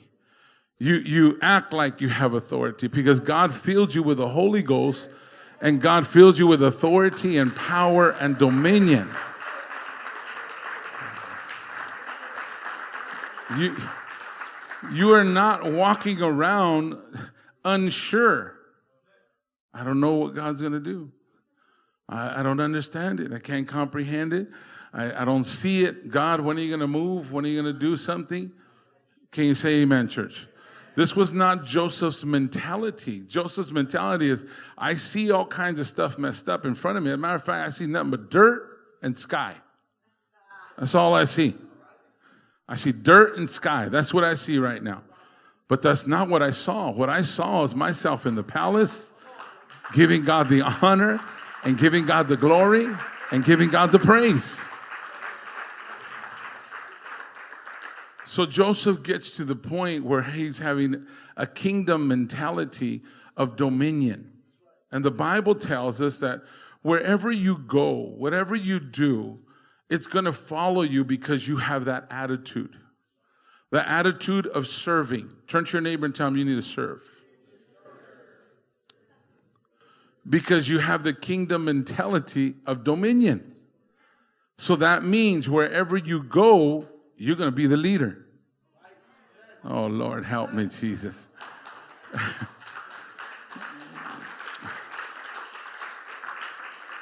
You, 0.77 0.95
you 0.95 1.39
act 1.41 1.73
like 1.73 2.01
you 2.01 2.09
have 2.09 2.33
authority 2.33 2.87
because 2.87 3.19
God 3.19 3.53
filled 3.53 3.95
you 3.95 4.03
with 4.03 4.17
the 4.17 4.29
Holy 4.29 4.61
Ghost 4.61 5.09
and 5.61 5.81
God 5.81 6.05
fills 6.05 6.37
you 6.37 6.45
with 6.45 6.61
authority 6.61 7.37
and 7.37 7.55
power 7.55 8.11
and 8.11 8.37
dominion. 8.37 9.09
You, 13.57 13.75
you 14.91 15.13
are 15.13 15.23
not 15.23 15.71
walking 15.71 16.21
around 16.21 16.97
unsure. 17.63 18.55
I 19.73 19.83
don't 19.83 19.99
know 19.99 20.13
what 20.15 20.35
God's 20.35 20.61
going 20.61 20.73
to 20.73 20.79
do. 20.79 21.11
I, 22.09 22.39
I, 22.39 22.43
don't 22.43 22.59
understand 22.59 23.19
it. 23.19 23.33
I 23.33 23.39
can't 23.39 23.67
comprehend 23.67 24.33
it. 24.33 24.47
I, 24.93 25.21
I 25.21 25.25
don't 25.25 25.43
see 25.43 25.83
it. 25.83 26.09
God, 26.09 26.41
when 26.41 26.57
are 26.57 26.61
you 26.61 26.69
going 26.69 26.79
to 26.81 26.87
move? 26.87 27.31
When 27.31 27.45
are 27.45 27.47
you 27.47 27.61
going 27.61 27.73
to 27.73 27.79
do 27.79 27.97
something? 27.97 28.51
Can 29.31 29.45
you 29.45 29.55
say 29.55 29.81
amen, 29.81 30.07
church? 30.07 30.47
This 30.95 31.15
was 31.15 31.33
not 31.33 31.65
Joseph's 31.65 32.23
mentality. 32.23 33.19
Joseph's 33.21 33.71
mentality 33.71 34.29
is 34.29 34.45
I 34.77 34.93
see 34.93 35.31
all 35.31 35.45
kinds 35.45 35.79
of 35.79 35.87
stuff 35.87 36.17
messed 36.17 36.47
up 36.47 36.65
in 36.65 36.73
front 36.73 36.97
of 36.97 37.03
me. 37.03 37.09
As 37.09 37.15
a 37.15 37.17
matter 37.17 37.35
of 37.35 37.43
fact, 37.43 37.67
I 37.67 37.69
see 37.69 37.85
nothing 37.85 38.11
but 38.11 38.29
dirt 38.29 38.63
and 39.01 39.17
sky. 39.17 39.55
That's 40.77 40.95
all 40.95 41.13
I 41.13 41.25
see. 41.25 41.55
I 42.67 42.75
see 42.75 42.91
dirt 42.91 43.37
and 43.37 43.49
sky. 43.49 43.89
That's 43.89 44.13
what 44.13 44.23
I 44.23 44.33
see 44.33 44.57
right 44.57 44.81
now. 44.81 45.03
But 45.67 45.81
that's 45.81 46.05
not 46.07 46.29
what 46.29 46.41
I 46.41 46.51
saw. 46.51 46.91
What 46.91 47.09
I 47.09 47.21
saw 47.21 47.63
is 47.63 47.75
myself 47.75 48.25
in 48.25 48.35
the 48.35 48.43
palace, 48.43 49.11
giving 49.93 50.23
God 50.23 50.49
the 50.49 50.61
honor 50.61 51.19
and 51.63 51.77
giving 51.77 52.05
God 52.05 52.27
the 52.27 52.37
glory 52.37 52.87
and 53.31 53.43
giving 53.43 53.69
God 53.69 53.91
the 53.91 53.99
praise. 53.99 54.59
So 58.25 58.45
Joseph 58.45 59.01
gets 59.01 59.35
to 59.37 59.45
the 59.45 59.55
point 59.55 60.03
where 60.03 60.23
he's 60.23 60.59
having 60.59 61.07
a 61.37 61.47
kingdom 61.47 62.07
mentality 62.07 63.01
of 63.37 63.55
dominion. 63.55 64.31
And 64.91 65.05
the 65.05 65.11
Bible 65.11 65.55
tells 65.55 66.01
us 66.01 66.19
that 66.19 66.41
wherever 66.81 67.31
you 67.31 67.57
go, 67.57 67.93
whatever 67.93 68.55
you 68.55 68.79
do, 68.79 69.39
it's 69.89 70.07
going 70.07 70.25
to 70.25 70.33
follow 70.33 70.81
you 70.81 71.03
because 71.03 71.47
you 71.47 71.57
have 71.57 71.85
that 71.85 72.07
attitude. 72.09 72.75
The 73.71 73.87
attitude 73.87 74.47
of 74.47 74.67
serving. 74.67 75.29
Turn 75.47 75.65
to 75.65 75.73
your 75.73 75.81
neighbor 75.81 76.05
and 76.05 76.15
tell 76.15 76.27
him 76.27 76.37
you 76.37 76.45
need 76.45 76.55
to 76.55 76.61
serve. 76.61 77.07
Because 80.27 80.69
you 80.69 80.79
have 80.79 81.03
the 81.03 81.13
kingdom 81.13 81.65
mentality 81.65 82.55
of 82.65 82.83
dominion. 82.83 83.55
So 84.57 84.75
that 84.77 85.03
means 85.03 85.49
wherever 85.49 85.97
you 85.97 86.23
go, 86.23 86.87
you're 87.17 87.35
going 87.35 87.51
to 87.51 87.55
be 87.55 87.67
the 87.67 87.77
leader. 87.77 88.25
Oh, 89.63 89.85
Lord, 89.87 90.25
help 90.25 90.53
me, 90.53 90.67
Jesus. 90.67 91.27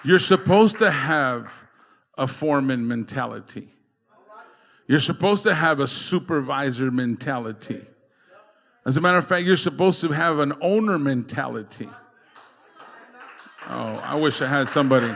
You're 0.05 0.19
supposed 0.19 0.79
to 0.79 0.91
have 0.91 1.51
a 2.17 2.27
foreman 2.27 2.87
mentality. 2.87 3.67
You're 4.87 4.99
supposed 4.99 5.43
to 5.43 5.53
have 5.53 5.79
a 5.79 5.87
supervisor 5.87 6.91
mentality. 6.91 7.81
As 8.85 8.97
a 8.97 9.01
matter 9.01 9.17
of 9.17 9.25
fact, 9.25 9.43
you're 9.43 9.55
supposed 9.55 10.01
to 10.01 10.09
have 10.09 10.39
an 10.39 10.53
owner 10.61 10.99
mentality. 10.99 11.89
Oh, 13.69 14.01
I 14.03 14.15
wish 14.15 14.41
I 14.41 14.47
had 14.47 14.67
somebody. 14.67 15.15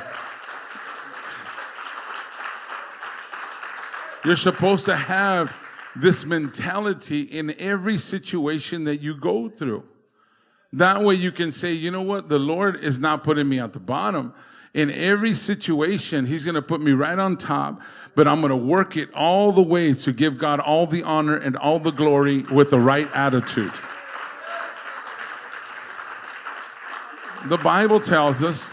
You're 4.24 4.38
supposed 4.38 4.86
to 4.86 4.96
have 4.96 5.54
this 5.96 6.26
mentality 6.26 7.22
in 7.22 7.54
every 7.60 7.98
situation 7.98 8.86
that 8.86 8.98
you 9.02 9.16
go 9.16 9.50
through. 9.50 9.84
That 10.74 11.02
way 11.02 11.16
you 11.16 11.32
can 11.32 11.52
say, 11.52 11.74
you 11.74 11.92
know 11.92 12.02
what? 12.02 12.30
The 12.30 12.40
Lord 12.40 12.84
is 12.84 13.00
not 13.00 13.24
putting 13.24 13.50
me 13.50 13.60
at 13.60 13.74
the 13.74 13.80
bottom. 13.80 14.34
In 14.78 14.92
every 14.92 15.34
situation, 15.34 16.26
He's 16.26 16.46
going 16.46 16.56
to 16.56 16.62
put 16.62 16.80
me 16.80 16.92
right 16.92 17.18
on 17.18 17.36
top, 17.36 17.82
but 18.16 18.28
I'm 18.28 18.40
going 18.40 18.52
to 18.52 18.56
work 18.56 18.96
it 18.96 19.14
all 19.14 19.52
the 19.52 19.62
way 19.62 19.94
to 19.94 20.14
give 20.14 20.38
God 20.38 20.60
all 20.60 20.88
the 20.88 21.04
honor 21.04 21.36
and 21.36 21.58
all 21.58 21.80
the 21.80 21.92
glory 21.92 22.44
with 22.44 22.70
the 22.70 22.80
right 22.80 23.10
attitude. 23.14 23.74
The 27.48 27.58
Bible 27.58 28.00
tells 28.00 28.44
us, 28.44 28.70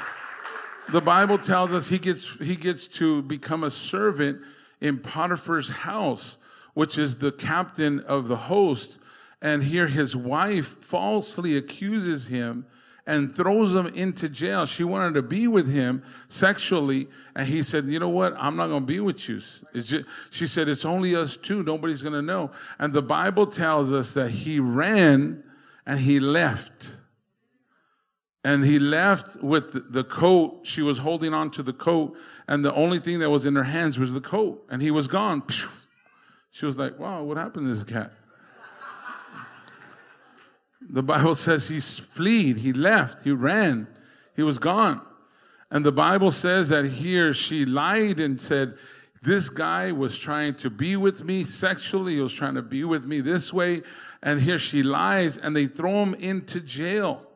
the 0.90 1.00
Bible 1.00 1.38
tells 1.38 1.72
us 1.72 1.88
he 1.88 1.98
gets, 1.98 2.38
he 2.38 2.54
gets 2.54 2.86
to 2.98 3.22
become 3.22 3.64
a 3.64 3.70
servant 3.70 4.40
in 4.80 4.98
Potiphar's 4.98 5.70
house 5.70 6.36
which 6.74 6.98
is 6.98 7.18
the 7.18 7.32
captain 7.32 8.00
of 8.00 8.28
the 8.28 8.36
host. 8.36 8.98
And 9.40 9.62
here 9.62 9.86
his 9.86 10.14
wife 10.14 10.66
falsely 10.80 11.56
accuses 11.56 12.26
him 12.26 12.66
and 13.06 13.34
throws 13.34 13.74
him 13.74 13.86
into 13.88 14.28
jail. 14.28 14.64
She 14.64 14.82
wanted 14.82 15.14
to 15.14 15.22
be 15.22 15.46
with 15.46 15.70
him 15.70 16.02
sexually. 16.28 17.08
And 17.36 17.46
he 17.46 17.62
said, 17.62 17.86
You 17.86 17.98
know 17.98 18.08
what? 18.08 18.34
I'm 18.38 18.56
not 18.56 18.68
going 18.68 18.82
to 18.82 18.86
be 18.86 19.00
with 19.00 19.28
you. 19.28 19.40
She 20.30 20.46
said, 20.46 20.68
It's 20.68 20.84
only 20.84 21.14
us 21.14 21.36
two. 21.36 21.62
Nobody's 21.62 22.02
going 22.02 22.14
to 22.14 22.22
know. 22.22 22.50
And 22.78 22.92
the 22.92 23.02
Bible 23.02 23.46
tells 23.46 23.92
us 23.92 24.14
that 24.14 24.30
he 24.30 24.58
ran 24.58 25.44
and 25.86 26.00
he 26.00 26.18
left. 26.18 26.96
And 28.42 28.64
he 28.64 28.78
left 28.78 29.42
with 29.42 29.92
the 29.92 30.04
coat. 30.04 30.60
She 30.64 30.82
was 30.82 30.98
holding 30.98 31.32
on 31.32 31.50
to 31.52 31.62
the 31.62 31.72
coat. 31.72 32.16
And 32.46 32.64
the 32.64 32.74
only 32.74 32.98
thing 32.98 33.18
that 33.20 33.30
was 33.30 33.46
in 33.46 33.54
her 33.56 33.64
hands 33.64 33.98
was 33.98 34.12
the 34.12 34.20
coat. 34.20 34.64
And 34.70 34.80
he 34.80 34.90
was 34.90 35.08
gone. 35.08 35.42
She 36.50 36.66
was 36.66 36.78
like, 36.78 36.98
Wow, 36.98 37.22
what 37.24 37.36
happened 37.36 37.66
to 37.66 37.74
this 37.74 37.84
cat? 37.84 38.12
The 40.88 41.02
Bible 41.02 41.34
says 41.34 41.68
he 41.68 41.80
fled, 41.80 42.58
he 42.58 42.72
left, 42.72 43.24
he 43.24 43.30
ran, 43.30 43.86
he 44.36 44.42
was 44.42 44.58
gone. 44.58 45.00
And 45.70 45.84
the 45.84 45.92
Bible 45.92 46.30
says 46.30 46.68
that 46.68 46.84
here 46.84 47.32
she 47.32 47.64
lied 47.64 48.20
and 48.20 48.40
said, 48.40 48.76
This 49.22 49.48
guy 49.48 49.92
was 49.92 50.18
trying 50.18 50.54
to 50.56 50.70
be 50.70 50.96
with 50.96 51.24
me 51.24 51.44
sexually, 51.44 52.14
he 52.14 52.20
was 52.20 52.34
trying 52.34 52.54
to 52.54 52.62
be 52.62 52.84
with 52.84 53.06
me 53.06 53.20
this 53.20 53.52
way. 53.52 53.82
And 54.22 54.40
here 54.40 54.58
she 54.58 54.82
lies, 54.82 55.36
and 55.36 55.56
they 55.56 55.66
throw 55.66 56.02
him 56.02 56.14
into 56.14 56.60
jail. 56.60 57.26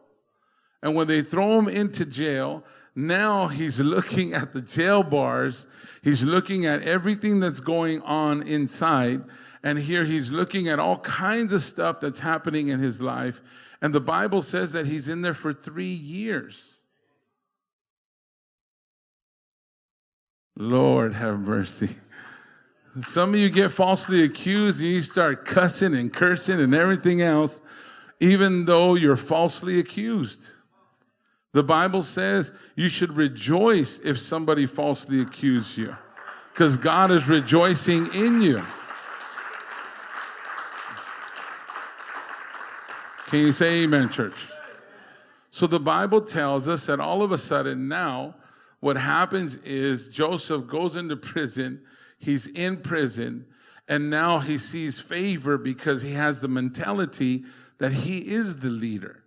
And 0.82 0.94
when 0.94 1.08
they 1.08 1.22
throw 1.22 1.58
him 1.58 1.68
into 1.68 2.04
jail, 2.04 2.64
now 2.94 3.48
he's 3.48 3.80
looking 3.80 4.34
at 4.34 4.52
the 4.52 4.62
jail 4.62 5.02
bars. 5.02 5.66
He's 6.02 6.22
looking 6.22 6.66
at 6.66 6.82
everything 6.82 7.40
that's 7.40 7.60
going 7.60 8.02
on 8.02 8.42
inside. 8.42 9.24
And 9.62 9.78
here 9.78 10.04
he's 10.04 10.30
looking 10.30 10.68
at 10.68 10.78
all 10.78 10.98
kinds 10.98 11.52
of 11.52 11.62
stuff 11.62 12.00
that's 12.00 12.20
happening 12.20 12.68
in 12.68 12.78
his 12.78 13.00
life. 13.00 13.42
And 13.82 13.94
the 13.94 14.00
Bible 14.00 14.42
says 14.42 14.72
that 14.72 14.86
he's 14.86 15.08
in 15.08 15.22
there 15.22 15.34
for 15.34 15.52
three 15.52 15.86
years. 15.86 16.76
Lord 20.56 21.14
have 21.14 21.38
mercy. 21.38 21.90
Some 23.02 23.34
of 23.34 23.40
you 23.40 23.48
get 23.48 23.70
falsely 23.70 24.24
accused 24.24 24.80
and 24.80 24.90
you 24.90 25.02
start 25.02 25.44
cussing 25.44 25.94
and 25.94 26.12
cursing 26.12 26.60
and 26.60 26.74
everything 26.74 27.22
else, 27.22 27.60
even 28.18 28.64
though 28.64 28.94
you're 28.94 29.16
falsely 29.16 29.78
accused. 29.78 30.42
The 31.52 31.62
Bible 31.62 32.02
says 32.02 32.52
you 32.74 32.88
should 32.88 33.16
rejoice 33.16 34.00
if 34.02 34.18
somebody 34.18 34.66
falsely 34.66 35.20
accuses 35.20 35.78
you 35.78 35.96
because 36.52 36.76
God 36.76 37.12
is 37.12 37.28
rejoicing 37.28 38.12
in 38.12 38.42
you. 38.42 38.62
Can 43.28 43.40
you 43.40 43.52
say 43.52 43.82
amen, 43.82 44.08
church? 44.08 44.48
So 45.50 45.66
the 45.66 45.78
Bible 45.78 46.22
tells 46.22 46.66
us 46.66 46.86
that 46.86 46.98
all 46.98 47.22
of 47.22 47.30
a 47.30 47.36
sudden 47.36 47.86
now, 47.86 48.36
what 48.80 48.96
happens 48.96 49.56
is 49.56 50.08
Joseph 50.08 50.66
goes 50.66 50.96
into 50.96 51.14
prison, 51.14 51.82
he's 52.18 52.46
in 52.46 52.78
prison, 52.78 53.44
and 53.86 54.08
now 54.08 54.38
he 54.38 54.56
sees 54.56 54.98
favor 54.98 55.58
because 55.58 56.00
he 56.00 56.12
has 56.12 56.40
the 56.40 56.48
mentality 56.48 57.44
that 57.76 57.92
he 57.92 58.18
is 58.18 58.60
the 58.60 58.70
leader. 58.70 59.22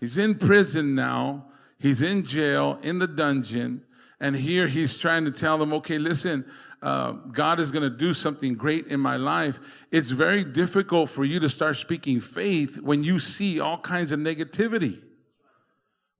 He's 0.00 0.18
in 0.18 0.34
prison 0.34 0.94
now. 0.94 1.46
He's 1.78 2.02
in 2.02 2.24
jail, 2.24 2.78
in 2.82 2.98
the 2.98 3.06
dungeon. 3.06 3.84
And 4.20 4.36
here 4.36 4.68
he's 4.68 4.98
trying 4.98 5.24
to 5.24 5.30
tell 5.30 5.56
them, 5.56 5.72
okay, 5.74 5.96
listen, 5.98 6.44
uh, 6.84 7.12
God 7.12 7.60
is 7.60 7.70
going 7.70 7.82
to 7.82 7.88
do 7.88 8.12
something 8.12 8.54
great 8.54 8.88
in 8.88 9.00
my 9.00 9.16
life. 9.16 9.58
It's 9.90 10.10
very 10.10 10.44
difficult 10.44 11.08
for 11.08 11.24
you 11.24 11.40
to 11.40 11.48
start 11.48 11.76
speaking 11.76 12.20
faith 12.20 12.78
when 12.78 13.02
you 13.02 13.20
see 13.20 13.58
all 13.58 13.78
kinds 13.78 14.12
of 14.12 14.20
negativity. 14.20 15.00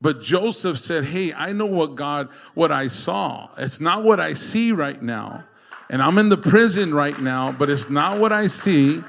But 0.01 0.23
Joseph 0.23 0.81
said, 0.81 1.05
Hey, 1.05 1.35
I 1.35 1.53
know 1.53 1.67
what 1.67 1.97
God, 1.97 2.31
what 2.55 2.73
I 2.73 2.87
saw. 2.87 3.51
It's 3.59 3.79
not 3.79 4.05
what 4.05 4.21
I 4.21 4.33
see 4.33 4.73
right 4.73 5.01
now. 5.01 5.45
And 5.91 6.01
I'm 6.01 6.17
in 6.17 6.31
the 6.31 6.39
prison 6.39 6.95
right 6.95 7.21
now, 7.21 7.53
but 7.53 7.69
it's 7.69 7.91
not 7.91 8.19
what 8.19 8.33
I 8.33 8.47
see. 8.47 9.05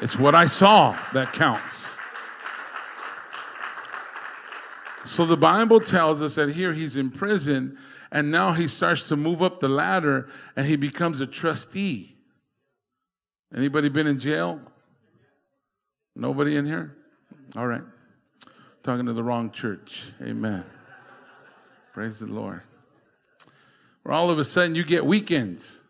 It's 0.00 0.16
what 0.16 0.36
I 0.36 0.46
saw 0.46 0.96
that 1.14 1.32
counts. 1.32 1.84
So 5.04 5.26
the 5.26 5.36
Bible 5.36 5.80
tells 5.80 6.22
us 6.22 6.36
that 6.36 6.50
here 6.50 6.72
he's 6.72 6.96
in 6.96 7.10
prison 7.10 7.76
and 8.10 8.30
now 8.30 8.52
he 8.52 8.66
starts 8.66 9.04
to 9.04 9.16
move 9.16 9.42
up 9.42 9.60
the 9.60 9.68
ladder 9.68 10.28
and 10.56 10.66
he 10.66 10.76
becomes 10.76 11.20
a 11.20 11.26
trustee. 11.26 12.16
Anybody 13.54 13.88
been 13.88 14.06
in 14.06 14.18
jail? 14.18 14.60
Nobody 16.14 16.56
in 16.56 16.66
here? 16.66 16.96
All 17.56 17.66
right. 17.66 17.82
Talking 18.82 19.06
to 19.06 19.12
the 19.12 19.22
wrong 19.22 19.50
church. 19.50 20.12
Amen. 20.22 20.64
Praise 21.92 22.18
the 22.18 22.26
Lord. 22.26 22.62
Where 24.02 24.14
all 24.14 24.30
of 24.30 24.38
a 24.38 24.44
sudden 24.44 24.74
you 24.74 24.84
get 24.84 25.04
weekends. 25.04 25.80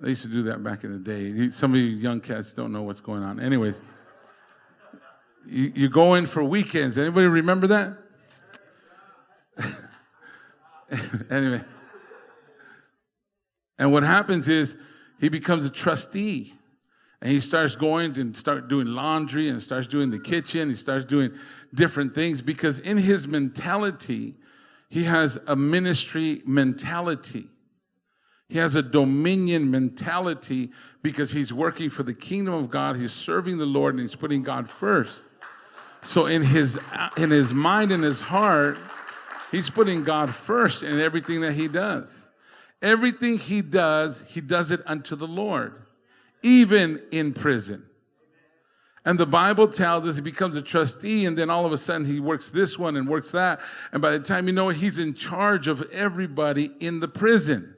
They 0.00 0.10
used 0.10 0.22
to 0.22 0.28
do 0.28 0.42
that 0.44 0.62
back 0.62 0.84
in 0.84 0.92
the 0.92 0.98
day. 0.98 1.50
Some 1.50 1.72
of 1.72 1.78
you 1.78 1.86
young 1.86 2.20
cats 2.20 2.52
don't 2.52 2.72
know 2.72 2.82
what's 2.82 3.00
going 3.00 3.22
on. 3.22 3.38
Anyways, 3.38 3.80
you, 5.46 5.72
you 5.74 5.88
go 5.88 6.14
in 6.14 6.26
for 6.26 6.42
weekends. 6.42 6.98
Anybody 6.98 7.26
remember 7.26 7.66
that? 7.68 7.96
anyway. 11.30 11.62
And 13.78 13.92
what 13.92 14.02
happens 14.02 14.48
is 14.48 14.76
he 15.20 15.28
becomes 15.28 15.64
a 15.64 15.70
trustee. 15.70 16.54
And 17.20 17.32
he 17.32 17.40
starts 17.40 17.74
going 17.74 18.18
and 18.18 18.36
start 18.36 18.68
doing 18.68 18.88
laundry 18.88 19.48
and 19.48 19.62
starts 19.62 19.86
doing 19.86 20.10
the 20.10 20.18
kitchen. 20.18 20.68
He 20.68 20.74
starts 20.74 21.06
doing 21.06 21.32
different 21.72 22.14
things 22.14 22.42
because 22.42 22.78
in 22.78 22.98
his 22.98 23.26
mentality, 23.26 24.34
he 24.90 25.04
has 25.04 25.38
a 25.46 25.56
ministry 25.56 26.42
mentality. 26.44 27.48
He 28.48 28.58
has 28.58 28.76
a 28.76 28.82
dominion 28.82 29.70
mentality 29.70 30.70
because 31.02 31.32
he's 31.32 31.52
working 31.52 31.88
for 31.88 32.02
the 32.02 32.12
kingdom 32.12 32.52
of 32.52 32.68
God. 32.68 32.96
He's 32.96 33.12
serving 33.12 33.56
the 33.56 33.66
Lord 33.66 33.94
and 33.94 34.02
he's 34.02 34.14
putting 34.14 34.42
God 34.42 34.68
first. 34.68 35.24
So 36.02 36.26
in 36.26 36.42
his 36.42 36.78
in 37.16 37.30
his 37.30 37.54
mind 37.54 37.90
and 37.90 38.04
his 38.04 38.20
heart, 38.20 38.76
he's 39.50 39.70
putting 39.70 40.04
God 40.04 40.34
first 40.34 40.82
in 40.82 41.00
everything 41.00 41.40
that 41.42 41.52
he 41.52 41.68
does. 41.68 42.28
Everything 42.82 43.38
he 43.38 43.62
does, 43.62 44.22
he 44.28 44.40
does 44.40 44.70
it 44.70 44.82
unto 44.86 45.16
the 45.16 45.26
Lord 45.26 45.84
even 46.44 47.00
in 47.10 47.32
prison. 47.32 47.86
And 49.06 49.18
the 49.18 49.26
Bible 49.26 49.66
tells 49.66 50.06
us 50.06 50.14
he 50.14 50.22
becomes 50.22 50.56
a 50.56 50.62
trustee, 50.62 51.26
and 51.26 51.36
then 51.36 51.50
all 51.50 51.66
of 51.66 51.72
a 51.72 51.78
sudden 51.78 52.06
he 52.06 52.20
works 52.20 52.50
this 52.50 52.78
one 52.78 52.96
and 52.96 53.08
works 53.08 53.32
that. 53.32 53.60
And 53.92 54.00
by 54.00 54.10
the 54.10 54.20
time 54.20 54.46
you 54.46 54.52
know 54.52 54.68
it, 54.68 54.76
he's 54.76 54.98
in 54.98 55.14
charge 55.14 55.68
of 55.68 55.82
everybody 55.90 56.70
in 56.80 57.00
the 57.00 57.08
prison. 57.08 57.74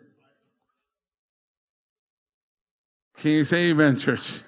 Can 3.17 3.31
you 3.31 3.45
say 3.45 3.71
amen, 3.71 3.99
church? 3.99 4.41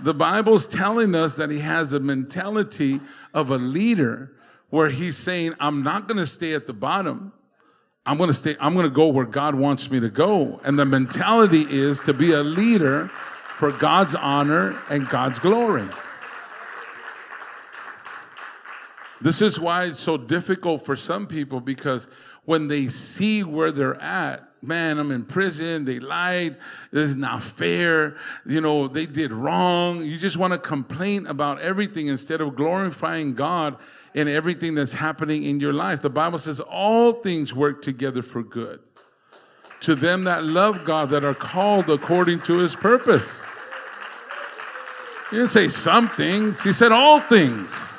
The 0.00 0.14
Bible's 0.14 0.66
telling 0.66 1.14
us 1.14 1.36
that 1.36 1.50
he 1.50 1.58
has 1.58 1.92
a 1.92 2.00
mentality 2.00 3.00
of 3.34 3.50
a 3.50 3.58
leader 3.58 4.32
where 4.72 4.88
he's 4.88 5.18
saying, 5.18 5.52
I'm 5.60 5.82
not 5.82 6.08
going 6.08 6.16
to 6.16 6.26
stay 6.26 6.54
at 6.54 6.66
the 6.66 6.72
bottom. 6.72 7.30
I'm 8.06 8.16
going 8.16 8.28
to 8.28 8.34
stay, 8.34 8.56
I'm 8.58 8.72
going 8.72 8.86
to 8.86 8.90
go 8.90 9.08
where 9.08 9.26
God 9.26 9.54
wants 9.54 9.90
me 9.90 10.00
to 10.00 10.08
go. 10.08 10.62
And 10.64 10.78
the 10.78 10.86
mentality 10.86 11.66
is 11.68 12.00
to 12.00 12.14
be 12.14 12.32
a 12.32 12.42
leader 12.42 13.08
for 13.58 13.70
God's 13.70 14.14
honor 14.14 14.82
and 14.88 15.06
God's 15.06 15.38
glory. 15.38 15.86
This 19.20 19.42
is 19.42 19.60
why 19.60 19.84
it's 19.84 20.00
so 20.00 20.16
difficult 20.16 20.86
for 20.86 20.96
some 20.96 21.26
people 21.26 21.60
because 21.60 22.08
when 22.46 22.68
they 22.68 22.88
see 22.88 23.44
where 23.44 23.72
they're 23.72 24.00
at, 24.00 24.48
man, 24.62 24.98
I'm 24.98 25.10
in 25.10 25.24
prison, 25.24 25.84
they 25.84 25.98
lied, 25.98 26.56
this 26.92 27.10
is 27.10 27.16
not 27.16 27.42
fair, 27.42 28.16
you 28.46 28.60
know, 28.60 28.86
they 28.86 29.06
did 29.06 29.32
wrong. 29.32 30.02
You 30.02 30.16
just 30.16 30.36
want 30.36 30.52
to 30.52 30.58
complain 30.58 31.26
about 31.26 31.60
everything 31.60 32.06
instead 32.06 32.40
of 32.40 32.54
glorifying 32.54 33.34
God 33.34 33.76
in 34.14 34.28
everything 34.28 34.74
that's 34.74 34.92
happening 34.92 35.42
in 35.42 35.58
your 35.58 35.72
life. 35.72 36.00
The 36.00 36.10
Bible 36.10 36.38
says 36.38 36.60
all 36.60 37.12
things 37.12 37.52
work 37.52 37.82
together 37.82 38.22
for 38.22 38.42
good 38.42 38.80
to 39.80 39.96
them 39.96 40.24
that 40.24 40.44
love 40.44 40.84
God, 40.84 41.10
that 41.10 41.24
are 41.24 41.34
called 41.34 41.90
according 41.90 42.40
to 42.42 42.58
his 42.58 42.76
purpose. 42.76 43.40
He 45.30 45.36
didn't 45.36 45.50
say 45.50 45.68
some 45.68 46.08
things, 46.08 46.62
he 46.62 46.72
said 46.72 46.92
all 46.92 47.20
things. 47.20 47.91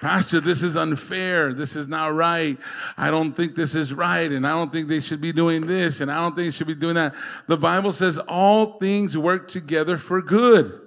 Pastor, 0.00 0.40
this 0.40 0.62
is 0.62 0.76
unfair. 0.76 1.52
This 1.52 1.76
is 1.76 1.86
not 1.86 2.14
right. 2.14 2.58
I 2.96 3.10
don't 3.10 3.32
think 3.32 3.54
this 3.54 3.74
is 3.74 3.92
right. 3.92 4.32
And 4.32 4.46
I 4.46 4.52
don't 4.52 4.72
think 4.72 4.88
they 4.88 5.00
should 5.00 5.20
be 5.20 5.30
doing 5.30 5.66
this. 5.66 6.00
And 6.00 6.10
I 6.10 6.16
don't 6.16 6.34
think 6.34 6.46
they 6.46 6.56
should 6.56 6.66
be 6.66 6.74
doing 6.74 6.94
that. 6.94 7.14
The 7.46 7.58
Bible 7.58 7.92
says 7.92 8.18
all 8.18 8.78
things 8.78 9.16
work 9.18 9.46
together 9.48 9.98
for 9.98 10.22
good. 10.22 10.80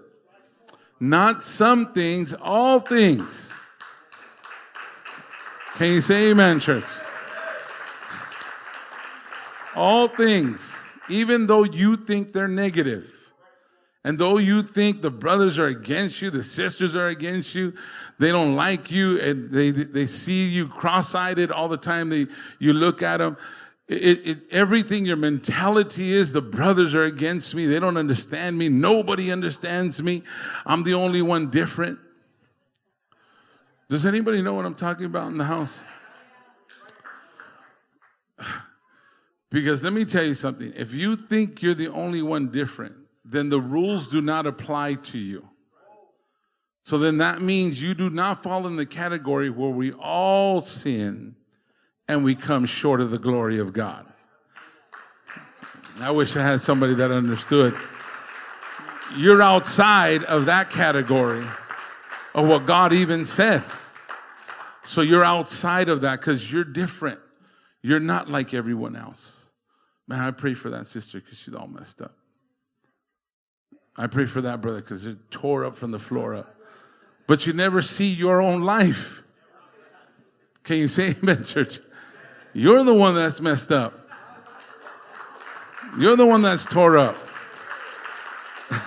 Not 1.00 1.44
some 1.44 1.94
things, 1.94 2.34
all 2.34 2.80
things. 2.80 3.52
Can 5.76 5.92
you 5.92 6.02
say 6.02 6.32
amen, 6.32 6.60
church? 6.60 6.84
All 9.76 10.08
things, 10.08 10.76
even 11.10 11.46
though 11.46 11.64
you 11.64 11.98
think 11.98 12.32
they're 12.32 12.48
negative. 12.48 13.23
And 14.06 14.18
though 14.18 14.38
you 14.38 14.64
think 14.64 15.02
the 15.02 15.10
brothers 15.10 15.58
are 15.58 15.68
against 15.68 16.22
you, 16.22 16.30
the 16.30 16.44
sisters 16.44 16.96
are 16.96 17.08
against 17.08 17.56
you, 17.56 17.74
they 18.20 18.32
don't 18.32 18.56
like 18.56 18.92
you, 18.92 19.20
and 19.20 19.50
they, 19.50 19.72
they 19.72 20.06
see 20.06 20.48
you 20.50 20.68
cross 20.68 21.16
eyed 21.16 21.52
all 21.52 21.70
the 21.70 21.78
time, 21.78 22.10
they, 22.10 22.28
you 22.60 22.74
look 22.74 23.02
at 23.02 23.18
them. 23.18 23.38
It, 23.88 24.28
it, 24.28 24.38
everything 24.52 25.06
your 25.06 25.18
mentality 25.18 26.14
is, 26.14 26.34
the 26.34 26.42
brothers 26.42 26.96
are 26.96 27.04
against 27.04 27.56
me. 27.56 27.66
They 27.66 27.80
don't 27.80 27.98
understand 27.98 28.58
me. 28.58 28.68
Nobody 28.70 29.32
understands 29.32 30.02
me. 30.02 30.24
I'm 30.66 30.84
the 30.84 30.94
only 30.96 31.22
one 31.22 31.50
different. 31.50 32.00
Does 33.90 34.06
anybody 34.06 34.42
know 34.42 34.54
what 34.54 34.66
I'm 34.66 34.76
talking 34.76 35.06
about 35.06 35.32
in 35.32 35.38
the 35.38 35.46
house? 35.46 35.78
Because 39.50 39.84
let 39.84 39.94
me 39.94 40.04
tell 40.04 40.24
you 40.24 40.34
something. 40.34 40.74
If 40.76 40.96
you 40.96 41.16
think 41.16 41.62
you're 41.62 41.76
the 41.76 41.90
only 41.90 42.24
one 42.24 42.48
different, 42.48 42.96
then 43.26 43.50
the 43.50 43.60
rules 43.60 44.08
do 44.08 44.22
not 44.22 44.46
apply 44.46 44.96
to 44.96 45.18
you. 45.18 45.48
So 46.84 46.98
then 46.98 47.20
that 47.20 47.42
means 47.42 47.82
you 47.82 47.94
do 47.94 48.10
not 48.10 48.44
fall 48.44 48.68
in 48.68 48.76
the 48.76 48.86
category 48.86 49.50
where 49.50 49.70
we 49.70 49.94
all 49.94 50.60
sin 50.62 51.36
and 52.08 52.24
we 52.24 52.36
come 52.36 52.66
short 52.66 53.00
of 53.00 53.10
the 53.10 53.18
glory 53.18 53.58
of 53.60 53.72
God. 53.72 54.06
I 56.00 56.12
wish 56.12 56.36
I 56.36 56.42
had 56.42 56.60
somebody 56.60 56.94
that 56.96 57.12
understood. 57.12 57.76
You're 59.16 59.42
outside 59.42 60.24
of 60.24 60.48
that 60.48 60.70
category 60.70 61.46
of 62.36 62.48
what 62.48 62.66
God 62.66 62.92
even 62.92 63.24
said. 63.24 63.64
So 64.84 65.02
you're 65.02 65.24
outside 65.24 65.88
of 65.88 66.02
that 66.02 66.20
because 66.20 66.52
you're 66.52 66.64
different. 66.64 67.20
You're 67.82 68.00
not 68.00 68.30
like 68.30 68.54
everyone 68.54 68.96
else. 68.96 69.46
Man, 70.08 70.20
I 70.20 70.32
pray 70.32 70.54
for 70.54 70.70
that 70.72 70.88
sister 70.88 71.22
because 71.22 71.38
she's 71.38 71.54
all 71.54 71.68
messed 71.68 72.02
up. 72.02 72.16
I 73.96 74.08
pray 74.08 74.26
for 74.26 74.42
that 74.42 74.62
brother 74.62 74.82
because 74.82 75.04
they're 75.04 75.18
tore 75.30 75.66
up 75.66 75.78
from 75.78 75.92
the 75.92 76.00
floor 76.00 76.34
up. 76.36 76.56
But 77.28 77.46
you 77.46 77.54
never 77.54 77.82
see 77.82 78.08
your 78.08 78.42
own 78.42 78.64
life. 78.64 79.22
Can 80.64 80.78
you 80.78 80.88
say 80.88 81.16
amen, 81.22 81.44
church? 81.44 81.80
You're 82.54 82.84
the 82.84 82.94
one 82.94 83.16
that's 83.16 83.42
messed 83.42 83.72
up. 83.72 84.00
You're 85.98 86.16
the 86.16 86.26
one 86.26 86.42
that's 86.42 86.66
tore 86.66 86.98
up. 86.98 87.16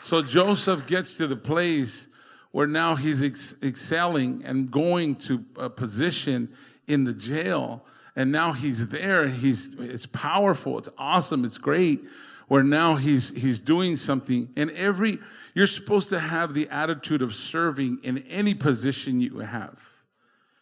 so 0.00 0.22
Joseph 0.22 0.86
gets 0.86 1.18
to 1.18 1.26
the 1.26 1.36
place 1.36 2.08
where 2.52 2.66
now 2.66 2.94
he's 2.94 3.22
ex- 3.22 3.56
excelling 3.62 4.44
and 4.44 4.70
going 4.70 5.16
to 5.16 5.44
a 5.56 5.68
position 5.68 6.48
in 6.86 7.04
the 7.04 7.12
jail. 7.12 7.84
And 8.16 8.30
now 8.30 8.52
he's 8.52 8.88
there. 8.88 9.28
He's, 9.28 9.74
it's 9.78 10.06
powerful. 10.06 10.78
It's 10.78 10.88
awesome. 10.96 11.44
It's 11.44 11.58
great. 11.58 12.04
Where 12.46 12.62
now 12.62 12.96
he's, 12.96 13.30
he's 13.30 13.58
doing 13.58 13.96
something. 13.96 14.50
And 14.56 14.70
every, 14.72 15.18
you're 15.54 15.66
supposed 15.66 16.10
to 16.10 16.18
have 16.18 16.54
the 16.54 16.68
attitude 16.68 17.22
of 17.22 17.34
serving 17.34 17.98
in 18.02 18.18
any 18.28 18.54
position 18.54 19.20
you 19.20 19.38
have. 19.38 19.78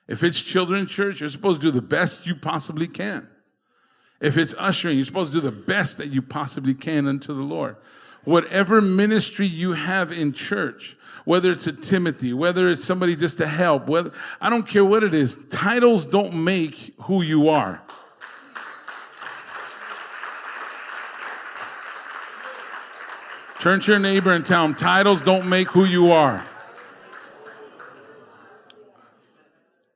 If 0.08 0.22
it's 0.22 0.42
children's 0.42 0.90
church, 0.90 1.20
you're 1.20 1.28
supposed 1.28 1.60
to 1.60 1.68
do 1.68 1.70
the 1.72 1.82
best 1.82 2.26
you 2.26 2.34
possibly 2.34 2.86
can. 2.86 3.28
If 4.20 4.36
it's 4.38 4.54
ushering, 4.56 4.96
you're 4.96 5.04
supposed 5.04 5.32
to 5.32 5.40
do 5.40 5.44
the 5.44 5.56
best 5.56 5.98
that 5.98 6.08
you 6.08 6.22
possibly 6.22 6.74
can 6.74 7.08
unto 7.08 7.34
the 7.34 7.42
Lord. 7.42 7.76
Whatever 8.24 8.80
ministry 8.80 9.46
you 9.46 9.72
have 9.72 10.12
in 10.12 10.32
church, 10.32 10.96
whether 11.24 11.50
it's 11.50 11.66
a 11.66 11.72
Timothy, 11.72 12.32
whether 12.32 12.70
it's 12.70 12.84
somebody 12.84 13.16
just 13.16 13.38
to 13.38 13.46
help, 13.46 13.88
whether 13.88 14.12
I 14.40 14.50
don't 14.50 14.66
care 14.66 14.84
what 14.84 15.02
it 15.02 15.14
is, 15.14 15.36
titles 15.50 16.06
don't 16.06 16.44
make 16.44 16.94
who 17.02 17.22
you 17.22 17.48
are. 17.48 17.82
Turn 23.60 23.80
to 23.80 23.92
your 23.92 24.00
neighbor 24.00 24.32
and 24.32 24.44
tell 24.44 24.64
him 24.64 24.74
titles 24.74 25.22
don't 25.22 25.48
make 25.48 25.68
who 25.68 25.84
you 25.84 26.10
are. 26.10 26.44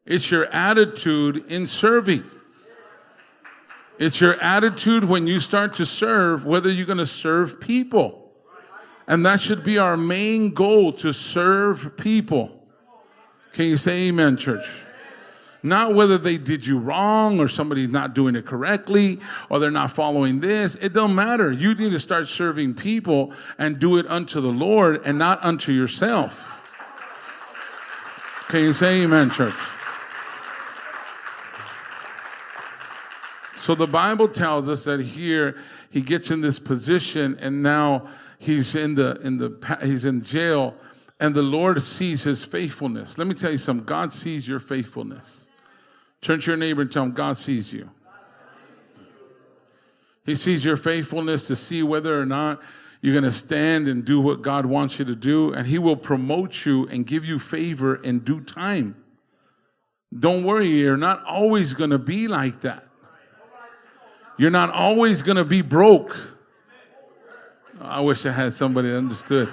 It's 0.04 0.30
your 0.30 0.46
attitude 0.46 1.44
in 1.48 1.66
serving. 1.66 2.24
It's 3.98 4.20
your 4.20 4.34
attitude 4.40 5.04
when 5.04 5.26
you 5.26 5.40
start 5.40 5.74
to 5.76 5.86
serve, 5.86 6.44
whether 6.44 6.70
you're 6.70 6.86
going 6.86 6.98
to 6.98 7.06
serve 7.06 7.60
people. 7.60 8.30
And 9.08 9.24
that 9.24 9.40
should 9.40 9.64
be 9.64 9.78
our 9.78 9.96
main 9.96 10.50
goal 10.50 10.92
to 10.94 11.12
serve 11.12 11.96
people. 11.96 12.52
Can 13.52 13.66
you 13.66 13.76
say 13.76 14.08
amen, 14.08 14.36
church? 14.36 14.66
Not 15.62 15.94
whether 15.94 16.18
they 16.18 16.36
did 16.36 16.66
you 16.66 16.78
wrong 16.78 17.40
or 17.40 17.48
somebody's 17.48 17.88
not 17.88 18.14
doing 18.14 18.36
it 18.36 18.46
correctly 18.46 19.18
or 19.48 19.58
they're 19.58 19.70
not 19.70 19.90
following 19.90 20.40
this. 20.40 20.76
It 20.76 20.92
don't 20.92 21.14
matter. 21.14 21.50
You 21.50 21.74
need 21.74 21.90
to 21.90 22.00
start 22.00 22.28
serving 22.28 22.74
people 22.74 23.32
and 23.58 23.78
do 23.78 23.96
it 23.96 24.06
unto 24.08 24.40
the 24.40 24.50
Lord 24.50 25.02
and 25.04 25.18
not 25.18 25.42
unto 25.44 25.72
yourself. 25.72 26.52
Can 28.48 28.60
you 28.60 28.72
say 28.72 29.02
amen, 29.02 29.30
church? 29.30 29.58
So 33.66 33.74
the 33.74 33.88
Bible 33.88 34.28
tells 34.28 34.68
us 34.68 34.84
that 34.84 35.00
here 35.00 35.56
he 35.90 36.00
gets 36.00 36.30
in 36.30 36.40
this 36.40 36.60
position 36.60 37.36
and 37.40 37.64
now 37.64 38.06
he's 38.38 38.76
in 38.76 38.94
the 38.94 39.20
in 39.22 39.38
the 39.38 39.78
he's 39.82 40.04
in 40.04 40.22
jail 40.22 40.76
and 41.18 41.34
the 41.34 41.42
Lord 41.42 41.82
sees 41.82 42.22
his 42.22 42.44
faithfulness. 42.44 43.18
Let 43.18 43.26
me 43.26 43.34
tell 43.34 43.50
you 43.50 43.58
something. 43.58 43.84
God 43.84 44.12
sees 44.12 44.46
your 44.46 44.60
faithfulness. 44.60 45.48
Turn 46.20 46.38
to 46.42 46.46
your 46.46 46.56
neighbor 46.56 46.82
and 46.82 46.92
tell 46.92 47.02
him, 47.02 47.10
God 47.10 47.38
sees 47.38 47.72
you. 47.72 47.90
He 50.24 50.36
sees 50.36 50.64
your 50.64 50.76
faithfulness 50.76 51.48
to 51.48 51.56
see 51.56 51.82
whether 51.82 52.20
or 52.20 52.24
not 52.24 52.62
you're 53.02 53.14
going 53.14 53.24
to 53.24 53.32
stand 53.32 53.88
and 53.88 54.04
do 54.04 54.20
what 54.20 54.42
God 54.42 54.66
wants 54.66 55.00
you 55.00 55.04
to 55.06 55.16
do, 55.16 55.52
and 55.52 55.66
He 55.66 55.80
will 55.80 55.96
promote 55.96 56.66
you 56.66 56.86
and 56.86 57.04
give 57.04 57.24
you 57.24 57.40
favor 57.40 57.96
in 57.96 58.20
due 58.20 58.42
time. 58.42 58.94
Don't 60.16 60.44
worry, 60.44 60.68
you're 60.68 60.96
not 60.96 61.24
always 61.24 61.74
going 61.74 61.90
to 61.90 61.98
be 61.98 62.28
like 62.28 62.60
that. 62.60 62.85
You're 64.38 64.50
not 64.50 64.70
always 64.70 65.22
going 65.22 65.36
to 65.36 65.44
be 65.44 65.62
broke. 65.62 66.16
I 67.80 68.00
wish 68.00 68.26
I 68.26 68.32
had 68.32 68.54
somebody 68.54 68.88
that 68.88 68.98
understood. 68.98 69.48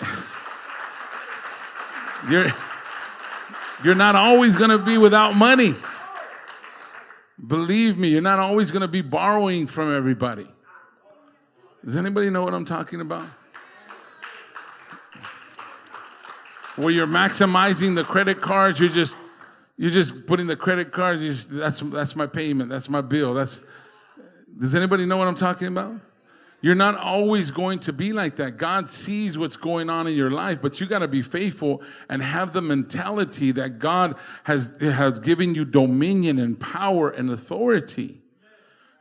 You're. 2.28 2.52
You're 3.82 3.94
not 3.94 4.14
always 4.14 4.56
going 4.56 4.70
to 4.70 4.78
be 4.78 4.98
without 4.98 5.34
money. 5.34 5.74
Believe 7.46 7.96
me, 7.96 8.08
you're 8.08 8.20
not 8.20 8.38
always 8.38 8.70
going 8.70 8.82
to 8.82 8.88
be 8.88 9.00
borrowing 9.00 9.66
from 9.66 9.94
everybody. 9.94 10.46
Does 11.84 11.96
anybody 11.96 12.28
know 12.28 12.42
what 12.42 12.52
I'm 12.52 12.66
talking 12.66 13.00
about? 13.00 13.24
Where 16.76 16.90
you're 16.90 17.06
maximizing 17.06 17.96
the 17.96 18.04
credit 18.04 18.42
cards, 18.42 18.78
you're 18.78 18.90
just 18.90 19.16
you're 19.78 19.90
just 19.90 20.26
putting 20.26 20.46
the 20.46 20.56
credit 20.56 20.92
cards. 20.92 21.46
That's 21.46 21.80
that's 21.80 22.14
my 22.14 22.26
payment. 22.26 22.68
That's 22.68 22.88
my 22.88 23.00
bill. 23.00 23.32
That's. 23.32 23.62
Does 24.60 24.74
anybody 24.74 25.06
know 25.06 25.16
what 25.16 25.26
I'm 25.26 25.34
talking 25.34 25.68
about? 25.68 25.94
You're 26.62 26.74
not 26.74 26.96
always 26.96 27.50
going 27.50 27.78
to 27.80 27.92
be 27.92 28.12
like 28.12 28.36
that. 28.36 28.58
God 28.58 28.90
sees 28.90 29.38
what's 29.38 29.56
going 29.56 29.88
on 29.88 30.06
in 30.06 30.14
your 30.14 30.30
life, 30.30 30.60
but 30.60 30.78
you 30.78 30.86
got 30.86 30.98
to 30.98 31.08
be 31.08 31.22
faithful 31.22 31.82
and 32.10 32.22
have 32.22 32.52
the 32.52 32.60
mentality 32.60 33.50
that 33.52 33.78
God 33.78 34.16
has, 34.44 34.76
has 34.78 35.18
given 35.20 35.54
you 35.54 35.64
dominion 35.64 36.38
and 36.38 36.60
power 36.60 37.08
and 37.08 37.30
authority. 37.30 38.20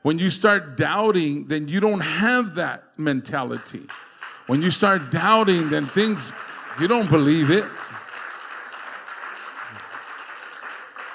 When 0.04 0.18
you 0.18 0.30
start 0.32 0.78
doubting, 0.78 1.48
then 1.48 1.68
you 1.68 1.82
don't 1.82 2.00
have 2.00 2.56
that 2.56 2.98
mentality. 2.98 3.86
When 4.48 4.62
you 4.62 4.72
start 4.72 5.12
doubting, 5.12 5.70
then 5.70 5.86
things, 5.88 6.32
you 6.80 6.88
don't 6.88 7.10
believe 7.10 7.52
it. 7.52 7.66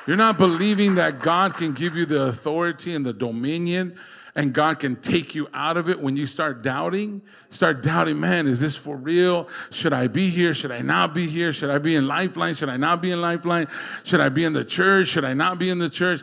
You're 0.06 0.18
not 0.18 0.36
believing 0.36 0.96
that 0.96 1.20
God 1.20 1.54
can 1.54 1.72
give 1.72 1.96
you 1.96 2.04
the 2.04 2.24
authority 2.24 2.94
and 2.94 3.06
the 3.06 3.14
dominion 3.14 3.98
and 4.36 4.52
God 4.52 4.80
can 4.80 4.96
take 4.96 5.34
you 5.34 5.48
out 5.54 5.76
of 5.76 5.88
it 5.88 6.00
when 6.00 6.16
you 6.16 6.26
start 6.26 6.62
doubting. 6.62 7.22
Start 7.50 7.82
doubting, 7.82 8.18
man, 8.18 8.48
is 8.48 8.58
this 8.58 8.74
for 8.74 8.96
real? 8.96 9.48
Should 9.70 9.92
I 9.92 10.08
be 10.08 10.28
here? 10.28 10.52
Should 10.52 10.72
I 10.72 10.82
not 10.82 11.14
be 11.14 11.26
here? 11.28 11.52
Should 11.52 11.70
I 11.70 11.78
be 11.78 11.94
in 11.94 12.08
Lifeline? 12.08 12.56
Should 12.56 12.68
I 12.68 12.76
not 12.76 13.00
be 13.00 13.12
in 13.12 13.20
Lifeline? 13.20 13.68
Should 14.02 14.20
I 14.20 14.30
be 14.30 14.44
in 14.44 14.52
the 14.52 14.64
church? 14.64 15.08
Should 15.08 15.24
I 15.24 15.34
not 15.34 15.58
be 15.58 15.70
in 15.70 15.78
the 15.78 15.88
church? 15.88 16.22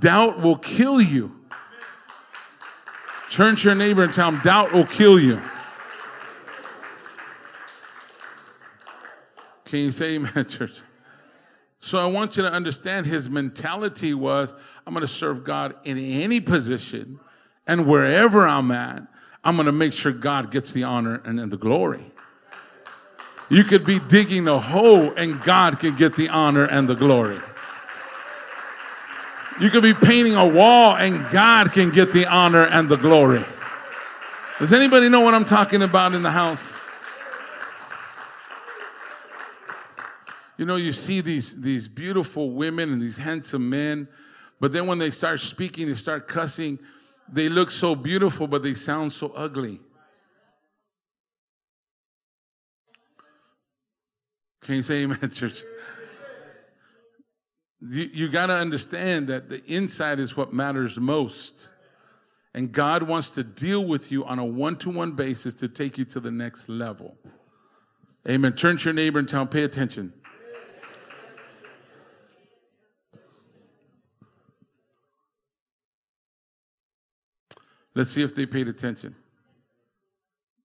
Doubt 0.00 0.40
will 0.40 0.56
kill 0.56 1.00
you. 1.00 1.40
Turn 3.30 3.54
to 3.54 3.68
your 3.68 3.74
neighbor 3.76 4.02
and 4.02 4.12
tell 4.12 4.28
him, 4.28 4.40
doubt 4.40 4.72
will 4.72 4.86
kill 4.86 5.20
you. 5.20 5.40
Can 9.66 9.80
you 9.80 9.92
say 9.92 10.14
amen, 10.14 10.46
church? 10.48 10.80
So 11.78 11.98
I 11.98 12.06
want 12.06 12.36
you 12.36 12.42
to 12.42 12.50
understand 12.50 13.06
his 13.06 13.28
mentality 13.28 14.14
was 14.14 14.52
I'm 14.84 14.92
going 14.92 15.02
to 15.02 15.12
serve 15.12 15.44
God 15.44 15.76
in 15.84 15.98
any 15.98 16.40
position 16.40 17.20
and 17.66 17.86
wherever 17.86 18.46
I'm 18.46 18.70
at, 18.70 19.02
I'm 19.42 19.56
going 19.56 19.66
to 19.66 19.72
make 19.72 19.92
sure 19.92 20.12
God 20.12 20.50
gets 20.50 20.72
the 20.72 20.84
honor 20.84 21.20
and 21.24 21.50
the 21.50 21.56
glory. 21.56 22.12
You 23.48 23.62
could 23.62 23.84
be 23.84 24.00
digging 24.00 24.48
a 24.48 24.58
hole 24.58 25.12
and 25.16 25.40
God 25.42 25.78
can 25.78 25.94
get 25.96 26.16
the 26.16 26.28
honor 26.28 26.64
and 26.64 26.88
the 26.88 26.94
glory. 26.94 27.38
You 29.60 29.70
could 29.70 29.82
be 29.82 29.94
painting 29.94 30.34
a 30.34 30.46
wall 30.46 30.96
and 30.96 31.28
God 31.30 31.72
can 31.72 31.90
get 31.90 32.12
the 32.12 32.26
honor 32.26 32.64
and 32.66 32.88
the 32.88 32.96
glory. 32.96 33.44
Does 34.58 34.72
anybody 34.72 35.08
know 35.08 35.20
what 35.20 35.34
I'm 35.34 35.44
talking 35.44 35.82
about 35.82 36.14
in 36.14 36.22
the 36.22 36.30
house? 36.30 36.72
You 40.58 40.64
know, 40.64 40.76
you 40.76 40.92
see 40.92 41.20
these, 41.20 41.60
these 41.60 41.86
beautiful 41.86 42.50
women 42.50 42.92
and 42.92 43.00
these 43.00 43.18
handsome 43.18 43.68
men, 43.68 44.08
but 44.58 44.72
then 44.72 44.86
when 44.86 44.98
they 44.98 45.10
start 45.10 45.40
speaking, 45.40 45.86
they 45.86 45.94
start 45.94 46.26
cussing, 46.26 46.78
they 47.32 47.48
look 47.48 47.70
so 47.70 47.94
beautiful, 47.94 48.46
but 48.46 48.62
they 48.62 48.74
sound 48.74 49.12
so 49.12 49.28
ugly. 49.28 49.80
Can 54.62 54.76
you 54.76 54.82
say 54.82 55.02
amen, 55.02 55.30
church? 55.32 55.62
You, 57.80 58.10
you 58.12 58.28
got 58.28 58.46
to 58.46 58.54
understand 58.54 59.28
that 59.28 59.48
the 59.48 59.64
inside 59.64 60.18
is 60.18 60.36
what 60.36 60.52
matters 60.52 60.98
most. 60.98 61.68
And 62.54 62.72
God 62.72 63.02
wants 63.02 63.30
to 63.30 63.44
deal 63.44 63.84
with 63.84 64.10
you 64.10 64.24
on 64.24 64.38
a 64.38 64.44
one 64.44 64.76
to 64.78 64.90
one 64.90 65.12
basis 65.12 65.54
to 65.54 65.68
take 65.68 65.98
you 65.98 66.04
to 66.06 66.20
the 66.20 66.30
next 66.30 66.68
level. 66.68 67.16
Amen. 68.28 68.54
Turn 68.54 68.76
to 68.78 68.84
your 68.84 68.94
neighbor 68.94 69.18
and 69.18 69.28
tell 69.28 69.42
him, 69.42 69.48
pay 69.48 69.62
attention. 69.62 70.12
Let's 77.96 78.10
see 78.10 78.22
if 78.22 78.34
they 78.34 78.44
paid 78.44 78.68
attention. 78.68 79.14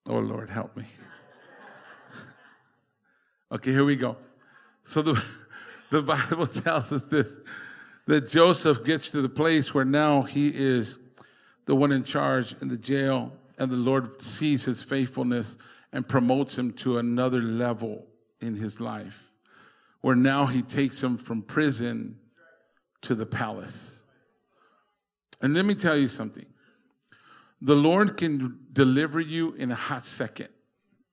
Oh, 0.06 0.20
Lord, 0.20 0.50
help 0.50 0.76
me. 0.76 0.84
okay, 3.54 3.72
here 3.72 3.86
we 3.86 3.96
go. 3.96 4.18
So 4.84 5.02
the, 5.02 5.24
the 5.92 6.02
Bible 6.02 6.46
tells 6.48 6.92
us 6.92 7.06
this 7.06 7.38
that 8.08 8.28
Joseph 8.28 8.84
gets 8.84 9.12
to 9.12 9.22
the 9.22 9.30
place 9.30 9.74
where 9.74 9.86
now 9.86 10.24
he 10.24 10.50
is 10.50 11.00
the 11.68 11.74
one 11.74 11.94
in 11.94 12.04
charge 12.04 12.54
in 12.62 12.68
the 12.68 12.76
jail, 12.76 13.32
and 13.58 13.72
the 13.72 13.78
Lord 13.78 14.22
sees 14.22 14.66
his 14.66 14.84
faithfulness 14.84 15.56
and 15.94 16.06
promotes 16.06 16.58
him 16.58 16.74
to 16.74 16.98
another 16.98 17.42
level 17.42 18.08
in 18.42 18.56
his 18.56 18.82
life, 18.82 19.32
where 20.02 20.16
now 20.16 20.48
he 20.48 20.62
takes 20.62 21.02
him 21.02 21.18
from 21.18 21.42
prison 21.42 22.18
to 23.04 23.16
the 23.16 23.26
palace. 23.26 24.02
And 25.42 25.54
let 25.54 25.64
me 25.64 25.76
tell 25.76 25.96
you 25.96 26.10
something 26.10 26.46
the 27.62 27.76
Lord 27.76 28.18
can 28.18 28.58
deliver 28.74 29.20
you 29.20 29.54
in 29.54 29.72
a 29.72 29.76
hot 29.76 30.04
second 30.04 30.50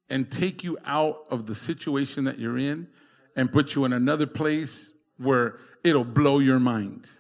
and 0.09 0.31
take 0.31 0.65
you 0.65 0.79
out 0.87 1.27
of 1.31 1.47
the 1.47 1.55
situation 1.55 2.25
that 2.25 2.39
you're 2.39 2.59
in 2.59 2.89
and 3.37 3.53
put 3.53 3.75
you 3.75 3.85
in 3.85 3.93
another 3.93 4.27
place 4.27 4.91
where 5.19 5.59
it'll 5.85 6.05
blow 6.05 6.39
your 6.39 6.59
mind. 6.59 7.11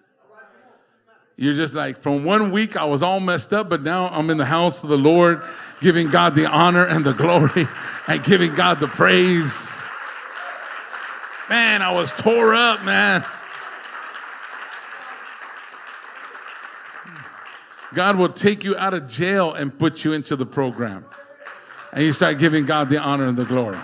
You're 1.37 1.55
just 1.55 1.74
like, 1.74 2.01
from 2.01 2.24
one 2.24 2.51
week 2.51 2.76
I 2.76 2.85
was 2.85 3.03
all 3.03 3.20
messed 3.20 3.53
up, 3.53 3.68
but 3.68 3.83
now 3.83 4.09
I'm 4.09 4.31
in 4.31 4.39
the 4.39 4.45
house 4.45 4.83
of 4.83 4.89
the 4.89 4.99
Lord, 4.99 5.43
giving 5.81 6.11
God 6.11 6.35
the 6.35 6.47
honor 6.47 6.87
and 6.87 7.05
the 7.05 7.12
glory 7.14 7.68
and 8.09 8.24
giving 8.24 8.55
God 8.55 8.81
the 8.81 8.89
praise. 8.89 9.68
Man, 11.49 11.83
I 11.83 11.93
was 11.93 12.12
tore 12.12 12.55
up, 12.55 12.83
man. 12.83 13.24
God 17.95 18.16
will 18.16 18.28
take 18.28 18.64
you 18.64 18.76
out 18.76 18.95
of 18.95 19.09
jail 19.09 19.55
and 19.55 19.76
put 19.76 20.05
you 20.05 20.12
into 20.12 20.36
the 20.36 20.47
program. 20.47 21.05
And 21.93 22.05
you 22.05 22.12
start 22.12 22.39
giving 22.39 22.66
God 22.66 22.89
the 22.89 22.99
honor 22.99 23.26
and 23.26 23.36
the 23.36 23.45
glory. 23.45 23.78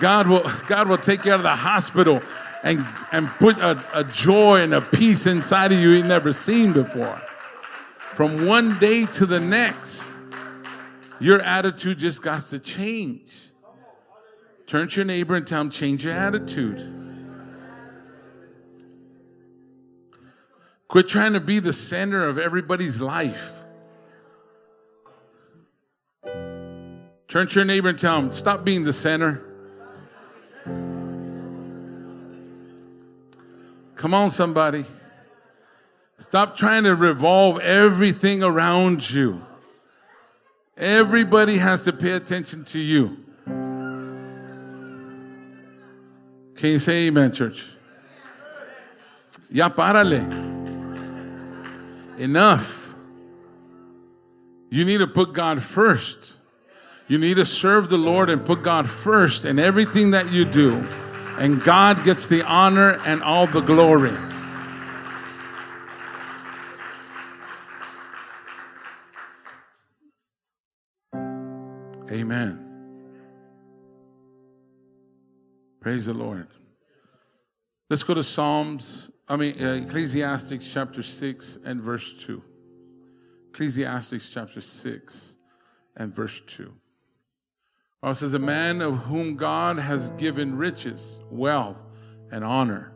God 0.00 0.26
will, 0.26 0.50
God 0.66 0.88
will 0.88 0.98
take 0.98 1.24
you 1.24 1.32
out 1.32 1.40
of 1.40 1.44
the 1.44 1.50
hospital 1.50 2.20
and, 2.62 2.84
and 3.12 3.28
put 3.28 3.58
a, 3.58 3.82
a 3.92 4.02
joy 4.04 4.62
and 4.62 4.74
a 4.74 4.80
peace 4.80 5.26
inside 5.26 5.72
of 5.72 5.78
you 5.78 5.90
you've 5.90 6.06
never 6.06 6.32
seen 6.32 6.72
before. 6.72 7.20
From 8.14 8.46
one 8.46 8.78
day 8.78 9.06
to 9.06 9.26
the 9.26 9.40
next, 9.40 10.02
your 11.20 11.40
attitude 11.42 11.98
just 11.98 12.22
got 12.22 12.42
to 12.46 12.58
change. 12.58 13.32
Turn 14.66 14.88
to 14.88 14.96
your 14.96 15.04
neighbor 15.04 15.36
and 15.36 15.46
tell 15.46 15.60
him, 15.60 15.70
change 15.70 16.04
your 16.04 16.14
attitude. 16.14 17.03
Quit 20.94 21.08
trying 21.08 21.32
to 21.32 21.40
be 21.40 21.58
the 21.58 21.72
center 21.72 22.24
of 22.28 22.38
everybody's 22.38 23.00
life. 23.00 23.64
Turn 27.26 27.48
to 27.48 27.54
your 27.56 27.64
neighbor 27.64 27.88
and 27.88 27.98
tell 27.98 28.16
him, 28.16 28.30
stop 28.30 28.64
being 28.64 28.84
the 28.84 28.92
center. 28.92 29.42
Come 33.96 34.14
on, 34.14 34.30
somebody. 34.30 34.84
Stop 36.18 36.56
trying 36.56 36.84
to 36.84 36.94
revolve 36.94 37.58
everything 37.58 38.44
around 38.44 39.10
you. 39.10 39.44
Everybody 40.76 41.58
has 41.58 41.82
to 41.82 41.92
pay 41.92 42.12
attention 42.12 42.64
to 42.66 42.78
you. 42.78 43.16
Can 46.54 46.70
you 46.70 46.78
say 46.78 47.08
amen, 47.08 47.32
church? 47.32 47.66
Ya 49.50 49.68
párale. 49.68 50.43
Enough. 52.18 52.94
You 54.70 54.84
need 54.84 54.98
to 54.98 55.06
put 55.06 55.32
God 55.32 55.62
first. 55.62 56.34
You 57.06 57.18
need 57.18 57.34
to 57.34 57.44
serve 57.44 57.88
the 57.88 57.98
Lord 57.98 58.30
and 58.30 58.44
put 58.44 58.62
God 58.62 58.88
first 58.88 59.44
in 59.44 59.58
everything 59.58 60.12
that 60.12 60.32
you 60.32 60.44
do 60.44 60.86
and 61.38 61.62
God 61.62 62.04
gets 62.04 62.26
the 62.26 62.42
honor 62.42 63.00
and 63.04 63.22
all 63.22 63.46
the 63.46 63.60
glory. 63.60 64.16
Amen. 72.10 72.60
Praise 75.80 76.06
the 76.06 76.14
Lord. 76.14 76.46
Let's 77.90 78.04
go 78.04 78.14
to 78.14 78.22
Psalms, 78.22 79.10
I 79.26 79.36
mean, 79.36 79.64
uh, 79.64 79.72
Ecclesiastes 79.74 80.70
chapter 80.70 81.02
6 81.02 81.58
and 81.64 81.80
verse 81.80 82.12
2. 82.14 82.42
Ecclesiastes 83.50 84.28
chapter 84.28 84.60
6 84.60 85.36
and 85.96 86.14
verse 86.14 86.42
2. 86.46 86.72
Paul 88.02 88.14
says, 88.14 88.34
A 88.34 88.38
man 88.38 88.82
of 88.82 88.96
whom 89.04 89.36
God 89.36 89.78
has 89.78 90.10
given 90.12 90.56
riches, 90.56 91.20
wealth, 91.30 91.78
and 92.30 92.44
honor, 92.44 92.92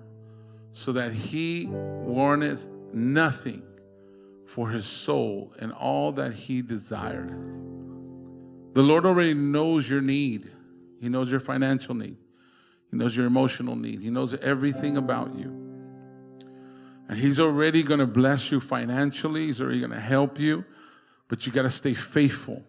so 0.73 0.93
that 0.93 1.15
he 1.15 1.67
warneth 1.67 2.69
nothing 2.93 3.63
for 4.45 4.69
his 4.69 4.85
soul 4.85 5.55
and 5.59 5.73
all 5.73 6.13
that 6.13 6.35
he 6.35 6.61
desireth. 6.61 7.41
The 8.75 8.83
Lord 8.83 9.07
already 9.07 9.33
knows 9.33 9.89
your 9.89 10.03
need. 10.03 10.51
He 11.01 11.09
knows 11.09 11.31
your 11.31 11.41
financial 11.41 11.95
need. 11.95 12.19
He 12.91 12.97
knows 12.99 13.17
your 13.17 13.27
emotional 13.27 13.77
need. 13.77 14.01
He 14.01 14.11
knows 14.11 14.35
everything 14.35 14.99
about 14.99 15.35
you. 15.35 15.58
And 17.09 17.19
He's 17.19 17.41
already 17.41 17.83
going 17.83 18.01
to 18.01 18.07
bless 18.07 18.51
you 18.51 18.61
financially. 18.61 19.47
He's 19.47 19.61
already 19.61 19.81
going 19.81 19.93
to 19.93 20.01
help 20.01 20.39
you. 20.39 20.65
But 21.29 21.47
you 21.47 21.53
got 21.53 21.63
to 21.63 21.71
stay 21.71 21.95
faithful. 21.95 22.63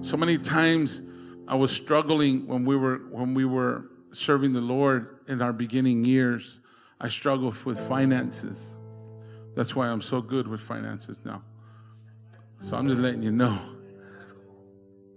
So 0.00 0.16
many 0.16 0.38
times 0.38 1.02
I 1.46 1.54
was 1.54 1.70
struggling 1.70 2.46
when 2.46 2.64
we 2.64 2.76
were 2.76 2.98
when 3.10 3.34
we 3.34 3.44
were 3.44 3.86
serving 4.12 4.52
the 4.52 4.60
Lord 4.60 5.18
in 5.28 5.42
our 5.42 5.52
beginning 5.52 6.04
years. 6.04 6.60
I 7.00 7.08
struggled 7.08 7.64
with 7.64 7.78
finances. 7.88 8.58
That's 9.54 9.74
why 9.74 9.88
I'm 9.88 10.02
so 10.02 10.20
good 10.20 10.46
with 10.46 10.60
finances 10.60 11.20
now. 11.24 11.42
So 12.60 12.76
I'm 12.76 12.88
just 12.88 13.00
letting 13.00 13.22
you 13.22 13.30
know. 13.30 13.58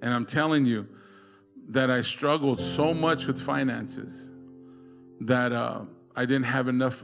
And 0.01 0.13
I'm 0.13 0.25
telling 0.25 0.65
you 0.65 0.87
that 1.69 1.89
I 1.89 2.01
struggled 2.01 2.59
so 2.59 2.93
much 2.93 3.27
with 3.27 3.39
finances 3.39 4.31
that 5.21 5.51
uh, 5.51 5.81
I 6.15 6.25
didn't 6.25 6.45
have 6.45 6.67
enough, 6.67 7.03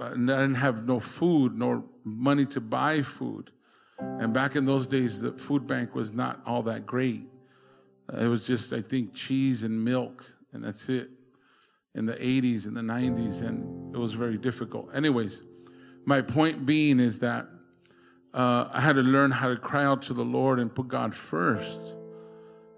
I 0.00 0.10
didn't 0.10 0.54
have 0.54 0.86
no 0.86 1.00
food 1.00 1.56
nor 1.56 1.84
money 2.04 2.46
to 2.46 2.60
buy 2.60 3.02
food. 3.02 3.50
And 3.98 4.32
back 4.32 4.54
in 4.54 4.64
those 4.64 4.86
days, 4.86 5.20
the 5.20 5.32
food 5.32 5.66
bank 5.66 5.94
was 5.94 6.12
not 6.12 6.40
all 6.46 6.62
that 6.62 6.86
great. 6.86 7.22
It 8.16 8.28
was 8.28 8.46
just, 8.46 8.72
I 8.72 8.80
think, 8.80 9.12
cheese 9.12 9.64
and 9.64 9.84
milk, 9.84 10.24
and 10.52 10.64
that's 10.64 10.88
it 10.88 11.10
in 11.94 12.06
the 12.06 12.14
80s 12.14 12.66
and 12.66 12.76
the 12.76 12.80
90s, 12.80 13.42
and 13.42 13.94
it 13.94 13.98
was 13.98 14.12
very 14.12 14.38
difficult. 14.38 14.88
Anyways, 14.94 15.42
my 16.04 16.22
point 16.22 16.64
being 16.64 17.00
is 17.00 17.18
that 17.20 17.48
uh, 18.32 18.68
I 18.72 18.80
had 18.80 18.94
to 18.96 19.02
learn 19.02 19.30
how 19.30 19.48
to 19.48 19.56
cry 19.56 19.84
out 19.84 20.02
to 20.02 20.14
the 20.14 20.24
Lord 20.24 20.60
and 20.60 20.72
put 20.72 20.88
God 20.88 21.14
first. 21.14 21.80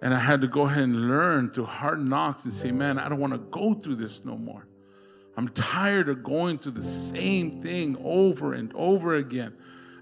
And 0.03 0.15
I 0.15 0.19
had 0.19 0.41
to 0.41 0.47
go 0.47 0.63
ahead 0.63 0.85
and 0.85 1.09
learn 1.09 1.51
through 1.51 1.67
hard 1.67 2.09
knocks 2.09 2.45
and 2.45 2.53
say, 2.53 2.71
man, 2.71 2.99
I 2.99 3.09
don't 3.09 3.19
want 3.19 3.35
to 3.35 3.39
go 3.39 3.75
through 3.75 3.97
this 3.97 4.25
no 4.25 4.39
more. 4.39 4.67
I'm 5.41 5.49
tired 5.49 6.11
of 6.11 6.23
going 6.23 6.59
through 6.59 6.73
the 6.73 6.83
same 6.83 7.63
thing 7.63 7.97
over 8.05 8.53
and 8.53 8.71
over 8.75 9.15
again. 9.15 9.55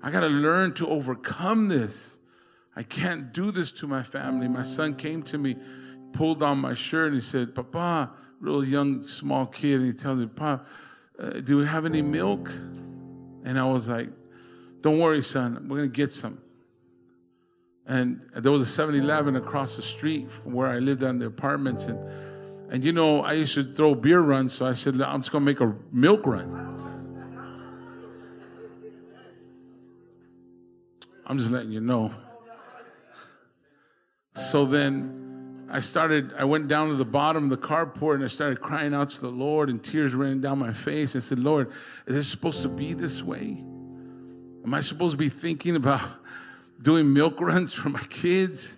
I 0.03 0.11
got 0.11 0.23
to 0.23 0.27
learn 0.27 0.73
to 0.75 0.89
overcome 0.89 1.69
this. 1.69 2.19
I 2.75 2.83
can't 2.83 3.33
do 3.33 3.53
this 3.53 3.71
to 3.75 3.87
my 3.87 4.03
family. 4.03 4.49
My 4.49 4.65
son 4.65 4.97
came 4.97 5.23
to 5.23 5.39
me, 5.39 5.55
pulled 6.13 6.43
on 6.43 6.59
my 6.59 6.75
shirt, 6.75 7.13
and 7.13 7.15
he 7.15 7.21
said, 7.21 7.55
Papa, 7.55 8.11
real 8.41 8.65
young, 8.65 9.05
small 9.05 9.47
kid, 9.47 9.79
and 9.79 9.87
he 9.87 9.93
tells 9.93 10.19
me, 10.19 10.27
Papa, 10.27 10.65
uh, 11.21 11.31
do 11.39 11.59
we 11.59 11.67
have 11.67 11.87
any 11.87 12.03
milk? 12.03 12.51
And 13.45 13.61
I 13.61 13.65
was 13.65 13.89
like, 13.89 14.09
Don't 14.81 14.99
worry, 14.99 15.23
son, 15.23 15.69
we're 15.69 15.77
going 15.77 15.89
to 15.89 15.97
get 15.97 16.13
some. 16.13 16.43
And 17.87 18.29
there 18.35 18.51
was 18.51 18.69
a 18.69 18.73
7 18.73 18.93
Eleven 18.93 19.37
across 19.37 19.77
the 19.77 19.83
street 19.83 20.33
from 20.33 20.53
where 20.53 20.67
I 20.67 20.81
lived 20.81 21.05
on 21.05 21.21
the 21.21 21.27
apartments. 21.27 21.85
And, 21.85 22.28
and 22.71 22.85
you 22.85 22.93
know, 22.93 23.23
I 23.23 23.33
used 23.33 23.55
to 23.55 23.65
throw 23.65 23.95
beer 23.95 24.21
runs, 24.21 24.53
so 24.53 24.67
I 24.67 24.73
said, 24.73 25.01
I'm 25.01 25.21
just 25.21 25.33
going 25.33 25.45
to 25.45 25.51
make 25.51 25.61
a 25.61 25.75
milk 25.91 26.27
run. 26.27 26.79
I'm 31.27 31.39
just 31.39 31.51
letting 31.51 31.73
you 31.73 31.81
know. 31.81 32.13
So 34.35 34.65
then 34.65 35.67
I 35.71 35.81
started, 35.81 36.33
I 36.39 36.45
went 36.45 36.69
down 36.69 36.89
to 36.89 36.97
the 36.97 37.05
bottom 37.05 37.45
of 37.45 37.51
the 37.51 37.67
carport 37.67 38.15
and 38.17 38.25
I 38.25 38.29
started 38.29 38.61
crying 38.61 38.95
out 38.95 39.11
to 39.11 39.21
the 39.21 39.31
Lord 39.31 39.69
and 39.69 39.83
tears 39.83 40.15
running 40.15 40.41
down 40.41 40.59
my 40.59 40.73
face. 40.73 41.15
I 41.17 41.19
said, 41.19 41.39
Lord, 41.39 41.71
is 42.07 42.15
this 42.15 42.29
supposed 42.29 42.63
to 42.63 42.69
be 42.69 42.95
this 42.95 43.23
way? 43.23 43.63
Am 44.65 44.73
I 44.73 44.81
supposed 44.81 45.13
to 45.13 45.19
be 45.19 45.29
thinking 45.29 45.77
about 45.77 46.09
doing 46.81 47.13
milk 47.13 47.41
runs 47.41 47.75
for 47.75 47.91
my 47.91 48.03
kids? 48.05 48.77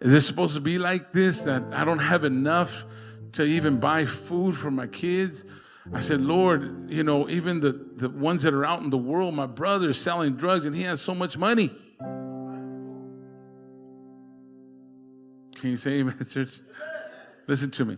Is 0.00 0.10
this 0.10 0.26
supposed 0.26 0.54
to 0.54 0.60
be 0.60 0.78
like 0.78 1.12
this 1.12 1.42
that 1.42 1.62
I 1.72 1.84
don't 1.84 2.00
have 2.00 2.24
enough 2.24 2.84
to 3.32 3.42
even 3.44 3.78
buy 3.78 4.04
food 4.04 4.56
for 4.56 4.70
my 4.70 4.86
kids? 4.86 5.44
I 5.92 6.00
said, 6.00 6.20
Lord, 6.20 6.90
you 6.90 7.02
know, 7.02 7.28
even 7.28 7.60
the, 7.60 7.72
the 7.72 8.08
ones 8.08 8.42
that 8.44 8.54
are 8.54 8.64
out 8.64 8.82
in 8.82 8.90
the 8.90 8.98
world, 8.98 9.34
my 9.34 9.46
brother's 9.46 10.00
selling 10.00 10.36
drugs 10.36 10.64
and 10.64 10.76
he 10.76 10.82
has 10.82 11.00
so 11.00 11.14
much 11.14 11.36
money. 11.36 11.70
Can 15.56 15.70
you 15.70 15.76
say 15.76 15.92
amen, 15.92 16.18
church? 16.30 16.60
Listen 17.46 17.70
to 17.72 17.84
me. 17.84 17.96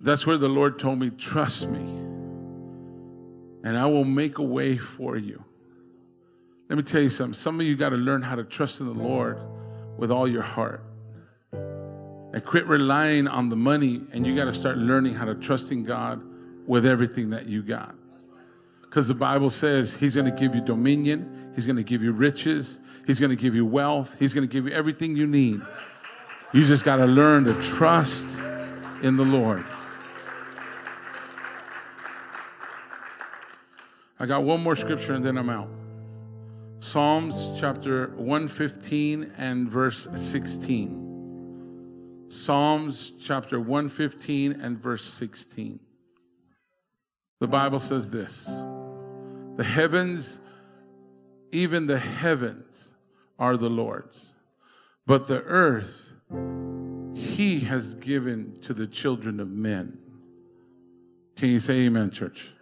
That's 0.00 0.26
where 0.26 0.38
the 0.38 0.48
Lord 0.48 0.78
told 0.78 0.98
me, 0.98 1.10
trust 1.10 1.68
me, 1.68 1.80
and 3.64 3.78
I 3.78 3.86
will 3.86 4.04
make 4.04 4.38
a 4.38 4.42
way 4.42 4.76
for 4.76 5.16
you. 5.16 5.44
Let 6.68 6.76
me 6.76 6.82
tell 6.82 7.00
you 7.00 7.10
something. 7.10 7.34
Some 7.34 7.60
of 7.60 7.66
you 7.66 7.76
got 7.76 7.90
to 7.90 7.96
learn 7.96 8.22
how 8.22 8.34
to 8.34 8.44
trust 8.44 8.80
in 8.80 8.86
the 8.86 8.92
Lord 8.92 9.38
with 9.96 10.10
all 10.10 10.26
your 10.26 10.42
heart. 10.42 10.82
And 12.34 12.44
quit 12.44 12.66
relying 12.66 13.28
on 13.28 13.48
the 13.48 13.54
money, 13.54 14.00
and 14.10 14.26
you 14.26 14.34
got 14.34 14.46
to 14.46 14.52
start 14.52 14.76
learning 14.76 15.14
how 15.14 15.24
to 15.24 15.36
trust 15.36 15.70
in 15.70 15.84
God 15.84 16.20
with 16.66 16.84
everything 16.84 17.30
that 17.30 17.46
you 17.46 17.62
got. 17.62 17.94
Because 18.82 19.06
the 19.06 19.14
Bible 19.14 19.50
says 19.50 19.94
He's 19.94 20.16
going 20.16 20.24
to 20.24 20.36
give 20.36 20.52
you 20.52 20.60
dominion, 20.60 21.52
He's 21.54 21.64
going 21.64 21.76
to 21.76 21.84
give 21.84 22.02
you 22.02 22.10
riches, 22.10 22.80
He's 23.06 23.20
going 23.20 23.30
to 23.30 23.36
give 23.36 23.54
you 23.54 23.64
wealth, 23.64 24.16
He's 24.18 24.34
going 24.34 24.48
to 24.48 24.52
give 24.52 24.66
you 24.66 24.72
everything 24.72 25.14
you 25.14 25.28
need. 25.28 25.60
You 26.52 26.64
just 26.64 26.84
got 26.84 26.96
to 26.96 27.06
learn 27.06 27.44
to 27.44 27.54
trust 27.62 28.26
in 29.00 29.16
the 29.16 29.24
Lord. 29.24 29.64
I 34.18 34.26
got 34.26 34.42
one 34.42 34.60
more 34.60 34.74
scripture 34.74 35.14
and 35.14 35.24
then 35.24 35.38
I'm 35.38 35.50
out. 35.50 35.68
Psalms 36.80 37.52
chapter 37.60 38.08
115 38.16 39.34
and 39.38 39.70
verse 39.70 40.08
16. 40.16 41.03
Psalms 42.34 43.12
chapter 43.20 43.60
115 43.60 44.60
and 44.60 44.76
verse 44.76 45.04
16. 45.04 45.78
The 47.40 47.46
Bible 47.46 47.80
says 47.80 48.10
this 48.10 48.44
The 49.56 49.64
heavens, 49.64 50.40
even 51.52 51.86
the 51.86 51.98
heavens, 51.98 52.94
are 53.38 53.56
the 53.56 53.70
Lord's, 53.70 54.34
but 55.06 55.28
the 55.28 55.42
earth 55.42 56.12
he 57.14 57.60
has 57.60 57.94
given 57.94 58.56
to 58.62 58.74
the 58.74 58.88
children 58.88 59.38
of 59.38 59.48
men. 59.48 59.98
Can 61.36 61.50
you 61.50 61.60
say 61.60 61.86
amen, 61.86 62.10
church? 62.10 62.52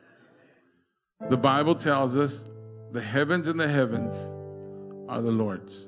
The 1.31 1.37
Bible 1.37 1.75
tells 1.75 2.17
us 2.17 2.45
the 2.93 3.01
heavens 3.01 3.49
and 3.49 3.59
the 3.59 3.69
heavens 3.69 4.15
are 5.09 5.23
the 5.23 5.31
Lord's, 5.31 5.87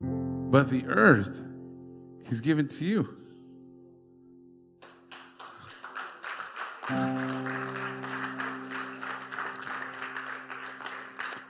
but 0.00 0.70
the 0.70 0.84
earth 0.86 1.46
He's 2.28 2.40
given 2.40 2.68
to 2.68 2.84
you. 2.84 3.16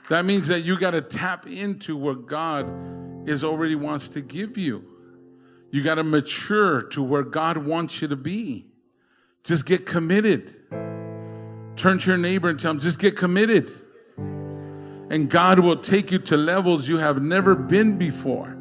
That 0.09 0.25
means 0.25 0.47
that 0.47 0.61
you 0.61 0.77
got 0.77 0.91
to 0.91 1.01
tap 1.01 1.47
into 1.47 1.95
what 1.95 2.27
God 2.27 2.67
is 3.27 3.43
already 3.43 3.75
wants 3.75 4.09
to 4.09 4.21
give 4.21 4.57
you. 4.57 4.85
You 5.71 5.81
got 5.81 5.95
to 5.95 6.03
mature 6.03 6.81
to 6.89 7.01
where 7.01 7.23
God 7.23 7.57
wants 7.57 8.01
you 8.01 8.07
to 8.09 8.15
be. 8.15 8.67
Just 9.43 9.65
get 9.65 9.85
committed. 9.85 10.53
Turn 11.75 11.97
to 11.97 12.11
your 12.11 12.17
neighbor 12.17 12.49
and 12.49 12.59
tell 12.59 12.71
him, 12.71 12.79
just 12.79 12.99
get 12.99 13.17
committed. 13.17 13.71
And 14.17 15.29
God 15.29 15.59
will 15.59 15.77
take 15.77 16.11
you 16.11 16.19
to 16.19 16.37
levels 16.37 16.87
you 16.87 16.97
have 16.97 17.21
never 17.21 17.55
been 17.55 17.97
before. 17.97 18.52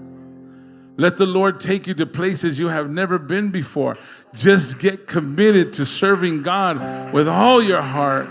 Let 0.97 1.17
the 1.17 1.27
Lord 1.27 1.59
take 1.59 1.87
you 1.87 1.95
to 1.95 2.07
places 2.07 2.59
you 2.59 2.69
have 2.69 2.91
never 2.91 3.19
been 3.19 3.51
before. 3.51 3.97
Just 4.35 4.79
get 4.79 5.07
committed 5.07 5.73
to 5.75 5.87
serving 5.87 6.43
God 6.43 7.13
with 7.13 7.29
all 7.29 7.63
your 7.63 7.81
heart, 7.81 8.29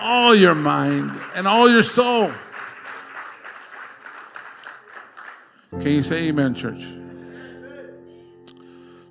all 0.00 0.34
your 0.34 0.54
mind, 0.54 1.12
and 1.34 1.46
all 1.46 1.70
your 1.70 1.82
soul. 1.82 2.32
Can 5.70 5.88
you 5.88 6.02
say 6.02 6.28
amen, 6.28 6.54
church? 6.54 6.84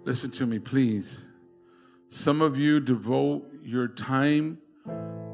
Listen 0.04 0.32
to 0.32 0.45
me, 0.45 0.58
please. 0.58 1.26
Some 2.10 2.41
of 2.41 2.58
you 2.58 2.80
devote 2.80 3.48
your 3.64 3.88
time 3.88 4.58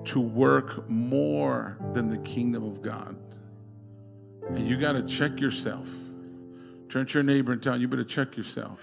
to 0.06 0.20
work 0.20 0.90
more 0.90 1.78
than 1.94 2.10
the 2.10 2.18
kingdom 2.18 2.64
of 2.66 2.82
God. 2.82 3.16
And 4.50 4.68
you 4.68 4.78
got 4.78 4.94
to 4.94 5.04
check 5.04 5.40
yourself. 5.40 5.88
Turn 6.94 7.08
to 7.08 7.14
your 7.16 7.24
neighbor 7.24 7.52
and 7.54 7.64
tell 7.64 7.74
him, 7.74 7.82
you 7.82 7.88
better 7.88 8.04
check 8.04 8.38
yourself. 8.38 8.80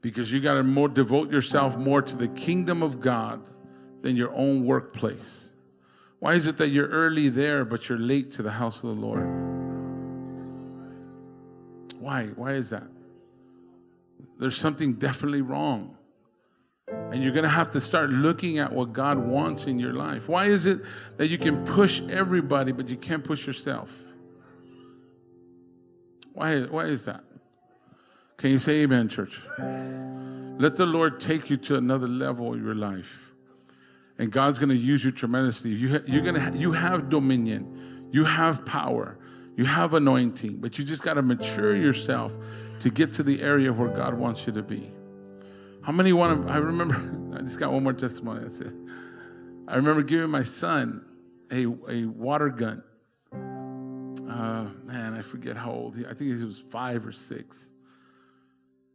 Because 0.00 0.30
you 0.30 0.38
got 0.38 0.54
to 0.54 0.62
more 0.62 0.88
devote 0.88 1.32
yourself 1.32 1.76
more 1.76 2.00
to 2.00 2.14
the 2.14 2.28
kingdom 2.28 2.80
of 2.80 3.00
God 3.00 3.44
than 4.02 4.14
your 4.14 4.32
own 4.36 4.64
workplace. 4.64 5.48
Why 6.20 6.34
is 6.34 6.46
it 6.46 6.58
that 6.58 6.68
you're 6.68 6.86
early 6.86 7.28
there, 7.28 7.64
but 7.64 7.88
you're 7.88 7.98
late 7.98 8.30
to 8.34 8.44
the 8.44 8.52
house 8.52 8.84
of 8.84 8.94
the 8.94 9.02
Lord? 9.04 9.26
Why? 11.98 12.26
Why 12.36 12.52
is 12.52 12.70
that? 12.70 12.86
There's 14.38 14.56
something 14.56 14.92
definitely 14.92 15.42
wrong. 15.42 15.96
And 16.86 17.20
you're 17.20 17.32
going 17.32 17.42
to 17.42 17.48
have 17.48 17.72
to 17.72 17.80
start 17.80 18.10
looking 18.10 18.60
at 18.60 18.72
what 18.72 18.92
God 18.92 19.18
wants 19.18 19.66
in 19.66 19.80
your 19.80 19.92
life. 19.92 20.28
Why 20.28 20.44
is 20.46 20.66
it 20.66 20.82
that 21.16 21.26
you 21.26 21.38
can 21.38 21.64
push 21.64 22.00
everybody, 22.02 22.70
but 22.70 22.88
you 22.88 22.96
can't 22.96 23.24
push 23.24 23.44
yourself? 23.44 23.92
Why, 26.32 26.60
why 26.62 26.86
is 26.86 27.04
that? 27.04 27.24
Can 28.36 28.50
you 28.50 28.58
say 28.58 28.82
amen, 28.82 29.08
church? 29.08 29.40
Let 30.58 30.76
the 30.76 30.86
Lord 30.86 31.20
take 31.20 31.50
you 31.50 31.56
to 31.58 31.76
another 31.76 32.08
level 32.08 32.54
in 32.54 32.64
your 32.64 32.74
life. 32.74 33.32
And 34.18 34.30
God's 34.30 34.58
going 34.58 34.68
to 34.68 34.76
use 34.76 35.04
you 35.04 35.10
tremendously. 35.10 35.70
You, 35.70 35.90
ha- 35.90 36.04
you're 36.06 36.22
gonna 36.22 36.40
ha- 36.40 36.52
you 36.54 36.72
have 36.72 37.08
dominion, 37.08 38.08
you 38.12 38.24
have 38.24 38.64
power, 38.64 39.18
you 39.56 39.64
have 39.64 39.94
anointing, 39.94 40.58
but 40.58 40.78
you 40.78 40.84
just 40.84 41.02
got 41.02 41.14
to 41.14 41.22
mature 41.22 41.74
yourself 41.74 42.32
to 42.80 42.90
get 42.90 43.12
to 43.14 43.22
the 43.22 43.40
area 43.42 43.72
where 43.72 43.88
God 43.88 44.14
wants 44.14 44.46
you 44.46 44.52
to 44.52 44.62
be. 44.62 44.90
How 45.82 45.92
many 45.92 46.12
want 46.12 46.46
to? 46.46 46.52
I 46.52 46.58
remember, 46.58 46.94
I 47.36 47.42
just 47.42 47.58
got 47.58 47.72
one 47.72 47.82
more 47.82 47.92
testimony. 47.92 48.42
That's 48.42 48.60
it. 48.60 48.74
I 49.66 49.76
remember 49.76 50.02
giving 50.02 50.30
my 50.30 50.42
son 50.42 51.04
a, 51.50 51.66
a 51.88 52.04
water 52.06 52.48
gun. 52.48 52.82
Uh, 54.32 54.66
man, 54.84 55.14
I 55.14 55.20
forget 55.20 55.56
how 55.56 55.72
old 55.72 55.96
he 55.96 56.06
I 56.06 56.14
think 56.14 56.38
he 56.38 56.44
was 56.44 56.64
five 56.70 57.06
or 57.06 57.12
six. 57.12 57.68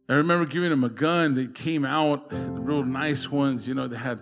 I 0.08 0.14
remember 0.14 0.46
giving 0.46 0.72
him 0.72 0.84
a 0.84 0.88
gun 0.88 1.34
that 1.34 1.54
came 1.54 1.84
out, 1.84 2.30
the 2.30 2.36
real 2.36 2.82
nice 2.82 3.30
ones, 3.30 3.68
you 3.68 3.74
know, 3.74 3.86
they 3.86 3.96
had 3.96 4.20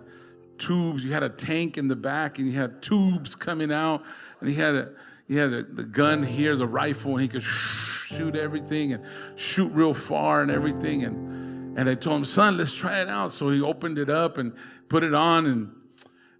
tubes. 0.57 1.03
You 1.03 1.13
had 1.13 1.23
a 1.23 1.29
tank 1.29 1.77
in 1.77 1.87
the 1.87 1.95
back 1.95 2.39
and 2.39 2.47
you 2.47 2.57
had 2.57 2.81
tubes 2.81 3.35
coming 3.35 3.71
out. 3.71 4.03
And 4.41 4.49
he 4.49 4.55
had 4.55 4.75
a, 4.75 4.89
he 5.27 5.37
had 5.37 5.53
a, 5.53 5.63
the 5.63 5.83
gun 5.83 6.23
here, 6.23 6.55
the 6.55 6.67
rifle, 6.67 7.13
and 7.13 7.21
he 7.21 7.27
could 7.27 7.43
shoot 7.43 8.35
everything 8.35 8.93
and 8.93 9.03
shoot 9.35 9.71
real 9.71 9.93
far 9.93 10.41
and 10.41 10.51
everything. 10.51 11.03
And, 11.03 11.77
and 11.79 11.89
I 11.89 11.95
told 11.95 12.17
him, 12.17 12.25
son, 12.25 12.57
let's 12.57 12.73
try 12.73 13.01
it 13.01 13.07
out. 13.07 13.31
So 13.31 13.49
he 13.49 13.61
opened 13.61 13.97
it 13.97 14.09
up 14.09 14.37
and 14.37 14.53
put 14.89 15.03
it 15.03 15.13
on. 15.13 15.45
And, 15.45 15.75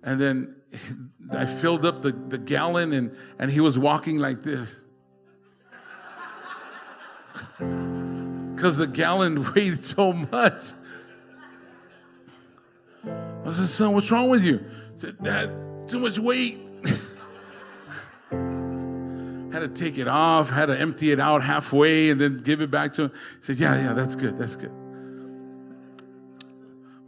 and 0.03 0.19
then 0.19 0.55
I 1.31 1.45
filled 1.45 1.85
up 1.85 2.01
the, 2.01 2.11
the 2.11 2.37
gallon 2.37 2.93
and, 2.93 3.15
and 3.39 3.51
he 3.51 3.59
was 3.59 3.77
walking 3.77 4.17
like 4.17 4.41
this. 4.41 4.79
Because 8.57 8.77
the 8.77 8.87
gallon 8.87 9.53
weighed 9.55 9.85
so 9.85 10.11
much. 10.11 10.71
I 13.05 13.53
said, 13.53 13.69
son, 13.69 13.93
what's 13.93 14.09
wrong 14.09 14.29
with 14.29 14.43
you? 14.43 14.57
He 14.95 14.99
said, 14.99 15.21
Dad, 15.21 15.51
too 15.87 15.99
much 15.99 16.17
weight. 16.17 16.59
had 19.53 19.59
to 19.59 19.67
take 19.67 19.99
it 19.99 20.07
off, 20.07 20.49
had 20.49 20.65
to 20.65 20.79
empty 20.79 21.11
it 21.11 21.19
out 21.19 21.43
halfway 21.43 22.09
and 22.09 22.19
then 22.19 22.39
give 22.39 22.61
it 22.61 22.71
back 22.71 22.93
to 22.95 23.03
him. 23.03 23.11
He 23.11 23.45
said, 23.45 23.57
Yeah, 23.57 23.75
yeah, 23.79 23.93
that's 23.93 24.15
good, 24.15 24.39
that's 24.39 24.55
good. 24.55 24.73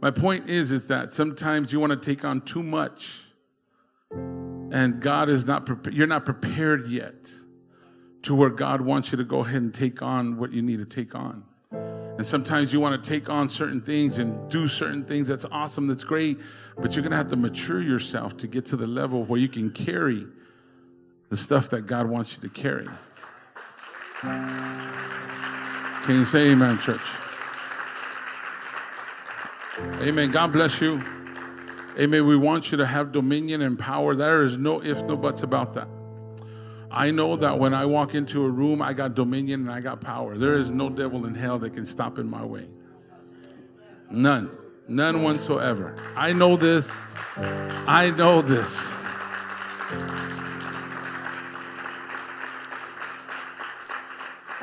My 0.00 0.12
point 0.12 0.48
is, 0.48 0.70
is 0.70 0.86
that 0.86 1.12
sometimes 1.12 1.72
you 1.72 1.80
want 1.80 1.90
to 1.90 1.98
take 1.98 2.24
on 2.24 2.40
too 2.40 2.62
much, 2.62 3.24
and 4.70 5.00
God 5.00 5.28
is 5.28 5.46
not 5.46 5.66
prepared. 5.66 5.94
You're 5.94 6.06
not 6.06 6.24
prepared 6.24 6.86
yet 6.86 7.30
to 8.22 8.34
where 8.34 8.50
God 8.50 8.80
wants 8.80 9.12
you 9.12 9.18
to 9.18 9.24
go 9.24 9.40
ahead 9.40 9.62
and 9.62 9.74
take 9.74 10.02
on 10.02 10.36
what 10.36 10.52
you 10.52 10.62
need 10.62 10.78
to 10.78 10.84
take 10.84 11.14
on. 11.14 11.44
And 11.72 12.26
sometimes 12.26 12.72
you 12.72 12.80
want 12.80 13.02
to 13.02 13.08
take 13.08 13.30
on 13.30 13.48
certain 13.48 13.80
things 13.80 14.18
and 14.18 14.50
do 14.50 14.68
certain 14.68 15.04
things. 15.04 15.28
That's 15.28 15.46
awesome. 15.46 15.86
That's 15.86 16.04
great. 16.04 16.38
But 16.76 16.94
you're 16.94 17.02
going 17.02 17.12
to 17.12 17.16
have 17.16 17.30
to 17.30 17.36
mature 17.36 17.80
yourself 17.80 18.36
to 18.38 18.46
get 18.46 18.66
to 18.66 18.76
the 18.76 18.86
level 18.86 19.24
where 19.24 19.40
you 19.40 19.48
can 19.48 19.70
carry 19.70 20.26
the 21.30 21.36
stuff 21.36 21.70
that 21.70 21.86
God 21.86 22.06
wants 22.06 22.36
you 22.36 22.46
to 22.46 22.48
carry. 22.50 22.88
Can 24.20 26.16
you 26.16 26.24
say 26.26 26.50
amen, 26.50 26.78
church? 26.78 27.00
Amen. 30.02 30.30
God 30.30 30.52
bless 30.52 30.80
you. 30.80 31.19
Amen. 32.00 32.26
We 32.26 32.36
want 32.36 32.72
you 32.72 32.78
to 32.78 32.86
have 32.86 33.12
dominion 33.12 33.60
and 33.60 33.78
power. 33.78 34.14
There 34.14 34.42
is 34.42 34.56
no 34.56 34.82
ifs, 34.82 35.02
no 35.02 35.16
buts 35.16 35.42
about 35.42 35.74
that. 35.74 35.86
I 36.90 37.10
know 37.10 37.36
that 37.36 37.58
when 37.58 37.74
I 37.74 37.84
walk 37.84 38.14
into 38.14 38.42
a 38.42 38.48
room, 38.48 38.80
I 38.80 38.94
got 38.94 39.14
dominion 39.14 39.60
and 39.60 39.70
I 39.70 39.80
got 39.80 40.00
power. 40.00 40.38
There 40.38 40.56
is 40.56 40.70
no 40.70 40.88
devil 40.88 41.26
in 41.26 41.34
hell 41.34 41.58
that 41.58 41.74
can 41.74 41.84
stop 41.84 42.18
in 42.18 42.28
my 42.28 42.42
way. 42.42 42.68
None. 44.10 44.50
None 44.88 45.22
whatsoever. 45.22 45.94
I 46.16 46.32
know 46.32 46.56
this. 46.56 46.90
I 47.36 48.10
know 48.16 48.42
this. 48.42 48.96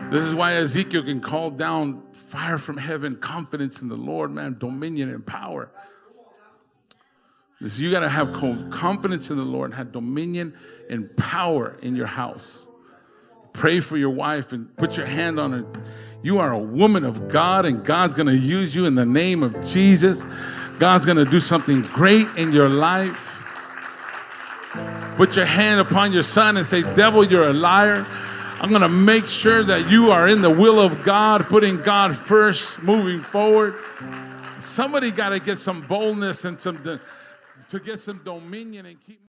This 0.09 0.23
is 0.23 0.33
why 0.33 0.55
Ezekiel 0.55 1.03
can 1.03 1.21
call 1.21 1.51
down 1.51 2.01
fire 2.13 2.57
from 2.57 2.77
heaven, 2.77 3.15
confidence 3.15 3.81
in 3.81 3.89
the 3.89 3.95
Lord, 3.95 4.31
man, 4.31 4.57
dominion 4.57 5.09
and 5.09 5.25
power. 5.25 5.69
You 7.59 7.91
got 7.91 8.01
to 8.01 8.09
have 8.09 8.33
confidence 8.33 9.31
in 9.31 9.37
the 9.37 9.43
Lord, 9.43 9.73
have 9.73 9.91
dominion 9.91 10.53
and 10.89 11.15
power 11.17 11.77
in 11.81 11.95
your 11.95 12.05
house. 12.05 12.67
Pray 13.53 13.79
for 13.79 13.97
your 13.97 14.11
wife 14.11 14.53
and 14.53 14.75
put 14.77 14.97
your 14.97 15.07
hand 15.07 15.39
on 15.39 15.51
her. 15.51 15.65
You 16.21 16.37
are 16.37 16.51
a 16.51 16.59
woman 16.59 17.03
of 17.03 17.27
God, 17.27 17.65
and 17.65 17.83
God's 17.83 18.13
going 18.13 18.27
to 18.27 18.37
use 18.37 18.75
you 18.75 18.85
in 18.85 18.93
the 18.93 19.05
name 19.05 19.41
of 19.41 19.65
Jesus. 19.65 20.25
God's 20.77 21.05
going 21.05 21.17
to 21.17 21.25
do 21.25 21.39
something 21.39 21.81
great 21.81 22.27
in 22.37 22.53
your 22.53 22.69
life. 22.69 23.23
Put 25.15 25.35
your 25.35 25.45
hand 25.45 25.79
upon 25.79 26.11
your 26.11 26.21
son 26.21 26.57
and 26.57 26.65
say, 26.65 26.83
Devil, 26.93 27.23
you're 27.23 27.49
a 27.49 27.53
liar. 27.53 28.05
I'm 28.59 28.69
going 28.69 28.83
to 28.83 28.89
make 28.89 29.25
sure 29.25 29.63
that 29.63 29.89
you 29.89 30.11
are 30.11 30.27
in 30.27 30.41
the 30.41 30.49
will 30.51 30.79
of 30.79 31.03
God, 31.03 31.45
putting 31.45 31.81
God 31.81 32.15
first, 32.15 32.81
moving 32.83 33.21
forward. 33.21 33.75
Somebody 34.59 35.09
got 35.09 35.29
to 35.29 35.39
get 35.39 35.57
some 35.57 35.81
boldness 35.81 36.45
and 36.45 36.59
some 36.59 36.99
to 37.70 37.80
get 37.80 37.99
some 37.99 38.22
dominion 38.24 38.86
and 38.86 38.99
keep 38.99 39.20